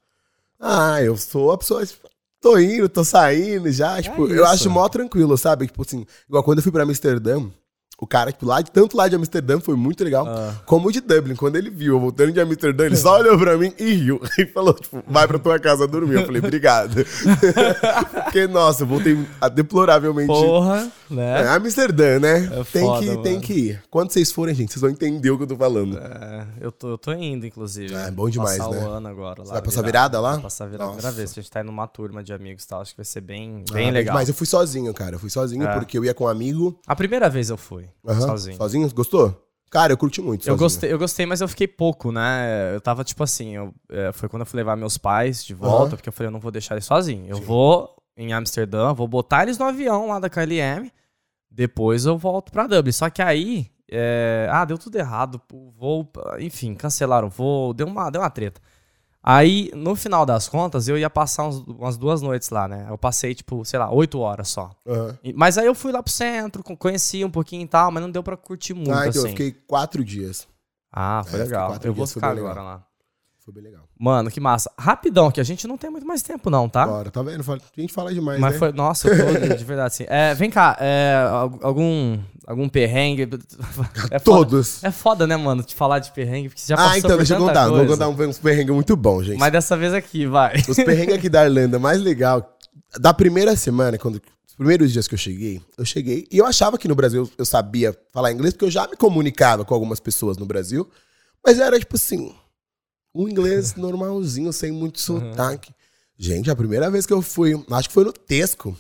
ah, 0.60 1.02
eu 1.02 1.18
sou 1.18 1.52
a 1.52 1.58
pessoa. 1.58 1.84
Tô 2.46 2.60
indo, 2.60 2.88
tô 2.88 3.04
saindo 3.04 3.72
já. 3.72 4.00
Tipo, 4.02 4.28
eu 4.28 4.46
É 4.46 4.50
acho 4.50 4.70
mó 4.70 4.88
tranquilo, 4.88 5.36
sabe? 5.38 5.66
Tipo 5.66 5.82
assim, 5.82 6.06
igual 6.30 6.44
quando 6.44 6.60
eu 6.60 6.64
fui 6.64 6.72
pra 6.72 6.84
Amsterdã, 6.84 7.42
o 7.98 8.06
cara, 8.06 8.32
tipo, 8.32 8.46
lá 8.46 8.62
de, 8.62 8.70
tanto 8.72 8.96
lá 8.98 9.08
de 9.08 9.16
Amsterdã 9.16 9.60
foi 9.60 9.76
muito 9.76 10.04
legal, 10.04 10.28
Ah. 10.28 10.54
como 10.66 10.92
de 10.92 11.00
Dublin. 11.02 11.36
Quando 11.36 11.56
ele 11.56 11.70
viu 11.70 11.96
eu 11.96 12.00
voltando 12.00 12.32
de 12.32 12.40
Amsterdã, 12.42 12.86
ele 12.86 12.98
só 12.98 13.18
olhou 13.20 13.38
pra 13.40 13.58
mim 13.58 13.74
e 13.80 13.94
riu. 13.94 14.22
E 14.38 14.46
falou, 14.46 14.74
tipo, 14.74 15.02
vai 15.08 15.28
pra 15.28 15.40
tua 15.40 15.58
casa 15.60 15.88
dormir. 15.88 16.16
Eu 16.20 16.26
falei, 16.26 16.40
obrigado. 16.40 16.94
Porque, 18.36 18.48
nossa, 18.48 18.84
eu 18.84 18.88
voltei 18.88 19.18
a 19.40 19.48
deploravelmente. 19.48 20.28
Porra, 20.28 20.92
É, 21.10 21.14
né? 21.14 21.48
Amsterdã, 21.48 22.20
né? 22.20 22.40
É 22.52 22.64
tem, 22.66 22.82
foda, 22.84 23.00
que, 23.00 23.18
tem 23.24 23.32
mano. 23.36 23.42
que 23.42 23.54
ir. 23.54 23.84
Quando 23.90 24.12
vocês 24.12 24.30
forem, 24.30 24.54
gente, 24.54 24.74
vocês 24.74 24.82
vão 24.82 24.90
entender 24.90 25.30
o 25.32 25.38
que 25.38 25.44
eu 25.44 25.48
tô 25.48 25.56
falando. 25.56 25.98
É, 25.98 26.46
eu, 26.60 26.70
tô, 26.70 26.90
eu 26.90 26.98
tô 26.98 27.14
indo, 27.14 27.46
inclusive. 27.46 27.96
Ah, 27.96 28.08
é 28.08 28.12
bom 28.12 28.30
demais, 28.30 28.58
passar 28.58 28.72
né? 28.72 28.86
o 28.86 28.90
ano 28.90 29.08
agora. 29.08 29.42
Lá, 29.44 29.54
vai 29.54 29.62
passar 29.62 29.82
virada 29.84 30.20
lá? 30.20 30.34
Vou 30.34 30.42
passar 30.42 30.66
virada. 30.66 30.84
Nossa. 30.84 30.98
Primeira 30.98 31.16
vez. 31.16 31.32
A 31.32 31.34
gente 31.36 31.50
tá 31.50 31.62
indo 31.62 31.68
numa 31.68 31.88
turma 31.88 32.22
de 32.22 32.34
amigos 32.34 32.66
e 32.66 32.68
tal. 32.68 32.82
Acho 32.82 32.92
que 32.92 32.98
vai 32.98 33.06
ser 33.06 33.22
bem, 33.22 33.64
Ah, 33.70 33.74
bem 33.74 33.90
legal. 33.90 34.14
Mas 34.14 34.28
eu 34.28 34.34
fui 34.36 34.46
sozinho, 34.46 34.94
cara. 34.94 35.16
Eu 35.16 35.20
fui 35.20 35.30
sozinho 35.30 35.66
É. 35.66 35.74
porque 35.80 35.98
eu 35.98 36.04
ia 36.04 36.14
com 36.14 36.26
um 36.26 36.28
amigo. 36.28 36.78
A 36.86 36.94
primeira 36.96 37.30
vez 37.30 37.50
eu 37.50 37.56
fui, 37.56 37.86
sozinho. 38.06 38.58
Sozinho? 38.58 38.94
Gostou? 38.94 39.42
Cara, 39.72 39.94
eu 39.94 39.98
curti 39.98 40.22
muito. 40.22 40.48
Eu 40.48 40.58
gostei, 40.58 40.92
eu 40.92 40.98
gostei, 41.00 41.26
mas 41.26 41.40
eu 41.42 41.48
fiquei 41.48 41.68
pouco, 41.68 42.12
né? 42.12 42.74
Eu 42.76 42.80
tava 42.82 43.04
tipo 43.04 43.24
assim, 43.24 43.56
eu, 43.56 43.74
é, 43.90 44.12
foi 44.12 44.28
quando 44.30 44.42
eu 44.42 44.46
fui 44.46 44.58
levar 44.58 44.76
meus 44.76 44.98
pais 44.98 45.44
de 45.44 45.54
volta, 45.54 45.84
Aham. 45.84 45.90
porque 45.98 46.10
eu 46.10 46.14
falei, 46.14 46.28
eu 46.28 46.32
não 46.32 46.40
vou 46.40 46.52
deixar 46.52 46.76
eles 46.76 46.86
sozinhos. 46.86 47.30
Eu 47.30 47.42
vou 47.42 47.95
em 48.18 48.34
Amsterdã, 48.34 48.94
vou 48.94 49.08
botar 49.08 49.44
eles 49.44 49.58
no 49.58 49.66
avião 49.66 50.08
lá 50.08 50.20
da 50.20 50.30
KLM, 50.30 50.92
depois 51.50 52.06
eu 52.06 52.18
volto 52.18 52.52
pra 52.52 52.68
Dublin. 52.68 52.92
Só 52.92 53.10
que 53.10 53.22
aí, 53.22 53.70
é, 53.90 54.48
ah, 54.52 54.66
deu 54.66 54.78
tudo 54.78 54.96
errado, 54.98 55.42
o 55.52 55.72
voo, 55.72 56.10
enfim, 56.40 56.74
cancelaram 56.76 57.28
o 57.28 57.30
voo, 57.32 57.74
deu 57.74 57.88
uma, 57.88 58.10
deu 58.10 58.22
uma 58.22 58.30
treta. 58.30 58.62
Aí, 59.28 59.72
no 59.74 59.96
final 59.96 60.24
das 60.24 60.48
contas, 60.48 60.88
eu 60.88 60.98
ia 61.00 61.10
passar 61.10 61.48
uns- 61.48 61.66
umas 61.66 61.98
duas 61.98 62.22
noites 62.22 62.52
lá, 62.52 62.68
né? 62.68 62.86
Eu 62.88 62.96
passei, 62.98 63.34
tipo, 63.34 63.66
sei 63.66 63.80
lá, 63.80 63.90
oito 63.92 64.20
horas 64.20 64.50
só. 64.50 64.70
E- 65.24 65.34
Mas 65.34 65.58
aí 65.58 65.66
eu 65.66 65.74
fui 65.74 65.92
lá 65.92 66.04
pro 66.04 66.12
centro, 66.14 66.62
con- 66.64 66.78
conheci 66.78 67.26
um 67.26 67.32
pouquinho 67.32 67.64
e 67.64 67.68
tal, 67.68 67.90
mas 67.90 68.04
não 68.04 68.12
deu 68.12 68.22
pra 68.22 68.38
curtir 68.38 68.76
muito, 68.76 68.92
Ah, 68.92 69.08
então 69.08 69.10
assim. 69.10 69.20
eu 69.22 69.28
fiquei 69.30 69.52
quatro 69.52 70.04
dias. 70.06 70.48
Ah, 70.92 71.24
foi 71.26 71.40
É, 71.40 71.44
legal. 71.44 71.76
Eu 71.82 71.94
vou 71.94 72.06
ficar 72.06 72.28
agora 72.30 72.50
legal. 72.50 72.64
lá. 72.64 72.84
Foi 73.46 73.54
bem 73.54 73.64
legal. 73.64 73.84
Mano, 74.00 74.32
que 74.32 74.40
massa. 74.40 74.72
Rapidão, 74.76 75.30
que 75.30 75.40
a 75.40 75.44
gente 75.44 75.68
não 75.68 75.78
tem 75.78 75.88
muito 75.92 76.06
mais 76.08 76.24
tempo, 76.24 76.50
não, 76.50 76.68
tá? 76.68 76.88
Bora, 76.88 77.12
tá 77.12 77.22
vendo? 77.22 77.42
A 77.52 77.80
gente 77.82 77.94
fala 77.94 78.12
demais, 78.12 78.40
Mas 78.40 78.54
né? 78.54 78.58
foi. 78.60 78.72
Nossa, 78.72 79.08
eu 79.08 79.50
tô 79.50 79.56
de 79.56 79.64
verdade 79.64 79.88
assim. 79.88 80.06
É, 80.08 80.34
vem 80.34 80.50
cá, 80.50 80.76
é, 80.80 81.14
al- 81.30 81.60
algum, 81.62 82.18
algum 82.48 82.68
perrengue. 82.68 83.30
É 84.10 84.18
foda, 84.18 84.20
Todos. 84.20 84.84
é 84.84 84.90
foda, 84.92 85.28
né, 85.28 85.38
mano, 85.38 85.62
te 85.62 85.76
falar 85.76 86.00
de 86.00 86.12
perrengue, 86.12 86.50
porque 86.50 86.60
você 86.62 86.70
já 86.70 86.76
passou 86.76 86.92
Ah, 86.92 86.98
então, 86.98 87.18
deixa 87.18 87.36
eu 87.36 87.40
contar. 87.40 87.68
Vou 87.68 87.78
coisa. 87.86 87.94
contar 87.94 88.10
um- 88.10 88.30
uns 88.30 88.40
perrengues 88.40 88.74
muito 88.74 88.96
bons, 88.96 89.26
gente. 89.26 89.40
Mas 89.40 89.52
dessa 89.52 89.78
vez 89.78 89.94
aqui, 89.94 90.26
vai. 90.26 90.56
Os 90.68 90.76
perrengues 90.78 91.14
aqui 91.16 91.30
da 91.30 91.46
Irlanda 91.46 91.78
mais 91.78 92.02
legal, 92.02 92.58
da 93.00 93.14
primeira 93.14 93.56
semana, 93.56 93.96
quando 94.00 94.16
os 94.48 94.56
primeiros 94.56 94.92
dias 94.92 95.08
que 95.08 95.14
eu 95.14 95.20
cheguei, 95.20 95.62
eu 95.78 95.86
cheguei 95.86 96.28
e 96.32 96.38
eu 96.40 96.48
achava 96.48 96.80
que 96.80 96.88
no 96.88 96.96
Brasil 96.96 97.30
eu 97.38 97.46
sabia 97.46 97.96
falar 98.12 98.32
inglês, 98.32 98.54
porque 98.54 98.66
eu 98.66 98.72
já 98.72 98.88
me 98.88 98.96
comunicava 98.96 99.64
com 99.64 99.74
algumas 99.76 100.00
pessoas 100.00 100.36
no 100.38 100.46
Brasil, 100.48 100.90
mas 101.46 101.60
era 101.60 101.78
tipo 101.80 101.96
assim, 101.96 102.34
um 103.16 103.30
inglês 103.30 103.74
normalzinho, 103.78 104.52
sem 104.52 104.72
muito 104.72 105.00
sotaque. 105.00 105.74
Gente, 106.18 106.52
a 106.52 106.56
primeira 106.56 106.92
vez 106.92 107.06
que 107.06 107.14
eu 107.14 107.22
fui, 107.22 107.54
acho 107.72 107.88
que 107.88 107.94
foi 107.94 108.04
no 108.04 108.14
Tesco. 108.14 108.78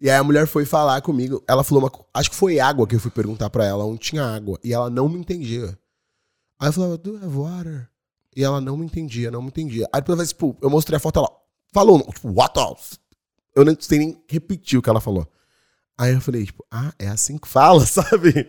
E 0.00 0.08
aí 0.10 0.16
a 0.16 0.24
mulher 0.24 0.46
foi 0.46 0.64
falar 0.64 1.00
comigo, 1.02 1.42
ela 1.46 1.62
falou 1.62 1.84
uma, 1.84 1.92
acho 2.14 2.30
que 2.30 2.36
foi 2.36 2.58
água 2.58 2.86
que 2.86 2.96
eu 2.96 3.00
fui 3.00 3.10
perguntar 3.10 3.50
pra 3.50 3.66
ela, 3.66 3.84
onde 3.84 3.98
tinha 3.98 4.24
água, 4.24 4.58
e 4.64 4.72
ela 4.72 4.88
não 4.88 5.08
me 5.08 5.18
entendia. 5.18 5.78
Aí 6.58 6.68
eu 6.68 6.72
falava, 6.72 6.96
do 6.96 7.16
have 7.16 7.36
water? 7.36 7.88
E 8.34 8.42
ela 8.42 8.60
não 8.60 8.78
me 8.78 8.86
entendia, 8.86 9.30
não 9.30 9.42
me 9.42 9.48
entendia. 9.48 9.86
Aí 9.92 10.00
depois, 10.00 10.28
tipo, 10.30 10.56
eu 10.62 10.70
mostrei 10.70 10.96
a 10.96 11.00
foto, 11.00 11.18
ela 11.18 11.30
falou, 11.72 12.00
tipo, 12.12 12.32
what 12.32 12.58
else? 12.58 12.98
Eu 13.54 13.64
não 13.64 13.76
sei 13.78 13.98
nem 13.98 14.24
repetir 14.26 14.78
o 14.78 14.82
que 14.82 14.88
ela 14.88 15.00
falou. 15.00 15.30
Aí 16.00 16.14
eu 16.14 16.20
falei, 16.22 16.46
tipo, 16.46 16.64
ah, 16.70 16.94
é 16.98 17.08
assim 17.08 17.36
que 17.36 17.46
fala, 17.46 17.84
sabe? 17.84 18.48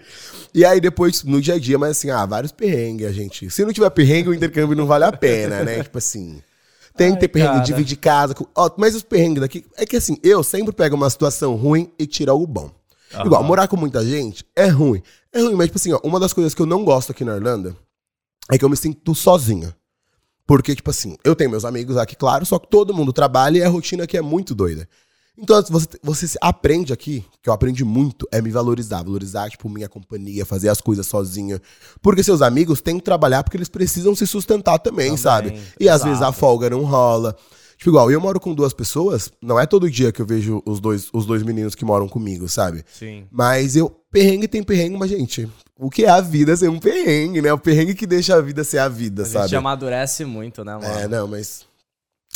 E 0.53 0.63
aí 0.63 0.79
depois, 0.79 1.21
no 1.25 1.41
dia 1.41 1.55
a 1.55 1.59
dia, 1.59 1.77
mas 1.77 1.91
assim, 1.97 2.09
ah, 2.09 2.25
vários 2.25 2.53
perrengues, 2.53 3.05
a 3.05 3.11
gente. 3.11 3.49
Se 3.49 3.65
não 3.65 3.73
tiver 3.73 3.89
perrengue, 3.89 4.29
o 4.29 4.33
intercâmbio 4.33 4.73
não 4.73 4.85
vale 4.87 5.03
a 5.03 5.11
pena, 5.11 5.61
né? 5.61 5.83
Tipo 5.83 5.97
assim. 5.97 6.41
Tem 6.95 7.13
que 7.13 7.19
ter 7.19 7.27
perrengue 7.27 7.51
cara. 7.55 7.63
de 7.65 7.71
dividir 7.73 7.97
casa. 7.97 8.33
com- 8.33 8.47
Ó, 8.55 8.69
mas 8.77 8.95
os 8.95 9.03
perrengues 9.03 9.41
daqui. 9.41 9.65
É 9.75 9.85
que 9.85 9.97
assim, 9.97 10.17
eu 10.23 10.41
sempre 10.43 10.71
pego 10.73 10.95
uma 10.95 11.09
situação 11.09 11.55
ruim 11.55 11.91
e 11.99 12.07
tiro 12.07 12.31
algo 12.31 12.47
bom. 12.47 12.71
Igual, 13.25 13.43
morar 13.43 13.67
com 13.67 13.75
muita 13.75 14.05
gente 14.05 14.45
é 14.55 14.67
ruim. 14.67 15.03
É 15.33 15.41
ruim, 15.41 15.55
mas, 15.55 15.67
tipo 15.67 15.77
assim, 15.77 15.91
ó, 15.91 15.99
uma 16.05 16.21
das 16.21 16.31
coisas 16.31 16.53
que 16.53 16.61
eu 16.61 16.65
não 16.65 16.85
gosto 16.85 17.11
aqui 17.11 17.25
na 17.25 17.35
Irlanda 17.35 17.75
é 18.49 18.57
que 18.57 18.63
eu 18.63 18.69
me 18.69 18.77
sinto 18.77 19.13
sozinho. 19.13 19.73
Porque, 20.47 20.73
tipo 20.73 20.89
assim, 20.89 21.17
eu 21.21 21.35
tenho 21.35 21.49
meus 21.49 21.65
amigos 21.65 21.97
aqui, 21.97 22.15
claro, 22.15 22.45
só 22.45 22.57
que 22.57 22.69
todo 22.69 22.93
mundo 22.93 23.11
trabalha 23.11 23.57
e 23.57 23.63
a 23.63 23.67
rotina 23.67 24.05
aqui 24.05 24.17
é 24.17 24.21
muito 24.21 24.55
doida. 24.55 24.87
Então, 25.37 25.61
você, 25.69 25.87
você 26.03 26.27
se 26.27 26.37
aprende 26.41 26.91
aqui, 26.93 27.25
que 27.41 27.49
eu 27.49 27.53
aprendi 27.53 27.83
muito, 27.83 28.27
é 28.31 28.41
me 28.41 28.51
valorizar. 28.51 29.01
Valorizar, 29.03 29.49
tipo, 29.49 29.69
minha 29.69 29.89
companhia, 29.89 30.45
fazer 30.45 30.69
as 30.69 30.81
coisas 30.81 31.07
sozinho. 31.07 31.59
Porque 32.01 32.21
seus 32.23 32.41
amigos 32.41 32.81
têm 32.81 32.97
que 32.97 33.03
trabalhar 33.03 33.43
porque 33.43 33.57
eles 33.57 33.69
precisam 33.69 34.15
se 34.15 34.27
sustentar 34.27 34.77
também, 34.79 35.07
Também, 35.07 35.17
sabe? 35.17 35.49
E 35.79 35.87
às 35.89 35.95
exato. 36.01 36.05
vezes 36.09 36.21
a 36.21 36.31
folga 36.31 36.69
não 36.69 36.83
rola. 36.83 37.35
Tipo, 37.77 37.89
igual, 37.89 38.11
eu 38.11 38.21
moro 38.21 38.39
com 38.39 38.53
duas 38.53 38.73
pessoas, 38.73 39.31
não 39.41 39.59
é 39.59 39.65
todo 39.65 39.89
dia 39.89 40.11
que 40.11 40.21
eu 40.21 40.25
vejo 40.25 40.61
os 40.67 40.79
dois, 40.79 41.09
os 41.11 41.25
dois 41.25 41.41
meninos 41.41 41.73
que 41.73 41.83
moram 41.83 42.07
comigo, 42.07 42.47
sabe? 42.47 42.83
Sim. 42.93 43.25
Mas 43.31 43.75
eu. 43.75 43.89
Perrengue 44.11 44.47
tem 44.47 44.61
perrengue, 44.61 44.97
mas, 44.97 45.09
gente, 45.09 45.49
o 45.79 45.89
que 45.89 46.03
é 46.03 46.09
a 46.09 46.19
vida 46.21 46.55
ser 46.55 46.69
um 46.69 46.77
perrengue, 46.77 47.41
né? 47.41 47.51
O 47.53 47.57
perrengue 47.57 47.95
que 47.95 48.05
deixa 48.05 48.35
a 48.35 48.41
vida 48.41 48.63
ser 48.63 48.77
a 48.77 48.89
vida, 48.89 49.23
A 49.23 49.25
sabe? 49.25 49.45
gente 49.45 49.55
amadurece 49.55 50.25
muito, 50.25 50.63
né, 50.65 50.73
mano? 50.73 50.85
É, 50.85 51.07
não, 51.07 51.27
mas. 51.27 51.65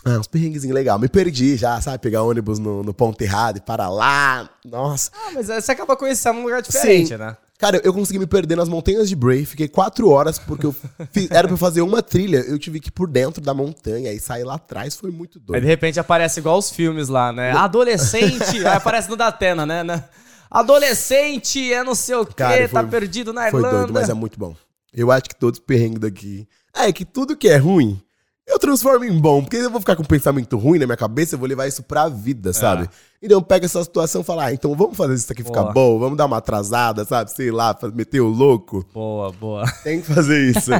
Ah, 0.05 0.19
uns 0.19 0.27
perrenguezinhos 0.27 0.75
legal. 0.75 0.99
Me 0.99 1.09
perdi 1.09 1.55
já, 1.57 1.81
sabe? 1.81 1.97
Pegar 1.97 2.21
ônibus 2.21 2.59
no, 2.59 2.83
no 2.83 2.93
ponto 2.93 3.19
errado 3.21 3.57
e 3.57 3.61
para 3.61 3.89
lá. 3.89 4.47
Nossa. 4.63 5.09
Ah, 5.13 5.31
mas 5.33 5.49
aí 5.49 5.59
você 5.59 5.71
acaba 5.71 5.97
conhecendo 5.97 6.39
um 6.39 6.43
lugar 6.43 6.61
diferente, 6.61 7.07
Sim. 7.09 7.17
né? 7.17 7.35
Cara, 7.57 7.79
eu 7.85 7.93
consegui 7.93 8.19
me 8.19 8.27
perder 8.27 8.55
nas 8.57 8.67
montanhas 8.69 9.07
de 9.09 9.15
Bray. 9.15 9.45
Fiquei 9.45 9.67
quatro 9.67 10.09
horas 10.09 10.37
porque 10.37 10.65
eu 10.65 10.75
fiz- 11.11 11.31
era 11.31 11.47
pra 11.47 11.53
eu 11.53 11.57
fazer 11.57 11.81
uma 11.81 12.03
trilha. 12.03 12.37
Eu 12.39 12.59
tive 12.59 12.79
que 12.79 12.89
ir 12.89 12.91
por 12.91 13.07
dentro 13.09 13.41
da 13.41 13.53
montanha 13.53 14.11
e 14.13 14.19
sair 14.19 14.43
lá 14.43 14.55
atrás. 14.55 14.95
Foi 14.95 15.09
muito 15.09 15.39
Aí 15.39 15.45
doido. 15.45 15.61
de 15.61 15.67
repente 15.67 15.99
aparece 15.99 16.39
igual 16.39 16.57
os 16.59 16.69
filmes 16.69 17.07
lá, 17.07 17.31
né? 17.33 17.51
Adolescente, 17.53 18.57
aí 18.67 18.67
aparece 18.67 19.09
no 19.09 19.15
Datena, 19.15 19.65
né? 19.65 19.83
né? 19.83 20.03
Adolescente 20.51 21.71
é 21.73 21.83
não 21.83 21.95
sei 21.95 22.15
o 22.15 22.25
quê, 22.25 22.33
Cara, 22.35 22.69
tá 22.69 22.81
foi- 22.81 22.89
perdido 22.89 23.31
na 23.33 23.49
Foi 23.49 23.59
Irlanda. 23.59 23.77
doido, 23.77 23.93
mas 23.93 24.09
é 24.09 24.13
muito 24.13 24.37
bom. 24.37 24.55
Eu 24.93 25.11
acho 25.11 25.23
que 25.23 25.35
todos 25.35 25.59
os 25.59 25.65
perrengues 25.65 25.99
daqui. 25.99 26.47
É 26.73 26.91
que 26.91 27.05
tudo 27.05 27.35
que 27.37 27.47
é 27.47 27.55
ruim, 27.57 28.01
eu 28.47 28.59
transformo 28.59 29.03
em 29.03 29.19
bom. 29.19 29.41
Porque 29.41 29.57
eu 29.57 29.71
vou 29.71 29.79
ficar 29.79 29.95
com 29.95 30.03
um 30.03 30.05
pensamento 30.07 30.57
ruim 30.57 30.77
na 30.77 30.85
minha 30.85 30.97
cabeça, 30.97 31.35
eu 31.35 31.39
vou 31.39 31.47
levar 31.47 31.67
isso 31.67 31.83
pra 31.83 32.07
vida, 32.07 32.53
sabe? 32.53 32.89
Então 33.21 33.41
pega 33.41 33.65
essa 33.65 33.83
situação 33.83 34.21
e 34.21 34.23
fala, 34.23 34.45
ah, 34.45 34.53
então 34.53 34.75
vamos 34.75 34.95
fazer 34.95 35.15
isso 35.15 35.31
aqui 35.31 35.43
ficar 35.43 35.63
Boa. 35.63 35.73
bom, 35.73 35.99
vamos 35.99 36.17
dar 36.17 36.25
uma 36.25 36.37
atrasada, 36.37 37.03
sabe? 37.05 37.31
Sei 37.31 37.49
lá, 37.49 37.75
meter 37.93 38.21
o 38.21 38.27
louco. 38.27 38.85
Boa, 38.93 39.31
boa. 39.31 39.63
Tem 39.83 39.99
que 39.99 40.07
fazer 40.07 40.51
isso. 40.51 40.71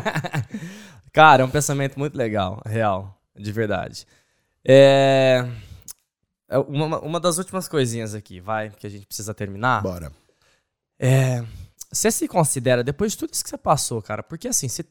Cara, 1.11 1.43
é 1.43 1.45
um 1.45 1.49
pensamento 1.49 1.97
muito 1.97 2.15
legal, 2.15 2.61
real, 2.65 3.17
de 3.35 3.51
verdade. 3.51 4.05
É... 4.63 5.47
é 6.49 6.57
Uma, 6.59 6.99
uma 6.99 7.19
das 7.19 7.37
últimas 7.37 7.67
coisinhas 7.67 8.13
aqui, 8.13 8.39
vai, 8.39 8.69
que 8.69 8.85
a 8.85 8.89
gente 8.89 9.07
precisa 9.07 9.33
terminar. 9.33 9.81
Bora. 9.81 10.11
É... 10.99 11.43
Você 11.91 12.11
se 12.11 12.27
considera, 12.27 12.83
depois 12.83 13.13
de 13.13 13.17
tudo 13.17 13.33
isso 13.33 13.43
que 13.43 13.49
você 13.49 13.57
passou, 13.57 14.01
cara, 14.01 14.21
porque 14.21 14.49
assim, 14.49 14.67
você 14.67 14.83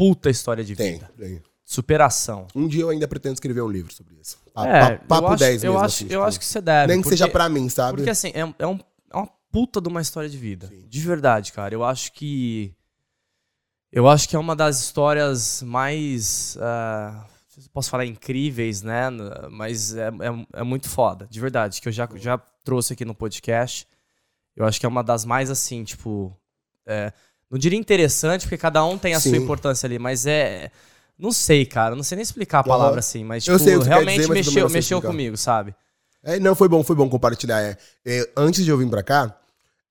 puta 0.00 0.30
história 0.30 0.64
de 0.64 0.74
Tem, 0.74 0.94
vida. 0.94 1.10
tem. 1.18 1.42
Superação. 1.62 2.46
Um 2.54 2.66
dia 2.66 2.82
eu 2.82 2.88
ainda 2.88 3.06
pretendo 3.06 3.34
escrever 3.34 3.60
um 3.60 3.68
livro 3.68 3.92
sobre 3.92 4.16
isso. 4.20 4.38
Pa- 4.54 4.66
É, 4.66 4.96
pa- 4.96 5.04
papo 5.06 5.26
eu 5.26 5.28
acho, 5.32 5.38
10 5.38 5.64
eu 5.64 5.72
mesmo. 5.72 5.84
acho, 5.84 5.94
assim, 5.94 6.04
eu 6.04 6.08
tipo, 6.10 6.22
acho 6.22 6.38
que 6.40 6.44
você 6.46 6.60
deve. 6.60 6.86
Nem 6.88 6.96
que 6.98 7.02
porque- 7.04 7.16
seja 7.18 7.28
pra 7.30 7.48
mim, 7.48 7.68
sabe? 7.68 7.96
Porque 7.98 8.10
assim, 8.10 8.28
é, 8.34 8.40
é, 8.58 8.66
um, 8.66 8.80
é 9.10 9.16
uma 9.16 9.28
puta 9.52 9.80
de 9.80 9.88
uma 9.88 10.00
história 10.00 10.28
de 10.28 10.36
vida. 10.38 10.66
Sim. 10.68 10.84
De 10.88 11.00
verdade, 11.00 11.52
cara. 11.52 11.74
Eu 11.74 11.84
acho 11.84 12.12
que. 12.12 12.74
Eu 13.92 14.08
acho 14.08 14.28
que 14.28 14.34
é 14.34 14.38
uma 14.38 14.56
das 14.56 14.80
histórias 14.80 15.62
mais. 15.62 16.56
ah, 16.60 17.26
eu 17.56 17.62
posso 17.72 17.90
falar 17.90 18.06
incríveis, 18.06 18.82
né? 18.82 19.10
Mas 19.50 19.94
é, 19.94 20.08
é, 20.08 20.60
é 20.60 20.62
muito 20.64 20.88
foda, 20.88 21.26
de 21.30 21.38
verdade. 21.40 21.80
Que 21.80 21.88
eu 21.88 21.92
já, 21.92 22.08
já 22.16 22.38
trouxe 22.64 22.92
aqui 22.94 23.04
no 23.04 23.14
podcast. 23.14 23.86
Eu 24.56 24.64
acho 24.64 24.80
que 24.80 24.86
é 24.86 24.88
uma 24.88 25.04
das 25.04 25.24
mais 25.24 25.50
assim, 25.50 25.84
tipo. 25.84 26.36
é, 26.86 27.12
não 27.50 27.58
diria 27.58 27.78
interessante, 27.78 28.42
porque 28.42 28.56
cada 28.56 28.84
um 28.84 28.96
tem 28.96 29.14
a 29.14 29.20
sua 29.20 29.32
Sim. 29.32 29.38
importância 29.38 29.86
ali, 29.86 29.98
mas 29.98 30.26
é. 30.26 30.70
Não 31.18 31.32
sei, 31.32 31.66
cara. 31.66 31.94
Não 31.94 32.02
sei 32.02 32.16
nem 32.16 32.22
explicar 32.22 32.60
a 32.60 32.64
palavra 32.64 33.00
assim, 33.00 33.24
mas 33.24 33.44
tipo, 33.44 33.58
sei 33.58 33.76
realmente 33.78 34.20
dizer, 34.20 34.32
mexeu, 34.32 34.70
mexeu 34.70 35.02
comigo, 35.02 35.36
sabe? 35.36 35.74
É, 36.22 36.38
não, 36.38 36.54
foi 36.54 36.68
bom, 36.68 36.82
foi 36.82 36.96
bom 36.96 37.08
compartilhar. 37.08 37.60
É, 37.60 37.76
É, 38.06 38.30
antes 38.36 38.64
de 38.64 38.70
eu 38.70 38.78
vir 38.78 38.88
pra 38.88 39.02
cá, 39.02 39.36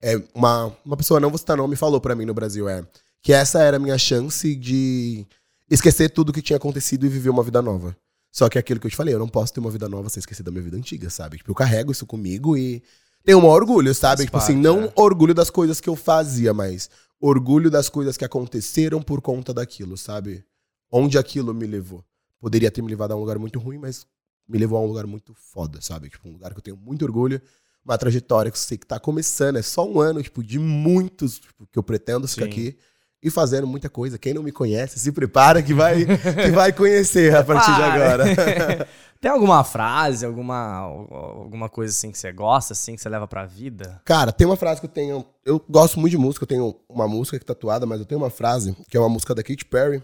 é, 0.02 0.20
uma, 0.34 0.74
uma 0.84 0.96
pessoa, 0.96 1.20
não 1.20 1.28
vou 1.28 1.38
citar 1.38 1.56
nome, 1.56 1.76
falou 1.76 2.00
pra 2.00 2.14
mim 2.14 2.24
no 2.24 2.34
Brasil, 2.34 2.68
é, 2.68 2.84
que 3.22 3.32
essa 3.32 3.62
era 3.62 3.76
a 3.76 3.80
minha 3.80 3.98
chance 3.98 4.56
de 4.56 5.26
esquecer 5.70 6.10
tudo 6.10 6.32
que 6.32 6.42
tinha 6.42 6.56
acontecido 6.56 7.06
e 7.06 7.08
viver 7.08 7.30
uma 7.30 7.42
vida 7.42 7.60
nova. 7.60 7.96
Só 8.32 8.48
que 8.48 8.58
é 8.58 8.60
aquilo 8.60 8.80
que 8.80 8.86
eu 8.86 8.90
te 8.90 8.96
falei, 8.96 9.14
eu 9.14 9.18
não 9.18 9.28
posso 9.28 9.52
ter 9.52 9.60
uma 9.60 9.70
vida 9.70 9.88
nova 9.88 10.08
sem 10.08 10.20
esquecer 10.20 10.42
da 10.42 10.50
minha 10.50 10.62
vida 10.62 10.76
antiga, 10.76 11.10
sabe? 11.10 11.36
Tipo, 11.36 11.50
eu 11.50 11.54
carrego 11.54 11.92
isso 11.92 12.06
comigo 12.06 12.56
e 12.56 12.82
tenho 13.24 13.38
um 13.38 13.46
orgulho, 13.46 13.94
sabe? 13.94 14.18
Faz 14.18 14.26
tipo 14.26 14.36
assim, 14.38 14.56
não 14.56 14.84
é. 14.84 14.92
orgulho 14.94 15.34
das 15.34 15.50
coisas 15.50 15.80
que 15.80 15.88
eu 15.88 15.96
fazia, 15.96 16.54
mas 16.54 16.88
orgulho 17.20 17.70
das 17.70 17.88
coisas 17.88 18.16
que 18.16 18.24
aconteceram 18.24 19.02
por 19.02 19.20
conta 19.20 19.52
daquilo, 19.52 19.96
sabe? 19.96 20.44
Onde 20.90 21.18
aquilo 21.18 21.52
me 21.52 21.66
levou. 21.66 22.04
Poderia 22.40 22.70
ter 22.70 22.82
me 22.82 22.88
levado 22.88 23.12
a 23.12 23.16
um 23.16 23.20
lugar 23.20 23.38
muito 23.38 23.58
ruim, 23.58 23.78
mas 23.78 24.06
me 24.48 24.58
levou 24.58 24.78
a 24.78 24.82
um 24.82 24.86
lugar 24.86 25.06
muito 25.06 25.34
foda, 25.34 25.80
sabe? 25.80 26.08
Tipo, 26.08 26.28
um 26.28 26.32
lugar 26.32 26.52
que 26.52 26.58
eu 26.58 26.62
tenho 26.62 26.76
muito 26.76 27.04
orgulho, 27.04 27.40
uma 27.84 27.98
trajetória 27.98 28.50
que 28.50 28.56
eu 28.56 28.60
sei 28.60 28.78
que 28.78 28.86
tá 28.86 28.98
começando, 28.98 29.56
é 29.56 29.62
só 29.62 29.88
um 29.88 30.00
ano, 30.00 30.22
tipo, 30.22 30.42
de 30.42 30.58
muitos 30.58 31.38
tipo, 31.38 31.66
que 31.66 31.78
eu 31.78 31.82
pretendo 31.82 32.26
ficar 32.26 32.46
Sim. 32.46 32.50
aqui 32.50 32.78
e 33.22 33.30
fazendo 33.30 33.66
muita 33.66 33.90
coisa. 33.90 34.18
Quem 34.18 34.32
não 34.32 34.42
me 34.42 34.50
conhece, 34.50 34.98
se 34.98 35.12
prepara 35.12 35.62
que 35.62 35.74
vai, 35.74 36.04
que 36.06 36.50
vai 36.50 36.72
conhecer 36.72 37.34
a 37.34 37.44
partir 37.44 37.74
de 37.74 37.82
agora. 37.82 38.24
Tem 39.20 39.30
alguma 39.30 39.62
frase, 39.62 40.24
alguma, 40.24 40.78
alguma 40.78 41.68
coisa 41.68 41.92
assim 41.92 42.10
que 42.10 42.18
você 42.18 42.32
gosta, 42.32 42.72
assim, 42.72 42.96
que 42.96 43.02
você 43.02 43.08
leva 43.08 43.28
pra 43.28 43.44
vida? 43.44 44.00
Cara, 44.02 44.32
tem 44.32 44.46
uma 44.46 44.56
frase 44.56 44.80
que 44.80 44.86
eu 44.86 44.90
tenho. 44.90 45.26
Eu 45.44 45.62
gosto 45.68 46.00
muito 46.00 46.12
de 46.12 46.18
música, 46.18 46.44
eu 46.44 46.48
tenho 46.48 46.74
uma 46.88 47.06
música 47.06 47.36
aqui 47.36 47.44
tatuada, 47.44 47.84
mas 47.84 48.00
eu 48.00 48.06
tenho 48.06 48.18
uma 48.18 48.30
frase, 48.30 48.74
que 48.88 48.96
é 48.96 49.00
uma 49.00 49.10
música 49.10 49.34
da 49.34 49.42
Katy 49.42 49.66
Perry, 49.66 50.02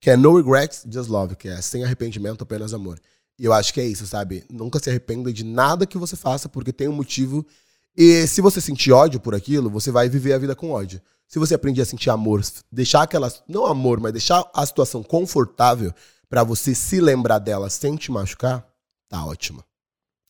que 0.00 0.10
é 0.10 0.16
No 0.16 0.36
Regrets, 0.36 0.84
Just 0.90 1.08
Love, 1.08 1.36
que 1.36 1.48
é 1.48 1.62
sem 1.62 1.84
arrependimento, 1.84 2.42
apenas 2.42 2.74
amor. 2.74 2.98
E 3.38 3.44
eu 3.44 3.52
acho 3.52 3.72
que 3.72 3.80
é 3.80 3.86
isso, 3.86 4.04
sabe? 4.04 4.44
Nunca 4.50 4.80
se 4.80 4.90
arrependa 4.90 5.32
de 5.32 5.44
nada 5.44 5.86
que 5.86 5.96
você 5.96 6.16
faça, 6.16 6.48
porque 6.48 6.72
tem 6.72 6.88
um 6.88 6.92
motivo. 6.92 7.46
E 7.96 8.26
se 8.26 8.40
você 8.40 8.60
sentir 8.60 8.90
ódio 8.90 9.20
por 9.20 9.34
aquilo, 9.34 9.70
você 9.70 9.92
vai 9.92 10.08
viver 10.08 10.32
a 10.32 10.38
vida 10.38 10.56
com 10.56 10.72
ódio. 10.72 11.00
Se 11.28 11.38
você 11.38 11.54
aprender 11.54 11.82
a 11.82 11.86
sentir 11.86 12.10
amor, 12.10 12.42
deixar 12.70 13.02
aquela. 13.02 13.32
Não 13.46 13.64
amor, 13.64 14.00
mas 14.00 14.12
deixar 14.12 14.44
a 14.52 14.66
situação 14.66 15.04
confortável 15.04 15.94
pra 16.28 16.42
você 16.44 16.74
se 16.74 17.00
lembrar 17.00 17.38
dela 17.38 17.68
sem 17.70 17.96
te 17.96 18.10
machucar, 18.10 18.66
tá 19.08 19.24
ótima. 19.24 19.64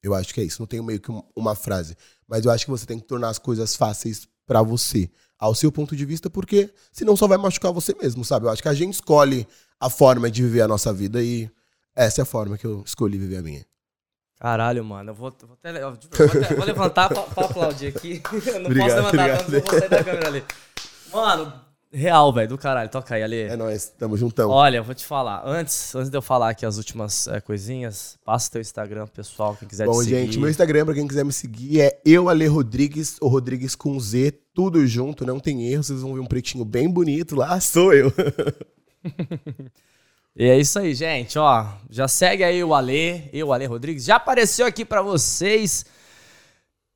Eu 0.03 0.14
acho 0.14 0.32
que 0.32 0.40
é 0.40 0.44
isso. 0.44 0.61
Não 0.62 0.66
tenho 0.66 0.84
meio 0.84 1.01
que 1.01 1.11
um- 1.11 1.22
uma 1.34 1.55
frase. 1.55 1.97
Mas 2.28 2.44
eu 2.44 2.51
acho 2.51 2.64
que 2.64 2.70
você 2.70 2.86
tem 2.86 2.99
que 2.99 3.07
tornar 3.07 3.28
as 3.30 3.38
coisas 3.38 3.74
fáceis 3.74 4.28
pra 4.47 4.62
você, 4.62 5.11
ao 5.38 5.55
seu 5.55 5.72
ponto 5.72 5.97
de 5.97 6.05
vista, 6.05 6.30
porque 6.30 6.72
senão 6.92 7.16
só 7.16 7.26
vai 7.26 7.36
machucar 7.38 7.72
você 7.72 7.94
mesmo, 8.01 8.24
sabe? 8.24 8.47
Eu 8.47 8.51
acho 8.51 8.62
que 8.62 8.68
a 8.68 8.74
gente 8.74 8.94
escolhe 8.94 9.47
a 9.80 9.90
forma 9.90 10.30
de 10.30 10.42
viver 10.42 10.62
a 10.62 10.68
nossa 10.68 10.92
vida 10.92 11.22
e 11.22 11.51
essa 11.94 12.20
é 12.20 12.22
a 12.22 12.26
forma 12.26 12.57
que 12.57 12.64
eu 12.66 12.82
escolhi 12.86 13.18
viver 13.18 13.38
a 13.38 13.42
minha. 13.42 13.66
Caralho, 14.38 14.84
mano, 14.84 15.11
eu 15.11 15.14
vou, 15.14 15.34
vou, 15.42 15.55
até, 15.55 15.82
eu 15.82 15.90
vou, 15.90 15.99
até- 16.38 16.55
vou 16.57 16.64
levantar 16.66 17.09
pra, 17.09 17.22
pra 17.22 17.44
aplaudir 17.47 17.86
aqui. 17.88 18.22
Eu 18.47 18.61
não 18.61 18.66
Obrigado, 18.66 18.88
posso 18.88 18.97
levantar 18.97 19.09
obrigado. 19.09 19.38
tanto, 19.38 19.55
eu 19.55 19.61
vou 19.62 19.70
sair 19.80 19.88
da 19.88 20.05
câmera 20.05 20.28
ali. 20.28 20.44
Mano, 21.12 21.53
real, 21.93 22.32
velho, 22.32 22.49
do 22.49 22.59
caralho. 22.59 22.91
Toca 22.91 23.14
aí, 23.14 23.22
Ale. 23.22 23.41
É 23.43 23.57
nóis, 23.57 23.89
tamo 23.99 24.16
juntão. 24.16 24.51
Olha, 24.51 24.78
eu 24.78 24.84
vou 24.84 24.95
te 24.95 25.05
falar. 25.05 25.43
Antes, 25.45 25.95
antes 25.95 26.11
de 26.11 26.16
eu 26.16 26.22
falar 26.22 26.51
aqui 26.51 26.66
as 26.66 26.76
últimas 26.76 27.26
eh, 27.28 27.41
coisinhas, 27.41 28.18
passa 28.24 28.51
teu 28.51 28.61
Instagram, 28.61 29.07
pessoal, 29.07 29.57
quem 29.57 29.66
quiser 29.66 29.87
Bom, 29.87 29.99
te 30.01 30.05
seguir. 30.05 30.16
gente, 30.16 30.39
meu 30.39 30.51
Instagram, 30.51 30.84
pra 30.84 30.95
quem 30.95 31.07
quiser 31.07 31.24
me 31.24 31.32
seguir, 31.32 31.80
é 31.80 32.01
euale 32.05 32.47
Rodrigues, 32.47 33.16
ou 33.20 33.28
Rodrigues 33.28 33.74
com 33.74 33.99
Z, 33.99 34.32
tudo 34.55 34.87
junto, 34.87 35.24
não 35.24 35.41
tem 35.41 35.68
erro, 35.68 35.82
vocês 35.82 36.01
vão 36.01 36.14
ver 36.14 36.20
um 36.20 36.26
pretinho 36.26 36.64
bem 36.64 36.89
bonito 36.89 37.34
lá, 37.37 37.59
sou 37.61 37.93
eu. 37.93 38.12
E 40.39 40.45
é 40.45 40.59
isso 40.59 40.78
aí, 40.78 40.95
gente, 40.95 41.39
ó. 41.39 41.66
Já 41.89 42.07
segue 42.07 42.45
aí 42.45 42.62
o 42.62 42.74
Ale, 42.74 43.30
eu, 43.32 43.55
Ale 43.55 43.64
Rodrigues. 43.64 44.05
Já 44.05 44.16
apareceu 44.16 44.66
aqui 44.66 44.84
pra 44.84 45.01
vocês. 45.01 45.87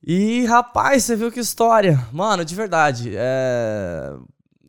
E, 0.06 0.44
rapaz, 0.44 1.04
você 1.04 1.16
viu 1.16 1.32
que 1.32 1.40
história. 1.40 2.06
Mano, 2.12 2.44
de 2.44 2.54
verdade, 2.54 3.12
é... 3.14 4.12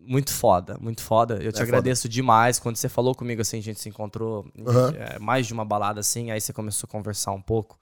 Muito 0.03 0.31
foda, 0.33 0.77
muito 0.79 1.01
foda. 1.01 1.35
Eu 1.41 1.51
te 1.51 1.59
É 1.59 1.63
agradeço 1.63 2.09
demais. 2.09 2.59
Quando 2.59 2.75
você 2.75 2.89
falou 2.89 3.13
comigo, 3.13 3.41
assim, 3.41 3.59
a 3.59 3.61
gente 3.61 3.79
se 3.79 3.87
encontrou 3.89 4.45
Aham. 4.67 4.93
é, 4.95 5.19
mais 5.19 5.45
de 5.47 5.53
uma 5.53 5.63
balada, 5.63 5.99
assim. 5.99 6.31
Aí 6.31 6.41
você 6.41 6.51
começou 6.51 6.87
a 6.87 6.91
conversar 6.91 7.31
um 7.31 7.41
pouco 7.41 7.79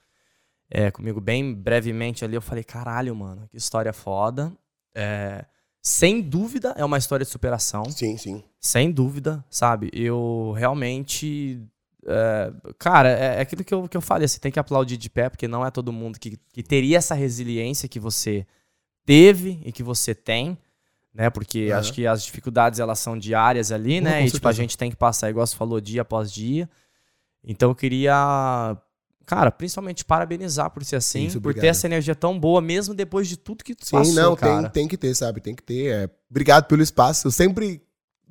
é, 0.69 0.91
comigo 0.91 1.21
bem 1.21 1.53
brevemente 1.53 2.23
ali. 2.25 2.35
Eu 2.35 2.41
falei, 2.41 2.63
caralho, 2.63 3.15
mano, 3.15 3.47
que 3.49 3.57
história 3.57 3.93
foda. 3.93 4.51
É, 4.93 5.45
sem 5.81 6.21
dúvida, 6.21 6.73
é 6.77 6.83
uma 6.83 6.97
história 6.97 7.25
de 7.25 7.31
superação. 7.31 7.85
Sim, 7.85 8.17
sim. 8.17 8.43
Sem 8.59 8.91
dúvida, 8.91 9.43
sabe? 9.49 9.89
Eu 9.93 10.53
realmente. 10.57 11.61
é, 12.05 12.51
cara, 12.77 13.09
é, 13.09 13.37
é 13.37 13.41
aquilo 13.41 13.63
que 13.63 13.73
eu, 13.73 13.87
que 13.87 13.95
eu 13.95 14.01
falei, 14.01 14.27
você 14.27 14.39
tem 14.39 14.51
que 14.51 14.59
aplaudir 14.59 14.97
de 14.97 15.09
pé, 15.09 15.29
porque 15.29 15.47
não 15.47 15.65
é 15.65 15.71
todo 15.71 15.93
mundo 15.93 16.19
que, 16.19 16.37
que 16.51 16.61
teria 16.61 16.97
essa 16.97 17.15
resiliência 17.15 17.87
que 17.87 17.99
você 17.99 18.45
teve 19.05 19.61
e 19.63 19.71
que 19.71 19.81
você 19.81 20.13
tem, 20.13 20.57
né? 21.13 21.29
Porque 21.29 21.71
acho 21.73 21.91
que 21.93 22.05
as 22.07 22.23
dificuldades 22.23 22.79
elas 22.79 22.99
são 22.99 23.17
diárias 23.17 23.71
ali, 23.71 23.99
né? 24.01 24.25
E 24.25 24.31
tipo, 24.31 24.47
a 24.47 24.51
gente 24.51 24.77
tem 24.77 24.89
que 24.89 24.95
passar, 24.97 25.29
igual 25.29 25.45
você 25.45 25.55
falou, 25.55 25.79
dia 25.81 26.01
após 26.03 26.31
dia. 26.31 26.69
Então 27.43 27.69
eu 27.71 27.75
queria, 27.75 28.77
cara, 29.25 29.49
principalmente 29.51 30.03
parabenizar 30.05 30.69
por 30.71 30.83
ser 30.83 30.97
assim, 30.97 31.25
Isso, 31.25 31.39
por 31.41 31.53
ter 31.53 31.67
essa 31.67 31.87
energia 31.87 32.13
tão 32.15 32.37
boa, 32.39 32.61
mesmo 32.61 32.93
depois 32.93 33.27
de 33.27 33.37
tudo 33.37 33.63
que 33.63 33.73
tu 33.75 33.85
Sim, 33.85 33.91
passou, 33.97 34.13
não, 34.13 34.35
cara. 34.35 34.63
tem, 34.63 34.71
tem 34.71 34.87
que 34.87 34.97
ter, 34.97 35.15
sabe? 35.15 35.39
Tem 35.39 35.55
que 35.55 35.63
ter. 35.63 35.87
é. 35.91 36.09
Obrigado 36.29 36.65
pelo 36.65 36.81
espaço. 36.81 37.27
Eu 37.27 37.31
sempre. 37.31 37.81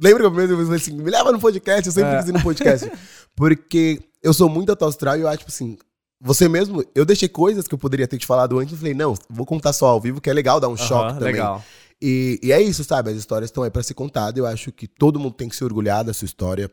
Lembra 0.00 0.20
que 0.20 0.26
eu 0.26 0.30
primeiro 0.30 0.62
falei 0.64 0.76
assim, 0.80 0.92
me 0.92 1.10
leva 1.10 1.32
no 1.32 1.40
podcast, 1.40 1.86
eu 1.86 1.92
sempre 1.92 2.10
É. 2.10 2.18
quis 2.18 2.28
ir 2.28 2.32
no 2.32 2.42
podcast. 2.42 2.88
porque 3.34 4.00
eu 4.22 4.32
sou 4.32 4.48
muito 4.48 4.70
alto 4.70 4.84
astral 4.84 5.16
e 5.16 5.22
eu 5.22 5.28
acho, 5.28 5.38
tipo 5.38 5.50
assim, 5.50 5.76
você 6.20 6.48
mesmo, 6.48 6.84
eu 6.94 7.04
deixei 7.04 7.28
coisas 7.28 7.66
que 7.66 7.74
eu 7.74 7.78
poderia 7.78 8.06
ter 8.06 8.16
te 8.18 8.26
falado 8.26 8.58
antes, 8.58 8.72
eu 8.72 8.78
falei, 8.78 8.94
não, 8.94 9.14
vou 9.28 9.44
contar 9.44 9.72
só 9.72 9.86
ao 9.86 10.00
vivo, 10.00 10.20
que 10.20 10.30
é 10.30 10.32
legal 10.32 10.60
dar 10.60 10.68
um 10.68 10.76
choque 10.76 11.10
Aham, 11.10 11.18
também. 11.18 11.32
Legal. 11.32 11.64
E, 12.00 12.38
e 12.42 12.52
é 12.52 12.60
isso, 12.60 12.84
sabe? 12.84 13.10
As 13.10 13.16
histórias 13.16 13.50
estão 13.50 13.62
aí 13.62 13.70
pra 13.70 13.82
ser 13.82 13.94
contadas. 13.94 14.38
Eu 14.38 14.46
acho 14.46 14.70
que 14.70 14.86
todo 14.86 15.18
mundo 15.18 15.34
tem 15.34 15.48
que 15.48 15.56
se 15.56 15.64
orgulhar 15.64 16.04
da 16.04 16.14
sua 16.14 16.26
história 16.26 16.70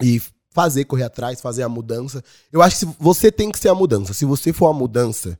e 0.00 0.20
fazer, 0.50 0.84
correr 0.84 1.04
atrás, 1.04 1.40
fazer 1.40 1.62
a 1.62 1.68
mudança. 1.68 2.22
Eu 2.50 2.62
acho 2.62 2.80
que 2.80 2.96
você 2.98 3.32
tem 3.32 3.50
que 3.50 3.58
ser 3.58 3.68
a 3.68 3.74
mudança. 3.74 4.12
Se 4.12 4.24
você 4.24 4.52
for 4.52 4.68
a 4.68 4.72
mudança 4.72 5.38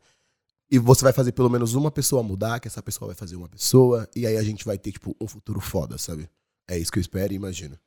e 0.71 0.79
você 0.79 1.05
vai 1.05 1.13
fazer 1.13 1.33
pelo 1.33 1.51
menos 1.51 1.75
uma 1.75 1.91
pessoa 1.91 2.23
mudar, 2.23 2.59
que 2.59 2.67
essa 2.67 2.83
pessoa 2.83 3.09
vai 3.09 3.15
fazer 3.15 3.37
uma 3.37 3.49
pessoa, 3.49 4.09
e 4.17 4.27
aí 4.27 4.37
a 4.39 4.43
gente 4.43 4.65
vai 4.65 4.79
ter, 4.79 4.93
tipo, 4.93 5.15
um 5.21 5.29
futuro 5.29 5.61
foda, 5.61 5.99
sabe? 5.99 6.29
É 6.67 6.79
isso 6.79 6.91
que 6.91 6.99
eu 6.99 7.03
espero 7.03 7.33
e 7.33 7.37
imagino. 7.37 7.79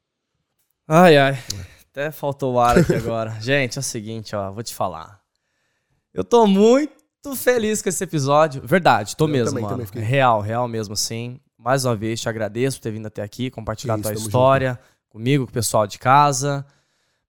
Ai, 0.88 1.18
ai. 1.18 1.44
Até 1.90 2.12
faltou 2.12 2.54
o 2.54 2.60
ar 2.60 2.78
aqui 2.78 2.94
agora. 2.94 3.32
Gente, 3.42 3.78
é 3.78 3.80
o 3.80 3.84
seguinte, 3.84 4.36
ó, 4.36 4.52
vou 4.52 4.62
te 4.62 4.76
falar. 4.76 5.20
Eu 6.14 6.24
tô 6.24 6.46
muito 6.46 6.94
feliz 7.34 7.82
com 7.82 7.88
esse 7.88 8.04
episódio. 8.04 8.62
Verdade, 8.66 9.16
tô 9.16 9.24
Eu 9.24 9.30
mesmo, 9.30 9.50
também, 9.52 9.64
mano. 9.64 9.74
também 9.76 9.86
fiquei. 9.86 10.02
Real, 10.02 10.42
real 10.42 10.68
mesmo, 10.68 10.94
assim. 10.94 11.40
Mais 11.58 11.86
uma 11.86 11.96
vez, 11.96 12.20
te 12.20 12.28
agradeço 12.28 12.78
por 12.78 12.84
ter 12.84 12.92
vindo 12.92 13.06
até 13.06 13.22
aqui, 13.22 13.50
compartilhar 13.50 13.96
Que 13.96 14.02
tua 14.04 14.14
história 14.14 14.78
comigo, 15.10 15.46
com 15.46 15.50
o 15.50 15.54
pessoal 15.54 15.88
de 15.88 15.98
casa. 15.98 16.66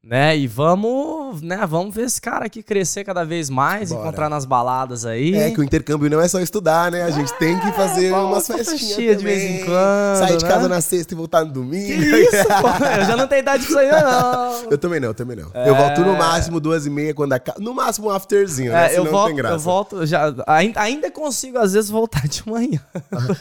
Né? 0.06 0.38
E 0.38 0.46
vamos, 0.46 1.42
né? 1.42 1.66
Vamos 1.66 1.92
ver 1.92 2.02
esse 2.02 2.20
cara 2.20 2.46
aqui 2.46 2.62
crescer 2.62 3.02
cada 3.02 3.24
vez 3.24 3.50
mais, 3.50 3.90
Bora. 3.90 4.02
encontrar 4.02 4.28
nas 4.28 4.44
baladas 4.44 5.04
aí. 5.04 5.34
É 5.34 5.50
que 5.50 5.58
o 5.58 5.64
intercâmbio 5.64 6.08
não 6.08 6.20
é 6.20 6.28
só 6.28 6.38
estudar, 6.38 6.92
né? 6.92 7.02
A 7.02 7.10
gente 7.10 7.32
tem 7.40 7.58
que 7.58 7.72
fazer 7.72 8.10
vamos 8.10 8.30
umas 8.30 8.46
festinhas 8.46 8.80
festinha 8.82 9.16
de 9.16 9.24
vez 9.24 9.42
em 9.42 9.64
quando, 9.64 10.18
Sair 10.18 10.36
de 10.36 10.44
né? 10.44 10.50
casa 10.50 10.68
na 10.68 10.80
sexta 10.80 11.12
e 11.12 11.16
voltar 11.16 11.40
no 11.40 11.48
Que 11.48 11.54
domingo. 11.54 11.92
isso, 12.02 12.44
pô? 12.46 12.68
Eu 13.00 13.04
já 13.04 13.16
não 13.16 13.26
tenho 13.26 13.40
idade 13.40 13.66
pra 13.66 13.82
isso 13.82 13.94
aí, 13.96 14.00
não. 14.00 14.70
Eu 14.70 14.78
também 14.78 15.00
não, 15.00 15.08
eu 15.08 15.14
também 15.14 15.36
não. 15.38 15.50
É. 15.52 15.68
Eu 15.68 15.74
volto 15.74 16.00
no 16.02 16.16
máximo 16.16 16.60
duas 16.60 16.86
e 16.86 16.90
meia 16.90 17.12
quando 17.12 17.32
acaba. 17.32 17.58
No 17.58 17.74
máximo 17.74 18.06
um 18.06 18.10
afterzinho, 18.10 18.70
né? 18.70 18.94
É, 18.94 18.98
eu 18.98 19.06
volto, 19.06 19.38
eu 19.40 19.58
volto, 19.58 20.06
já, 20.06 20.32
ainda, 20.46 20.80
ainda 20.80 21.10
consigo 21.10 21.58
às 21.58 21.72
vezes 21.72 21.90
voltar 21.90 22.28
de 22.28 22.48
manhã. 22.48 22.80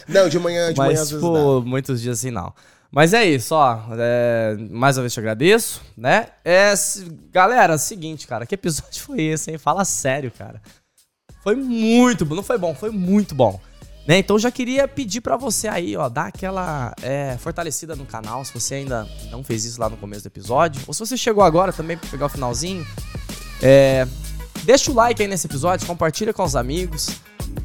Não, 0.08 0.28
de 0.28 0.38
manhã, 0.40 0.72
de 0.72 0.78
manhã 0.78 0.90
mas, 0.90 1.00
às 1.00 1.10
vezes 1.10 1.24
tipo, 1.24 1.62
muitos 1.64 2.00
dias 2.00 2.18
assim 2.18 2.32
não. 2.32 2.52
Mas 2.96 3.12
é 3.12 3.26
isso, 3.26 3.54
ó. 3.54 3.78
é, 3.98 4.56
mais 4.70 4.96
uma 4.96 5.02
vez 5.02 5.12
te 5.12 5.20
agradeço, 5.20 5.82
né? 5.94 6.28
É, 6.42 6.72
galera, 7.30 7.76
seguinte, 7.76 8.26
cara, 8.26 8.46
que 8.46 8.54
episódio 8.54 9.02
foi 9.04 9.20
esse, 9.20 9.50
hein? 9.50 9.58
Fala 9.58 9.84
sério, 9.84 10.32
cara. 10.32 10.62
Foi 11.42 11.54
muito 11.54 12.24
bom. 12.24 12.34
Não 12.34 12.42
foi 12.42 12.56
bom, 12.56 12.74
foi 12.74 12.88
muito 12.88 13.34
bom. 13.34 13.60
Né? 14.08 14.16
Então 14.16 14.38
já 14.38 14.50
queria 14.50 14.88
pedir 14.88 15.20
pra 15.20 15.36
você 15.36 15.68
aí, 15.68 15.94
ó, 15.94 16.08
dar 16.08 16.28
aquela 16.28 16.94
é, 17.02 17.36
fortalecida 17.38 17.94
no 17.94 18.06
canal, 18.06 18.42
se 18.46 18.54
você 18.54 18.76
ainda 18.76 19.06
não 19.30 19.44
fez 19.44 19.66
isso 19.66 19.78
lá 19.78 19.90
no 19.90 19.98
começo 19.98 20.22
do 20.22 20.28
episódio, 20.28 20.80
ou 20.86 20.94
se 20.94 21.00
você 21.00 21.18
chegou 21.18 21.44
agora 21.44 21.74
também 21.74 21.98
pra 21.98 22.08
pegar 22.08 22.26
o 22.26 22.30
finalzinho, 22.30 22.86
é, 23.60 24.06
deixa 24.64 24.90
o 24.90 24.94
like 24.94 25.20
aí 25.20 25.28
nesse 25.28 25.46
episódio, 25.46 25.86
compartilha 25.86 26.32
com 26.32 26.42
os 26.42 26.56
amigos, 26.56 27.10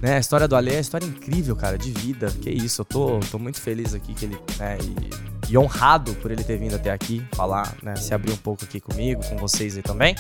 né? 0.02 0.16
A 0.16 0.20
história 0.20 0.48
do 0.48 0.56
Ale 0.56 0.72
é 0.72 0.74
uma 0.76 0.82
história 0.82 1.06
incrível, 1.06 1.56
cara, 1.56 1.78
de 1.78 1.92
vida. 1.92 2.32
Que 2.42 2.50
isso, 2.50 2.82
eu 2.82 2.86
tô, 2.86 3.20
tô 3.32 3.38
muito 3.38 3.62
feliz 3.62 3.94
aqui 3.94 4.14
que 4.14 4.26
ele, 4.26 4.38
né, 4.58 4.78
e, 4.82 5.52
e 5.54 5.58
honrado 5.58 6.14
por 6.16 6.32
ele 6.32 6.44
ter 6.44 6.58
vindo 6.58 6.76
até 6.76 6.92
aqui 6.92 7.26
falar, 7.34 7.76
né, 7.84 7.96
se 7.96 8.14
abrir 8.14 8.32
um 8.32 8.38
pouco 8.38 8.64
aqui 8.64 8.80
comigo, 8.80 9.24
com 9.26 9.38
vocês 9.38 9.78
aí 9.78 9.84
também. 9.84 10.16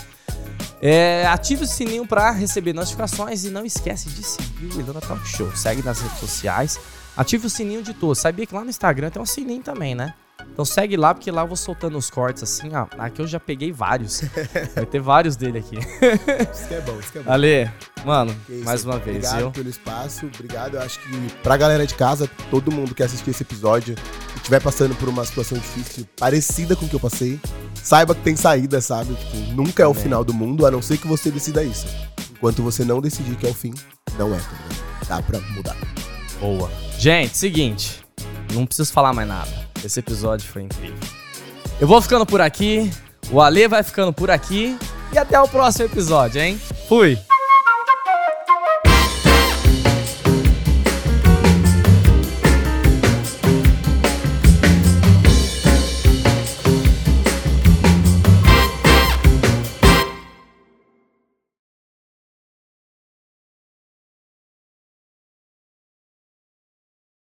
É, 0.82 1.26
ative 1.28 1.64
o 1.64 1.68
sininho 1.68 2.08
pra 2.08 2.32
receber 2.32 2.74
notificações 2.74 3.44
e 3.44 3.50
não 3.50 3.64
esquece 3.64 4.10
de 4.10 4.24
seguir 4.24 4.76
o 4.76 4.80
Ilana 4.80 5.00
Talk 5.02 5.28
Show. 5.28 5.56
Segue 5.56 5.84
nas 5.84 6.00
redes 6.00 6.18
sociais. 6.20 6.80
Ative 7.16 7.48
o 7.48 7.50
sininho 7.50 7.84
de 7.84 7.94
todos. 7.94 8.20
Sabia 8.20 8.46
que 8.46 8.56
lá 8.56 8.64
no 8.64 8.70
Instagram 8.70 9.10
tem 9.10 9.22
um 9.22 9.26
sininho 9.26 9.62
também, 9.62 9.94
né? 9.94 10.14
Então 10.52 10.66
segue 10.66 10.98
lá, 10.98 11.14
porque 11.14 11.32
lá 11.32 11.42
eu 11.42 11.48
vou 11.48 11.58
soltando 11.58 11.98
os 11.98 12.10
cortes 12.10 12.44
assim, 12.44 12.70
ó. 12.76 12.88
Aqui 12.98 13.22
eu 13.22 13.28
já 13.28 13.40
peguei 13.40 13.72
vários. 13.72 14.22
Vai 14.76 14.86
ter 14.86 15.00
vários 15.00 15.36
dele 15.36 15.60
aqui. 15.60 15.78
Isso 15.78 16.68
que 16.68 16.74
é 16.74 16.82
bom, 16.82 17.00
isso 17.00 17.12
que 17.12 17.18
é 17.18 17.22
bom. 17.22 17.32
Ale, 17.32 17.72
mano, 18.06 18.36
isso, 18.50 18.66
mais 18.66 18.84
uma 18.86 18.98
vez, 19.00 19.26
Obrigado 19.26 19.52
pelo 19.52 19.70
espaço, 19.70 20.26
obrigado. 20.26 20.76
Eu 20.76 20.82
acho 20.82 21.00
que 21.00 21.30
pra 21.42 21.58
galera 21.58 21.86
de 21.88 21.96
casa, 21.96 22.30
todo 22.50 22.72
mundo 22.72 22.94
que 22.94 23.04
assistir 23.04 23.30
esse 23.32 23.44
episódio 23.44 23.96
e 24.34 24.38
estiver 24.38 24.62
passando 24.62 24.96
por 24.96 25.08
uma 25.10 25.26
situação 25.26 25.58
difícil, 25.58 26.08
parecida 26.18 26.76
com 26.76 26.86
o 26.86 26.90
que 26.90 26.96
eu 26.96 27.00
passei, 27.00 27.40
saiba 27.76 28.14
que 28.14 28.22
tem 28.22 28.36
saída, 28.36 28.82
sabe? 28.82 29.14
Tipo, 29.16 29.38
nunca 29.54 29.84
é 29.84 29.88
o 29.88 29.92
Amém. 29.92 30.04
final 30.04 30.24
do 30.24 30.34
mundo, 30.34 30.66
a 30.66 30.72
não 30.72 30.82
ser 30.82 30.98
que 30.98 31.08
você 31.08 31.32
decida 31.32 31.64
isso. 31.64 31.88
Enquanto 32.32 32.62
você 32.62 32.84
não 32.84 33.00
decidir 33.02 33.36
que 33.36 33.46
é 33.46 33.50
o 33.50 33.54
fim, 33.54 33.74
não 34.18 34.34
é, 34.34 34.38
tá 34.38 34.50
ligado? 34.70 35.08
Dá 35.08 35.22
pra 35.22 35.40
mudar. 35.52 35.78
Boa. 36.40 36.70
Gente, 36.98 37.38
seguinte. 37.38 38.04
Não 38.54 38.66
preciso 38.66 38.92
falar 38.92 39.14
mais 39.14 39.28
nada. 39.28 39.71
Esse 39.84 40.00
episódio 40.00 40.48
foi 40.48 40.64
incrível. 40.64 40.98
Eu 41.80 41.88
vou 41.88 42.02
ficando 42.02 42.26
por 42.26 42.42
aqui. 42.42 42.92
O 43.32 43.42
Ale 43.42 43.68
vai 43.68 43.84
ficando 43.84 44.14
por 44.14 44.30
aqui. 44.30 44.78
E 45.14 45.18
até 45.18 45.40
o 45.40 45.48
próximo 45.48 45.86
episódio, 45.86 46.42
hein? 46.42 46.60
Fui! 46.88 47.18